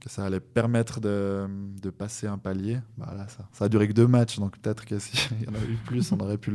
que 0.00 0.08
ça 0.08 0.24
allait 0.24 0.40
permettre 0.40 1.00
de, 1.00 1.46
de 1.80 1.90
passer 1.90 2.26
un 2.26 2.38
palier. 2.38 2.80
Bah 2.96 3.12
là, 3.16 3.28
ça, 3.28 3.48
ça 3.52 3.66
a 3.66 3.68
duré 3.68 3.88
que 3.88 3.92
deux 3.92 4.06
matchs, 4.06 4.38
donc 4.38 4.58
peut-être 4.58 4.84
que 4.84 4.98
s'il 4.98 5.42
y 5.42 5.48
en 5.48 5.54
avait 5.54 5.72
eu 5.72 5.78
plus, 5.84 6.12
on 6.12 6.18
aurait 6.20 6.38
pu 6.38 6.50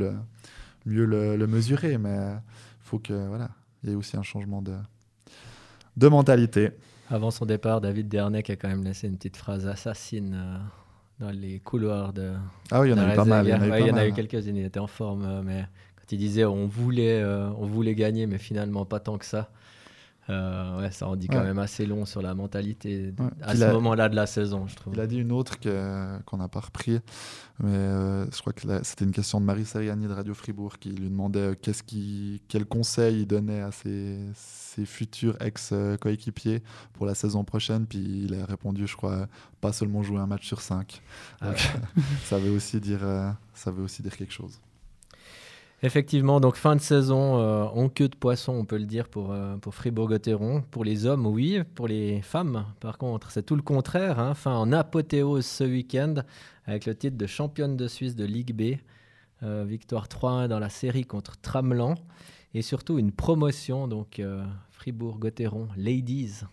mieux 0.85 1.05
le, 1.05 1.47
mesurer, 1.47 1.97
mais 1.97 2.17
il 2.17 2.85
faut 2.85 2.99
que 2.99 3.27
voilà, 3.27 3.49
il 3.83 3.89
y 3.89 3.93
ait 3.93 3.95
aussi 3.95 4.17
un 4.17 4.23
changement 4.23 4.61
de, 4.61 4.75
de 5.97 6.07
mentalité. 6.07 6.71
Avant 7.09 7.31
son 7.31 7.45
départ, 7.45 7.81
David 7.81 8.07
Dernec 8.07 8.49
a 8.49 8.55
quand 8.55 8.67
même 8.67 8.83
laissé 8.83 9.07
une 9.07 9.17
petite 9.17 9.37
phrase 9.37 9.67
assassine 9.67 10.35
euh, 10.35 11.25
dans 11.25 11.31
les 11.31 11.59
couloirs 11.59 12.13
de. 12.13 12.33
Ah 12.71 12.81
oui, 12.81 12.89
il 12.89 12.91
y 12.91 12.93
en 12.93 12.97
a 12.97 13.13
eu 13.13 13.15
pas 13.15 13.25
mal. 13.25 13.45
Il 13.45 13.49
y 13.49 13.91
en 13.91 13.97
a 13.97 14.07
eu, 14.07 14.13
quelques-unes. 14.13 14.57
Il 14.57 14.65
était 14.65 14.79
en 14.79 14.87
forme, 14.87 15.23
euh, 15.23 15.41
mais 15.43 15.65
quand 15.97 16.11
il 16.11 16.17
disait 16.17 16.45
on 16.45 16.65
voulait, 16.65 17.21
euh, 17.21 17.49
on 17.59 17.67
voulait 17.67 17.95
gagner, 17.95 18.25
mais 18.25 18.39
finalement 18.39 18.85
pas 18.85 18.99
tant 18.99 19.17
que 19.17 19.25
ça. 19.25 19.51
Euh, 20.29 20.79
ouais, 20.79 20.91
ça 20.91 21.07
en 21.07 21.15
dit 21.15 21.27
quand 21.27 21.43
même 21.43 21.59
assez 21.59 21.85
long 21.85 22.05
sur 22.05 22.21
la 22.21 22.33
mentalité 22.33 23.13
à 23.41 23.55
ce 23.55 23.71
moment-là 23.73 24.09
de 24.09 24.15
la 24.15 24.25
saison, 24.25 24.67
je 24.67 24.75
trouve. 24.75 24.93
Il 24.93 24.99
a 24.99 25.07
dit 25.07 25.19
une 25.19 25.31
autre 25.31 25.59
qu'on 25.59 26.37
n'a 26.37 26.47
pas 26.47 26.61
repris, 26.61 26.99
mais 27.59 27.69
euh, 27.69 28.25
je 28.31 28.39
crois 28.39 28.53
que 28.53 28.61
c'était 28.83 29.05
une 29.05 29.11
question 29.11 29.39
de 29.39 29.45
Marie 29.45 29.65
Seriani 29.65 30.07
de 30.07 30.13
Radio 30.13 30.33
Fribourg 30.33 30.79
qui 30.79 30.89
lui 30.89 31.09
demandait 31.09 31.39
euh, 31.39 31.55
qu'est-ce 31.59 31.83
qui, 31.83 32.41
quel 32.47 32.65
conseil 32.65 33.21
il 33.21 33.27
donnait 33.27 33.61
à 33.61 33.71
ses, 33.71 34.17
ses 34.33 34.85
futurs 34.85 35.37
ex-coéquipiers 35.41 36.63
pour 36.93 37.05
la 37.05 37.13
saison 37.13 37.43
prochaine? 37.43 37.85
Puis 37.85 38.23
il 38.25 38.33
a 38.41 38.45
répondu, 38.45 38.87
je 38.87 38.95
crois, 38.95 39.27
pas 39.61 39.73
seulement 39.73 40.01
jouer 40.01 40.19
un 40.19 40.27
match 40.27 40.47
sur 40.47 40.61
cinq. 40.61 41.01
Ah 41.41 41.53
ça, 42.23 42.39
veut 42.39 42.51
aussi 42.51 42.79
dire, 42.79 43.01
ça 43.53 43.69
veut 43.69 43.83
aussi 43.83 44.01
dire 44.01 44.17
quelque 44.17 44.33
chose. 44.33 44.59
Effectivement, 45.85 46.39
donc 46.39 46.55
fin 46.55 46.75
de 46.75 46.81
saison 46.81 47.37
euh, 47.37 47.65
en 47.65 47.89
queue 47.89 48.09
de 48.09 48.15
poisson, 48.15 48.53
on 48.53 48.65
peut 48.65 48.79
le 48.79 48.87
dire, 48.87 49.07
pour, 49.07 49.31
euh, 49.31 49.55
pour 49.57 49.75
Fribourg-Gotteron. 49.75 50.63
Pour 50.71 50.83
les 50.83 51.05
hommes, 51.05 51.27
oui. 51.27 51.61
Pour 51.75 51.87
les 51.87 52.23
femmes, 52.23 52.65
par 52.79 52.97
contre, 52.97 53.29
c'est 53.29 53.43
tout 53.43 53.55
le 53.55 53.61
contraire. 53.61 54.17
Hein. 54.17 54.33
Fin 54.33 54.55
en 54.55 54.71
apothéose 54.71 55.45
ce 55.45 55.63
week-end 55.63 56.15
avec 56.65 56.87
le 56.87 56.95
titre 56.95 57.17
de 57.17 57.27
championne 57.27 57.77
de 57.77 57.87
Suisse 57.87 58.15
de 58.15 58.25
Ligue 58.25 58.55
B. 58.55 58.79
Euh, 59.43 59.63
victoire 59.63 60.07
3-1 60.07 60.47
dans 60.47 60.57
la 60.57 60.69
série 60.69 61.05
contre 61.05 61.37
Tramelan. 61.39 61.93
Et 62.55 62.63
surtout 62.63 62.97
une 62.97 63.11
promotion, 63.11 63.87
donc 63.87 64.19
Fribourg-Gotteron 64.71 65.67
Ladies 65.77 66.45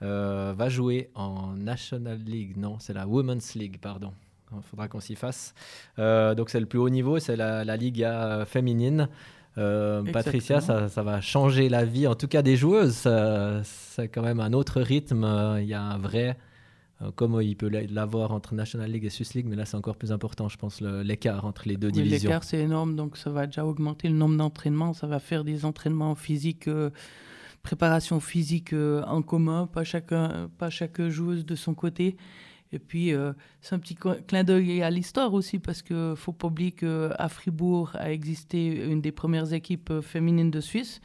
va 0.00 0.68
jouer 0.70 1.10
en 1.14 1.54
National 1.54 2.18
League. 2.18 2.56
Non, 2.56 2.78
c'est 2.78 2.94
la 2.94 3.06
Women's 3.06 3.56
League, 3.56 3.78
pardon. 3.78 4.14
Il 4.56 4.62
faudra 4.62 4.88
qu'on 4.88 5.00
s'y 5.00 5.14
fasse. 5.14 5.54
Euh, 5.98 6.34
donc 6.34 6.50
c'est 6.50 6.60
le 6.60 6.66
plus 6.66 6.78
haut 6.78 6.88
niveau, 6.88 7.18
c'est 7.18 7.36
la, 7.36 7.64
la 7.64 7.76
Liga 7.76 8.44
féminine. 8.46 9.08
Euh, 9.58 10.02
Patricia, 10.12 10.60
ça, 10.60 10.88
ça, 10.88 11.02
va 11.02 11.20
changer 11.20 11.68
la 11.68 11.84
vie, 11.84 12.06
en 12.06 12.14
tout 12.14 12.28
cas 12.28 12.42
des 12.42 12.56
joueuses. 12.56 13.08
C'est 13.64 14.08
quand 14.08 14.22
même 14.22 14.40
un 14.40 14.52
autre 14.52 14.80
rythme. 14.80 15.58
Il 15.60 15.66
y 15.66 15.74
a 15.74 15.82
un 15.82 15.98
vrai, 15.98 16.36
euh, 17.02 17.10
comme 17.14 17.40
il 17.42 17.56
peut 17.56 17.68
l'avoir 17.68 18.32
entre 18.32 18.54
National 18.54 18.90
League 18.90 19.04
et 19.04 19.10
Swiss 19.10 19.34
League, 19.34 19.46
mais 19.48 19.56
là 19.56 19.64
c'est 19.64 19.76
encore 19.76 19.96
plus 19.96 20.12
important, 20.12 20.48
je 20.48 20.56
pense, 20.56 20.80
l'écart 20.80 21.44
entre 21.44 21.68
les 21.68 21.76
deux 21.76 21.88
oui, 21.88 22.02
divisions. 22.02 22.30
L'écart 22.30 22.44
c'est 22.44 22.60
énorme, 22.60 22.96
donc 22.96 23.16
ça 23.16 23.30
va 23.30 23.46
déjà 23.46 23.66
augmenter 23.66 24.08
le 24.08 24.14
nombre 24.14 24.36
d'entraînements. 24.36 24.92
Ça 24.92 25.06
va 25.06 25.18
faire 25.18 25.44
des 25.44 25.64
entraînements 25.64 26.14
physiques, 26.14 26.70
préparation 27.62 28.20
physique 28.20 28.72
en 28.72 29.22
commun, 29.22 29.66
pas 29.66 29.84
chaque, 29.84 30.14
pas 30.58 30.70
chaque 30.70 31.02
joueuse 31.08 31.44
de 31.44 31.54
son 31.54 31.74
côté. 31.74 32.16
Et 32.72 32.78
puis, 32.78 33.12
euh, 33.12 33.32
c'est 33.60 33.74
un 33.74 33.78
petit 33.78 33.96
clin 33.96 34.44
d'œil 34.44 34.82
à 34.82 34.90
l'histoire 34.90 35.34
aussi, 35.34 35.58
parce 35.58 35.82
qu'il 35.82 35.96
ne 35.96 36.14
faut 36.14 36.32
pas 36.32 36.46
oublier 36.46 36.70
qu'à 36.70 37.28
Fribourg 37.28 37.90
a 37.94 38.12
existé 38.12 38.84
une 38.86 39.00
des 39.00 39.10
premières 39.10 39.52
équipes 39.52 39.90
euh, 39.90 40.02
féminines 40.02 40.50
de 40.50 40.60
Suisse, 40.60 41.00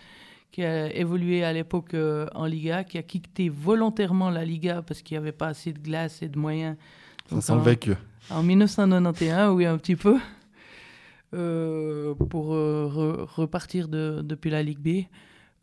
qui 0.52 0.64
a 0.64 0.94
évolué 0.94 1.44
à 1.44 1.54
l'époque 1.54 1.96
euh, 1.96 2.28
en 2.36 2.46
Liga, 2.46 2.84
qui 2.84 3.00
a 3.00 3.04
quitté 3.04 3.50
volontairement 3.50 4.30
la 4.30 4.46
Liga 4.46 4.84
parce 4.84 5.02
qu'il 5.02 5.16
n'y 5.16 5.20
avait 5.20 5.32
pas 5.32 5.48
assez 5.48 5.74
de 5.74 5.80
glace 5.80 6.22
et 6.22 6.30
de 6.30 6.38
moyens. 6.38 6.78
Ça 7.30 7.42
sent 7.42 7.56
le 7.56 7.62
vécu. 7.62 7.94
En 8.30 8.44
1991, 8.44 9.56
oui, 9.56 9.66
un 9.66 9.78
petit 9.78 9.96
peu, 9.96 10.18
euh, 11.34 12.14
pour 12.14 12.48
repartir 12.48 13.88
de, 13.88 14.22
depuis 14.24 14.52
la 14.52 14.62
Ligue 14.62 14.80
B. 14.80 15.06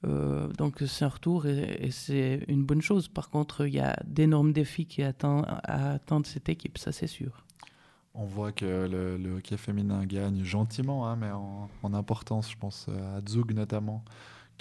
donc 0.02 0.82
c'est 0.86 1.04
un 1.04 1.08
retour 1.08 1.46
et, 1.46 1.90
c'est 1.90 2.44
une 2.48 2.64
bonne 2.64 2.82
chose. 2.82 3.08
Par 3.08 3.30
contre, 3.30 3.66
il 3.66 3.74
y 3.74 3.80
a 3.80 3.96
d'énormes 4.04 4.52
défis 4.52 4.86
qui 4.86 5.02
attendent, 5.02 5.46
cette 6.26 6.48
équipe, 6.48 6.78
ça 6.78 6.92
c'est 6.92 7.06
sûr. 7.06 7.44
On 8.14 8.24
voit 8.24 8.52
que 8.52 8.64
le, 8.64 9.36
hockey 9.36 9.56
féminin 9.56 10.04
gagne 10.04 10.44
gentiment, 10.44 11.08
hein, 11.08 11.16
mais 11.16 11.30
en, 11.30 11.70
en, 11.82 11.94
importance, 11.94 12.50
je 12.50 12.56
pense 12.56 12.88
à 12.88 13.20
Zug 13.26 13.54
notamment 13.54 14.04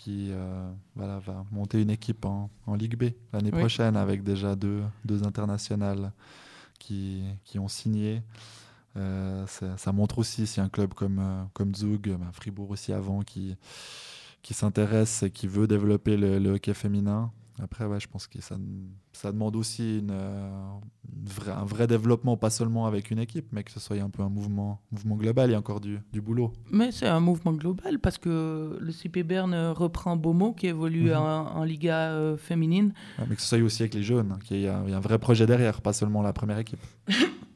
qui 0.02 0.30
euh, 0.32 0.72
voilà, 0.96 1.20
va 1.20 1.46
monter 1.52 1.80
une 1.80 1.92
équipe 1.92 2.26
en, 2.26 2.50
en 2.66 2.74
Ligue 2.74 2.98
B 2.98 3.12
l'année 3.34 3.52
prochaine 3.52 3.96
avec 3.96 4.24
déjà 4.24 4.56
deux, 4.56 4.82
deux 5.06 5.24
internationales 5.24 6.12
qui, 6.80 7.24
qui 7.44 7.60
ont 7.60 7.68
signé. 7.68 8.24
Euh, 8.98 9.46
ça, 9.48 9.92
montre 9.92 10.18
aussi 10.18 10.48
si 10.48 10.60
un 10.60 10.70
club 10.70 10.94
comme, 10.96 11.20
euh, 11.20 11.44
comme 11.54 11.76
Zug, 11.76 12.10
ben, 12.10 12.32
Fribourg 12.34 12.72
aussi 12.72 12.92
avant, 12.92 13.22
qui, 13.22 13.56
qui 14.42 14.54
s'intéresse 14.54 15.24
et 15.24 15.32
qui 15.32 15.48
veut 15.48 15.68
développer 15.68 16.18
le, 16.18 16.50
hockey 16.52 16.74
féminin, 16.74 17.32
après, 17.60 17.86
ouais, 17.86 18.00
je 18.00 18.08
pense 18.08 18.28
que 18.28 18.42
ça, 18.42 18.58
ça 19.14 19.32
demande 19.32 19.56
aussi 19.56 20.00
une, 20.00 20.12
euh, 20.12 20.50
un 21.48 21.66
vrai 21.66 21.88
développement, 21.88 22.38
pas 22.38 22.50
seulement 22.50 22.86
avec 22.86 23.12
une 23.12 23.20
équipe, 23.20 23.48
mais 23.52 23.64
que 23.64 23.72
ce 23.72 23.80
soit 23.80 23.98
un 23.98 24.10
peu 24.10 24.24
un 24.24 24.30
mouvement, 24.30 24.82
mouvement 24.92 25.16
global. 25.16 25.50
Il 25.50 25.54
y 25.54 25.56
a 25.56 25.60
encore 25.60 25.82
du, 25.82 26.00
du 26.12 26.22
boulot. 26.22 26.54
Mais 26.72 26.92
c'est 26.92 27.08
un 27.08 27.20
mouvement 27.20 27.54
global 27.54 28.00
parce 28.00 28.18
que 28.18 28.78
le 28.80 28.92
CP 28.92 29.24
Berne 29.24 29.56
reprend 29.72 30.16
Beaumont 30.16 30.54
qui 30.54 30.68
évolue 30.68 31.10
mhm. 31.10 31.18
en, 31.18 31.64
Liga 31.64 32.12
euh, 32.12 32.38
féminine. 32.38 32.94
mais 33.28 33.36
que 33.36 33.42
ce 33.42 33.48
soit 33.48 33.64
aussi 33.64 33.84
avec 33.84 33.94
les 33.94 34.04
jeunes, 34.04 34.38
qu'il 34.46 34.58
y, 34.58 34.64
y, 34.64 34.68
a 34.68 34.78
un 34.80 35.00
vrai 35.00 35.20
projet 35.20 35.46
derrière, 35.46 35.82
pas 35.82 35.94
seulement 35.94 36.22
la 36.22 36.34
première 36.34 36.58
équipe. 36.58 36.82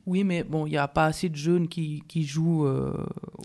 Oui, 0.06 0.24
mais 0.24 0.44
bon, 0.44 0.68
il 0.68 0.72
n'y 0.72 0.78
a 0.78 0.88
pas 0.88 1.06
assez 1.06 1.30
de 1.30 1.36
jeunes 1.36 1.68
qui, 1.68 2.04
qui 2.08 2.24
jouent 2.24 2.68
euh, 2.68 2.94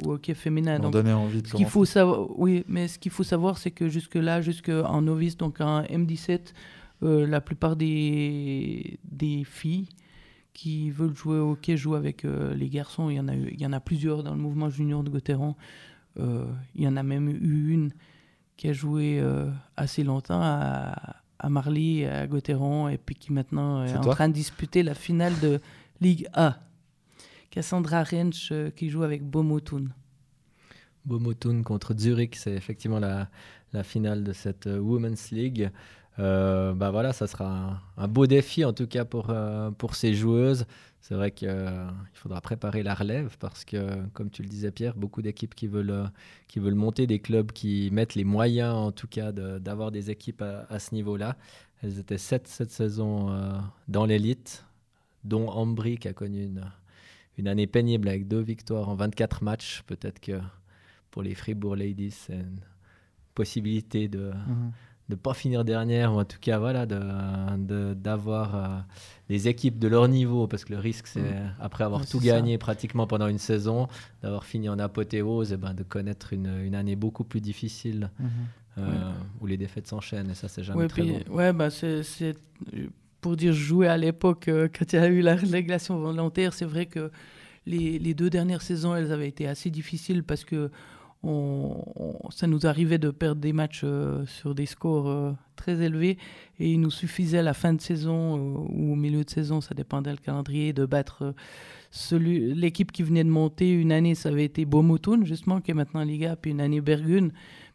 au 0.04 0.12
hockey 0.12 0.34
féminin. 0.34 0.78
Donc, 0.78 0.92
donner 0.92 1.12
envie 1.12 1.40
de 1.40 1.46
ce 1.46 1.54
qu'il 1.54 1.66
faut 1.66 1.86
savoir, 1.86 2.38
Oui, 2.38 2.64
mais 2.68 2.86
ce 2.86 2.98
qu'il 2.98 3.10
faut 3.10 3.22
savoir, 3.22 3.56
c'est 3.56 3.70
que 3.70 3.88
jusque-là, 3.88 4.42
jusqu'en 4.42 5.00
novice, 5.00 5.38
donc 5.38 5.60
en 5.60 5.82
M17, 5.82 6.52
euh, 7.02 7.26
la 7.26 7.40
plupart 7.40 7.76
des, 7.76 8.98
des 9.04 9.44
filles 9.44 9.88
qui 10.52 10.90
veulent 10.90 11.16
jouer 11.16 11.38
au 11.38 11.52
hockey 11.52 11.76
jouent 11.76 11.94
avec 11.94 12.24
euh, 12.24 12.54
les 12.54 12.68
garçons. 12.68 13.10
Il 13.10 13.16
y, 13.16 13.20
en 13.20 13.28
a 13.28 13.34
il 13.34 13.60
y 13.60 13.66
en 13.66 13.72
a 13.72 13.80
plusieurs 13.80 14.22
dans 14.22 14.34
le 14.34 14.40
mouvement 14.40 14.68
junior 14.68 15.02
de 15.02 15.10
Gauthieron. 15.10 15.54
il 16.16 16.82
y 16.82 16.88
en 16.88 16.96
a 16.96 17.02
même 17.02 17.28
eu 17.28 17.72
une 17.72 17.92
qui 18.56 18.68
a 18.68 18.72
joué 18.74 19.22
assez 19.76 20.04
longtemps 20.04 20.42
à, 20.42 21.16
à 21.38 21.48
Marly, 21.48 22.04
à 22.04 22.26
Gauthieron, 22.26 22.88
et 22.88 22.98
puis 22.98 23.14
qui 23.14 23.32
maintenant 23.32 23.84
est, 23.84 23.96
en 23.96 24.02
train 24.02 24.28
de 24.28 24.34
disputer 24.34 24.82
la 24.82 24.94
finale 24.94 25.32
de 25.40 25.60
Ligue 26.00 26.28
A. 26.34 26.58
Cassandra 27.50 28.04
Rensch 28.04 28.50
euh, 28.52 28.70
qui 28.70 28.90
joue 28.90 29.02
avec 29.02 29.22
Bomotun. 29.22 29.86
Bomotun 31.04 31.62
contre 31.62 31.94
Zurich, 31.98 32.36
c'est 32.36 32.52
effectivement 32.52 33.00
la, 33.00 33.28
la, 33.72 33.82
finale 33.82 34.22
de 34.22 34.32
cette 34.32 34.66
euh, 34.66 34.78
Women's 34.78 35.30
League. 35.30 35.70
Euh, 36.18 36.74
bah 36.74 36.90
voilà, 36.90 37.12
ça 37.12 37.26
sera 37.26 37.80
un, 37.96 38.08
beau 38.08 38.26
défi 38.26 38.64
en 38.64 38.72
tout 38.72 38.86
cas 38.86 39.04
pour, 39.04 39.32
pour 39.78 39.94
ces 39.94 40.14
joueuses. 40.14 40.66
C'est 41.00 41.14
vrai 41.14 41.30
qu'il 41.30 41.48
faudra 42.12 42.40
préparer 42.40 42.82
la 42.82 42.94
relève 42.94 43.36
parce 43.38 43.64
que, 43.64 44.06
comme 44.12 44.30
tu 44.30 44.42
le 44.42 44.48
disais 44.48 44.70
Pierre, 44.70 44.94
beaucoup 44.94 45.22
d'équipes 45.22 45.54
qui 45.54 45.66
veulent, 45.66 46.10
qui 46.46 46.58
veulent 46.58 46.74
monter 46.74 47.06
des 47.06 47.20
clubs 47.20 47.52
qui 47.52 47.88
mettent 47.90 48.14
les 48.14 48.24
moyens 48.24 48.74
en 48.74 48.92
tout 48.92 49.08
cas 49.08 49.32
d'avoir 49.32 49.90
des 49.90 50.10
équipes 50.10 50.42
à, 50.42 50.78
ce 50.78 50.94
niveau-là. 50.94 51.36
Elles 51.82 51.98
étaient 51.98 52.18
sept 52.18 52.46
cette 52.46 52.70
saison 52.70 53.34
dans 53.88 54.04
l'élite 54.04 54.64
dont 55.24 55.48
Ambry 55.48 55.98
qui 55.98 56.08
a 56.08 56.12
connu 56.12 56.50
une, 57.38 57.48
année 57.48 57.66
pénible 57.66 58.08
avec 58.08 58.28
deux 58.28 58.40
victoires 58.40 58.88
en 58.88 58.94
24 58.94 59.42
matchs. 59.42 59.82
Peut-être 59.86 60.20
que 60.20 60.38
pour 61.10 61.22
les 61.22 61.34
Fribourg 61.34 61.76
Ladies, 61.76 62.10
c'est 62.10 62.34
une 62.34 62.60
possibilité 63.34 64.08
de 64.08 64.30
ne 64.30 64.70
mhm. 65.14 65.20
pas 65.20 65.34
finir 65.34 65.64
dernière, 65.64 66.12
ou 66.12 66.20
en 66.20 66.24
tout 66.24 66.38
cas 66.40 66.58
voilà, 66.58 66.86
d'avoir 66.86 67.58
de, 67.58 67.94
d'avoir 67.94 68.54
euh, 68.54 68.78
des 69.28 69.48
équipes 69.48 69.78
de 69.78 69.88
leur 69.88 70.08
niveau, 70.08 70.46
parce 70.46 70.64
que 70.64 70.72
le 70.72 70.78
risque, 70.78 71.06
c'est 71.06 71.20
mhm. 71.20 71.54
après 71.60 71.84
avoir 71.84 72.06
tout 72.06 72.20
gagné 72.20 72.58
pratiquement 72.58 73.06
pendant 73.06 73.28
une 73.28 73.38
saison, 73.38 73.88
d'avoir 74.22 74.44
fini 74.44 74.68
en 74.68 74.78
apothéose, 74.78 75.52
et 75.52 75.56
ben, 75.56 75.74
de 75.74 75.82
connaître 75.82 76.32
une, 76.32 76.60
une 76.64 76.74
année 76.74 76.96
beaucoup 76.96 77.24
plus 77.24 77.40
difficile. 77.40 78.10
Mhm. 78.18 78.28
Euh, 78.78 79.12
où 79.40 79.46
les 79.46 79.56
défaites 79.56 79.88
s'enchaînent 79.88 80.30
et 80.30 80.34
ça 80.34 80.46
c'est 80.46 80.62
jamais 80.62 80.86
très 80.86 81.02
bon. 81.02 81.20
Ouais, 81.28 81.52
bah 81.52 81.70
c'est 81.70 82.36
pour 83.20 83.36
dire 83.36 83.52
jouer 83.52 83.88
à 83.88 83.96
l'époque, 83.96 84.48
euh, 84.48 84.68
quand 84.72 84.92
il 84.92 84.96
y 84.96 84.98
a 84.98 85.08
eu 85.08 85.20
la 85.20 85.36
relégation 85.36 85.98
volontaire, 85.98 86.54
c'est 86.54 86.64
vrai 86.64 86.86
que 86.86 87.10
les, 87.66 87.98
les, 87.98 88.14
deux 88.14 88.30
dernières 88.30 88.62
saisons, 88.62 88.94
elles 88.94 89.12
avaient 89.12 89.28
été 89.28 89.46
assez 89.46 89.70
difficiles 89.70 90.24
parce 90.24 90.44
que 90.44 90.70
ça 91.22 92.46
nous 92.46 92.66
arrivait 92.66 92.98
de 92.98 93.10
perdre 93.10 93.40
des 93.40 93.52
matchs 93.52 93.82
euh, 93.84 94.24
sur 94.26 94.54
des 94.54 94.64
scores 94.64 95.08
euh, 95.08 95.32
très 95.54 95.82
élevés 95.82 96.16
et 96.58 96.72
il 96.72 96.80
nous 96.80 96.90
suffisait 96.90 97.38
à 97.38 97.42
la 97.42 97.52
fin 97.52 97.74
de 97.74 97.80
saison 97.80 98.36
ou 98.38 98.92
au 98.92 98.96
milieu 98.96 99.22
de 99.22 99.28
saison, 99.28 99.60
ça 99.60 99.74
dépendait 99.74 100.12
le 100.12 100.16
calendrier, 100.16 100.72
de 100.72 100.86
battre 100.86 101.34
l'équipe 102.12 102.92
qui 102.92 103.02
venait 103.02 103.24
de 103.24 103.28
monter. 103.28 103.70
Une 103.70 103.92
année, 103.92 104.14
ça 104.14 104.30
avait 104.30 104.44
été 104.44 104.64
Bomotun, 104.64 105.24
justement, 105.24 105.60
qui 105.60 105.72
est 105.72 105.74
maintenant 105.74 106.00
en 106.00 106.04
Liga, 106.04 106.36
puis 106.36 106.52
une 106.52 106.60
année 106.60 106.80
Bergun. 106.80 107.28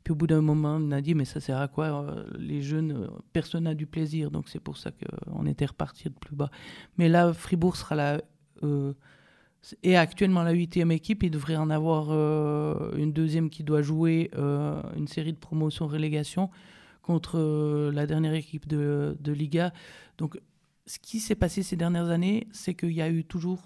Puis 0.04 0.12
au 0.12 0.16
bout 0.16 0.28
d'un 0.28 0.41
moment, 0.41 0.78
on 0.80 0.91
a 0.91 1.02
dit, 1.02 1.16
mais 1.16 1.26
ça 1.26 1.39
sert 1.39 1.58
à 1.58 1.68
quoi 1.68 1.86
euh, 1.86 2.24
Les 2.38 2.62
jeunes, 2.62 2.91
euh, 2.91 3.08
personne 3.34 3.64
n'a 3.64 3.76
du 3.76 3.86
plaisir. 3.86 4.32
Donc 4.32 4.50
c'est 4.50 4.60
pour 4.60 4.78
ça 4.78 4.91
qu'on 4.91 5.46
était 5.46 5.66
reparti 5.66 6.06
de 6.06 6.14
plus 6.14 6.36
bas. 6.36 6.50
Mais 6.98 7.10
là, 7.10 7.34
Fribourg 7.34 7.76
sera 7.76 7.96
là. 7.96 8.22
Euh, 9.74 9.76
est 9.84 9.95
actuellement 9.95 10.43
la 10.43 10.51
huitième 10.51 10.91
équipe. 10.91 11.24
Il 11.24 11.32
devrait 11.32 11.55
en 11.55 11.70
avoir 11.70 12.07
euh, 12.09 12.95
une 12.97 13.13
deuxième 13.13 13.49
qui 13.49 13.63
doit 13.63 13.82
jouer 13.82 14.32
une 14.36 15.07
série 15.07 15.34
de 15.34 15.38
promotion-relégation 15.38 16.49
contre 17.01 17.91
la 17.93 18.07
dernière 18.07 18.34
équipe 18.34 18.68
de, 18.68 19.16
Liga. 19.26 19.74
Donc 20.18 20.39
ce 20.88 20.99
qui 20.99 21.20
s'est 21.20 21.36
passé 21.36 21.63
ces 21.63 21.76
dernières 21.76 22.09
années, 22.09 22.47
c'est 22.51 22.74
qu'il 22.74 22.93
y 22.93 23.01
a 23.01 23.09
eu 23.09 23.24
toujours 23.24 23.63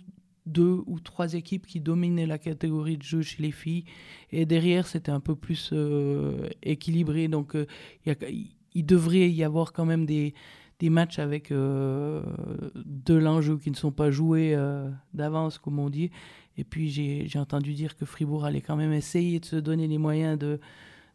deux 0.49 0.81
ou 0.87 0.99
trois 0.99 1.33
équipes 1.33 1.65
qui 1.65 1.79
dominaient 1.79 2.25
la 2.25 2.37
catégorie 2.37 2.97
de 2.97 3.03
jeu 3.03 3.21
chez 3.21 3.41
les 3.41 3.51
filles. 3.51 3.85
Et 4.31 4.45
derrière, 4.45 4.87
c'était 4.87 5.11
un 5.11 5.19
peu 5.19 5.35
plus 5.35 5.69
euh, 5.73 6.49
équilibré. 6.63 7.27
Donc, 7.27 7.55
euh, 7.55 7.65
il 8.73 8.85
devrait 8.85 9.29
y 9.29 9.43
avoir 9.43 9.73
quand 9.73 9.85
même 9.85 10.05
des, 10.05 10.33
des 10.79 10.89
matchs 10.89 11.19
avec 11.19 11.51
euh, 11.51 12.21
de 12.75 13.13
l'enjeu 13.13 13.57
qui 13.57 13.69
ne 13.69 13.75
sont 13.75 13.91
pas 13.91 14.11
joués 14.11 14.57
d'avance, 15.13 15.57
comme 15.57 15.79
on 15.79 15.89
dit. 15.89 16.11
Et 16.57 16.63
puis, 16.63 16.89
j'ai 16.89 17.39
entendu 17.39 17.73
dire 17.73 17.95
que 17.95 18.05
Fribourg 18.05 18.45
allait 18.45 18.61
quand 18.61 18.75
même 18.75 18.93
essayer 18.93 19.39
de 19.39 19.45
se 19.45 19.55
donner 19.55 19.87
les 19.87 19.97
moyens 19.97 20.37
de, 20.37 20.59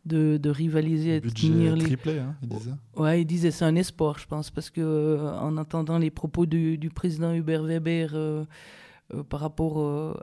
de, 0.06 0.38
de 0.38 0.50
rivaliser. 0.50 1.20
de 1.20 1.28
tenir 1.28 1.76
les... 1.76 1.84
triplé, 1.84 2.18
hein, 2.18 2.34
il 2.42 2.48
disait. 2.48 2.70
Ouais, 2.96 3.22
il 3.22 3.24
disait 3.24 3.50
c'est 3.50 3.64
un 3.64 3.76
espoir, 3.76 4.18
je 4.18 4.26
pense, 4.26 4.50
parce 4.50 4.70
que 4.70 5.18
en 5.38 5.56
entendant 5.56 5.98
les 5.98 6.10
propos 6.10 6.46
du, 6.46 6.78
du 6.78 6.90
président 6.90 7.32
Hubert 7.34 7.62
Weber 7.62 8.14
euh, 9.12 9.22
par 9.22 9.40
rapport 9.40 9.80
euh, 9.80 10.14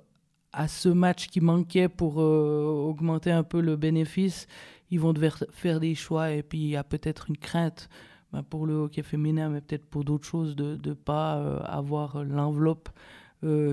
à 0.54 0.68
ce 0.68 0.90
match 0.90 1.28
qui 1.28 1.40
manquait 1.40 1.88
pour 1.88 2.20
euh, 2.20 2.66
augmenter 2.88 3.32
un 3.32 3.44
peu 3.44 3.62
le 3.62 3.76
bénéfice, 3.76 4.48
ils 4.90 5.00
vont 5.00 5.14
devoir 5.14 5.44
faire 5.52 5.80
des 5.80 5.94
choix 5.94 6.32
et 6.32 6.42
puis 6.42 6.60
il 6.60 6.70
y 6.70 6.76
a 6.76 6.84
peut-être 6.84 7.30
une 7.30 7.38
crainte 7.38 7.90
bah, 8.34 8.44
pour 8.48 8.66
le 8.66 8.74
hockey 8.74 9.04
féminin, 9.04 9.50
mais 9.50 9.62
peut-être 9.62 9.86
pour 9.86 10.04
d'autres 10.04 10.26
choses, 10.26 10.56
de 10.56 10.78
ne 10.84 10.94
pas 10.94 11.34
avoir 11.66 12.24
l'enveloppe 12.24 12.90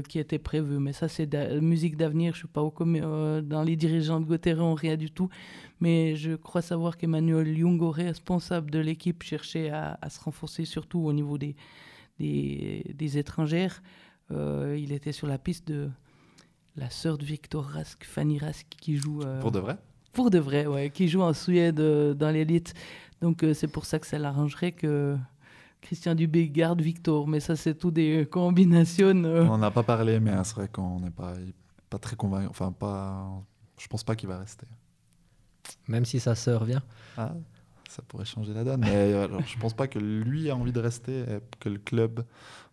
qui 0.09 0.19
était 0.19 0.39
prévue. 0.39 0.79
Mais 0.79 0.95
ça, 0.95 1.09
c'est 1.09 1.33
musique 1.61 1.97
d'avenir. 1.97 2.33
Je 2.33 2.39
ne 2.39 2.41
suis 2.41 2.49
pas 2.49 2.63
au 2.63 2.73
dans 3.43 3.63
les 3.63 3.77
dirigeants 3.77 4.19
de 4.19 4.25
Gauthieron, 4.25 4.75
rien 4.75 4.97
du 4.97 5.11
tout. 5.11 5.29
Mais 5.81 6.17
je 6.17 6.35
crois 6.37 6.63
savoir 6.63 6.97
qu'Emmanuel 6.97 7.57
Jungo, 7.57 7.91
responsable 7.91 8.71
de 8.71 8.79
l'équipe, 8.79 9.23
cherchait 9.23 9.69
à, 9.71 9.99
à, 10.01 10.09
se 10.09 10.21
renforcer, 10.21 10.65
surtout 10.65 11.01
au 11.01 11.13
niveau 11.13 11.37
des, 11.37 11.55
des, 12.19 12.95
des 12.95 13.19
étrangères. 13.19 13.83
Euh, 14.31 14.77
il 14.79 14.93
était 14.93 15.13
sur 15.13 15.27
la 15.27 15.39
piste 15.39 15.69
de 15.69 15.89
la 16.77 16.91
sœur 16.91 17.19
de 17.19 17.25
Victor 17.25 17.65
Rask, 17.65 18.05
Fanny 18.05 18.39
Rask, 18.39 18.67
qui 18.81 18.97
joue. 18.97 19.23
Euh, 19.23 19.41
pour 19.41 19.53
de 19.53 19.59
vrai? 19.59 19.77
Pour 20.13 20.31
de 20.31 20.39
vrai, 20.39 20.67
ouais, 20.67 20.91
qui 20.91 21.09
joue 21.09 21.23
en 21.23 21.33
Suède 21.33 21.81
euh, 21.81 22.15
dans 22.15 22.31
l'élite. 22.31 22.75
Donc 23.21 23.45
c'est 23.55 23.69
pour 23.69 23.85
ça 23.85 23.99
que 23.99 24.07
ça 24.07 24.19
l'arrangerait 24.19 24.73
que 24.73 25.17
Christian 25.81 26.15
Dubé 26.15 26.49
garde 26.49 26.81
Victor. 26.81 27.27
Mais 27.29 27.41
ça, 27.41 27.57
c'est 27.57 27.75
tout 27.75 27.91
des 27.91 28.27
combinations. 28.31 29.25
On 29.25 29.59
n'a 29.59 29.71
pas 29.71 29.83
parlé, 29.83 30.21
mais 30.21 30.33
c'est 30.45 30.55
vrai 30.55 30.69
qu'on 30.69 31.01
n'est 31.01 31.11
pas, 31.11 31.35
pas 31.91 31.99
très 31.99 32.17
convaincu. 32.17 32.49
Enfin, 32.49 32.73
pas. 32.73 33.29
Je 33.79 33.87
pense 33.87 34.05
pas 34.05 34.17
qu'il 34.17 34.29
va 34.29 34.39
rester. 34.39 34.67
Même 35.87 36.05
si 36.05 36.21
sa 36.21 36.35
sœur 36.35 36.65
vient. 36.65 36.83
Ah 37.17 37.33
ça 37.89 38.03
pourrait 38.03 38.27
changer 38.27 38.53
la 38.53 38.65
donne. 38.65 38.81
Mais 38.81 39.15
euh, 39.15 39.25
alors, 39.25 39.41
je 39.45 39.59
pense 39.59 39.75
pas 39.75 39.89
que 39.89 39.99
lui 39.99 40.51
a 40.51 40.57
envie 40.57 40.73
de 40.73 40.81
rester, 40.81 41.21
et 41.21 41.41
que 41.59 41.69
le 41.69 41.79
club 41.79 42.25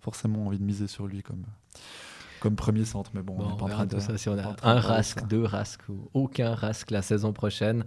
forcément 0.02 0.44
a 0.44 0.48
envie 0.48 0.60
de 0.60 0.64
miser 0.64 0.88
sur 0.88 1.08
lui 1.08 1.24
comme, 1.24 1.46
comme 2.40 2.56
premier 2.56 2.86
centre. 2.86 3.12
Mais 3.14 3.22
bon, 3.22 3.36
Bon, 3.38 3.46
on 3.50 3.54
on 3.54 3.56
pas 3.56 3.66
en 3.66 3.68
verra 3.68 3.88
tout 3.88 3.96
de. 3.96 4.02
ça 4.02 4.18
si 4.18 4.30
on 4.30 4.38
a 4.38 4.56
un 4.64 4.80
rasque, 4.80 5.20
ça. 5.20 5.26
deux 5.26 5.44
rasques 5.44 5.88
ou 5.90 6.10
aucun 6.14 6.54
rasque 6.56 6.92
la 6.92 7.02
saison 7.02 7.34
prochaine. 7.34 7.84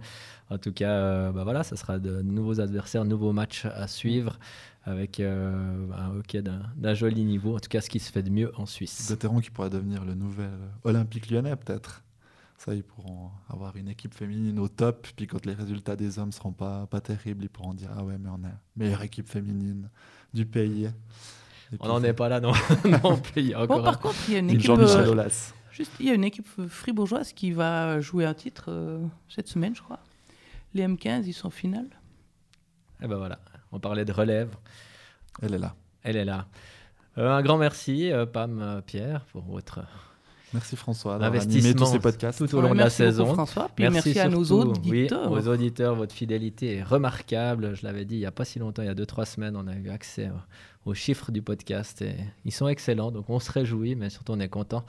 En 0.49 0.57
tout 0.57 0.73
cas, 0.73 0.91
euh, 0.91 1.31
bah 1.31 1.43
voilà, 1.43 1.63
ça 1.63 1.75
sera 1.75 1.99
de 1.99 2.21
nouveaux 2.21 2.59
adversaires, 2.59 3.05
nouveaux 3.05 3.33
matchs 3.33 3.65
à 3.65 3.87
suivre 3.87 4.39
avec 4.83 5.19
euh, 5.19 5.87
un 5.95 6.15
hockey 6.17 6.41
d'un 6.41 6.93
joli 6.95 7.23
niveau. 7.23 7.55
En 7.55 7.59
tout 7.59 7.69
cas, 7.69 7.81
ce 7.81 7.89
qui 7.89 7.99
se 7.99 8.11
fait 8.11 8.23
de 8.23 8.29
mieux 8.31 8.51
en 8.57 8.65
Suisse. 8.65 9.07
Gauthieron 9.09 9.39
qui 9.41 9.51
pourrait 9.51 9.69
devenir 9.69 10.03
le 10.05 10.15
nouvel 10.15 10.49
Olympique 10.83 11.29
lyonnais, 11.29 11.55
peut-être. 11.55 12.03
Ça, 12.57 12.73
ils 12.73 12.83
pourront 12.83 13.29
avoir 13.49 13.75
une 13.77 13.87
équipe 13.87 14.13
féminine 14.13 14.59
au 14.59 14.67
top. 14.67 15.07
Puis 15.15 15.27
quand 15.27 15.45
les 15.45 15.53
résultats 15.53 15.95
des 15.95 16.19
hommes 16.19 16.31
seront 16.31 16.51
pas, 16.51 16.87
pas 16.87 16.99
terribles, 16.99 17.43
ils 17.45 17.49
pourront 17.49 17.73
dire 17.73 17.89
Ah 17.95 18.03
ouais, 18.03 18.17
mais 18.17 18.29
on 18.29 18.39
est 18.39 18.51
la 18.51 18.59
meilleure 18.75 19.01
équipe 19.03 19.29
féminine 19.29 19.89
du 20.33 20.45
pays. 20.45 20.89
On 21.79 21.87
n'en 21.87 22.03
est 22.03 22.13
pas 22.13 22.29
là 22.29 22.39
non, 22.39 22.51
non 23.03 23.17
plus. 23.17 23.41
Il 23.41 23.47
y 23.49 23.53
a 23.53 23.61
encore 23.61 23.77
Bon, 23.77 23.83
un- 23.83 23.85
par 23.85 23.99
contre, 23.99 24.15
il 24.27 24.33
y 24.33 24.37
a 24.37 24.39
une 24.39 24.49
Une 24.49 24.55
équipe. 24.55 24.69
Euh. 24.71 25.29
Juste, 25.71 25.91
il 25.99 26.07
y 26.07 26.09
a 26.09 26.13
une 26.13 26.23
équipe 26.23 26.47
fribourgeoise 26.67 27.31
qui 27.33 27.51
va 27.51 27.99
jouer 28.01 28.25
un 28.25 28.33
titre 28.33 28.65
euh, 28.69 28.99
cette 29.29 29.47
semaine, 29.47 29.75
je 29.75 29.81
crois. 29.81 29.99
Les 30.73 30.85
M15, 30.87 31.23
ils 31.25 31.33
sont 31.33 31.47
en 31.47 31.51
finale. 31.51 31.87
Et 33.01 33.07
ben 33.07 33.17
voilà, 33.17 33.39
on 33.71 33.79
parlait 33.79 34.03
de 34.05 34.11
relève. 34.11 34.49
Elle 35.41 35.53
est 35.53 35.59
là. 35.59 35.75
Elle 36.03 36.17
est 36.17 36.25
là. 36.25 36.47
Euh, 37.17 37.29
un 37.31 37.41
grand 37.41 37.57
merci, 37.57 38.11
euh, 38.11 38.25
Pam, 38.25 38.59
euh, 38.61 38.81
Pierre, 38.81 39.25
pour 39.31 39.43
votre 39.43 39.79
Merci 40.53 40.75
François 40.75 41.17
d'avoir 41.17 41.41
animé 41.41 41.73
tous 41.73 41.85
ces 41.85 41.99
podcasts. 41.99 42.39
tout 42.39 42.55
au 42.55 42.61
long 42.61 42.73
de 42.73 42.79
la 42.79 42.89
saison. 42.89 43.33
François. 43.33 43.69
Puis 43.75 43.87
merci, 43.89 44.19
à 44.19 44.29
nos 44.29 44.43
surtout, 44.43 44.71
auditeurs. 44.71 45.31
Oui, 45.31 45.39
aux 45.39 45.47
auditeurs, 45.47 45.95
votre 45.95 46.13
fidélité 46.13 46.77
est 46.77 46.83
remarquable. 46.83 47.75
Je 47.75 47.85
l'avais 47.85 48.05
dit 48.05 48.15
il 48.15 48.19
n'y 48.19 48.25
a 48.25 48.31
pas 48.31 48.45
si 48.45 48.59
longtemps, 48.59 48.81
il 48.81 48.87
y 48.87 48.89
a 48.89 48.95
2-3 48.95 49.25
semaines, 49.25 49.55
on 49.55 49.67
a 49.67 49.75
eu 49.75 49.89
accès 49.89 50.29
aux 50.85 50.93
chiffres 50.93 51.31
du 51.31 51.41
podcast 51.41 52.01
et 52.01 52.15
ils 52.45 52.51
sont 52.51 52.67
excellents. 52.67 53.11
Donc 53.11 53.29
on 53.29 53.39
se 53.39 53.51
réjouit, 53.51 53.95
mais 53.95 54.09
surtout 54.09 54.31
on 54.31 54.39
est 54.39 54.49
content 54.49 54.83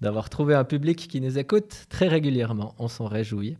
d'avoir 0.00 0.28
trouvé 0.28 0.54
un 0.54 0.64
public 0.64 1.08
qui 1.08 1.20
nous 1.20 1.38
écoute 1.38 1.86
très 1.88 2.08
régulièrement. 2.08 2.74
On 2.78 2.88
s'en 2.88 3.06
réjouit. 3.06 3.56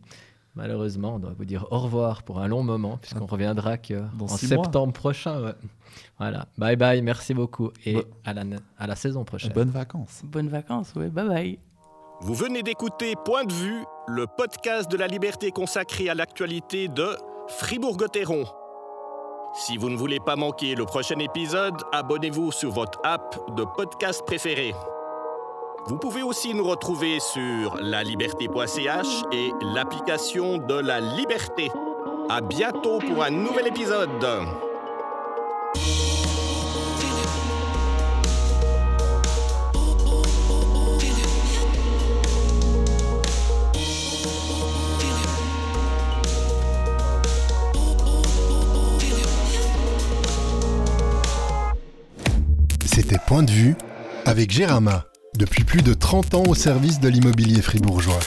Malheureusement, 0.57 1.15
on 1.15 1.19
doit 1.19 1.33
vous 1.37 1.45
dire 1.45 1.67
au 1.71 1.77
revoir 1.79 2.23
pour 2.23 2.39
un 2.39 2.47
long 2.47 2.63
moment, 2.63 2.97
puisqu'on 2.97 3.27
reviendra 3.27 3.77
que 3.77 3.93
Dans 4.17 4.25
en 4.25 4.27
mois. 4.27 4.37
septembre 4.37 4.91
prochain. 4.91 5.41
ouais. 5.43 5.53
Voilà, 6.19 6.47
bye 6.57 6.75
bye, 6.75 7.01
merci 7.03 7.33
beaucoup 7.35 7.69
et 7.85 7.93
Bon. 7.93 8.03
à, 8.25 8.33
la, 8.33 8.43
à 8.79 8.87
la 8.87 8.95
saison 8.95 9.23
prochaine. 9.23 9.53
Bonnes 9.53 9.69
vacances. 9.69 10.21
Bonnes 10.25 10.49
vacances, 10.49 10.93
ouais, 10.95 11.09
bye 11.09 11.27
bye. 11.27 11.59
Vous 12.21 12.33
venez 12.33 12.63
d'écouter 12.63 13.13
Point 13.23 13.45
de 13.45 13.53
vue, 13.53 13.83
le 14.07 14.25
podcast 14.25 14.89
de 14.91 14.97
la 14.97 15.05
liberté 15.07 15.51
consacré 15.51 16.09
à 16.09 16.15
l'actualité 16.15 16.87
de 16.87 17.07
Fribourg-Gotteron. 17.49 18.45
Si 19.53 19.77
vous 19.77 19.89
ne 19.91 19.95
voulez 19.95 20.19
pas 20.19 20.35
manquer 20.35 20.73
le 20.75 20.85
prochain 20.85 21.19
épisode, 21.19 21.75
abonnez-vous 21.93 22.51
sur 22.51 22.71
votre 22.71 22.99
app 23.03 23.37
de 23.55 23.63
podcast 23.75 24.23
préféré. 24.25 24.73
Vous 25.87 25.95
pouvez 25.97 26.21
aussi 26.21 26.53
nous 26.53 26.65
retrouver 26.65 27.19
sur 27.21 27.77
laliberté.ch 27.77 29.23
et 29.31 29.51
l'application 29.73 30.57
de 30.57 30.73
la 30.73 30.99
liberté. 30.99 31.71
À 32.29 32.41
bientôt 32.41 32.99
pour 32.99 33.23
un 33.23 33.29
nouvel 33.29 33.67
épisode. 33.67 34.09
C'était 52.85 53.19
Point 53.25 53.43
de 53.43 53.51
vue 53.51 53.75
avec 54.25 54.51
Gérama, 54.51 55.05
depuis 55.37 55.63
plus 55.63 55.81
de 55.81 55.93
30 55.93 56.33
ans 56.33 56.43
au 56.47 56.55
service 56.55 56.99
de 56.99 57.07
l'immobilier 57.07 57.61
fribourgeois. 57.61 58.19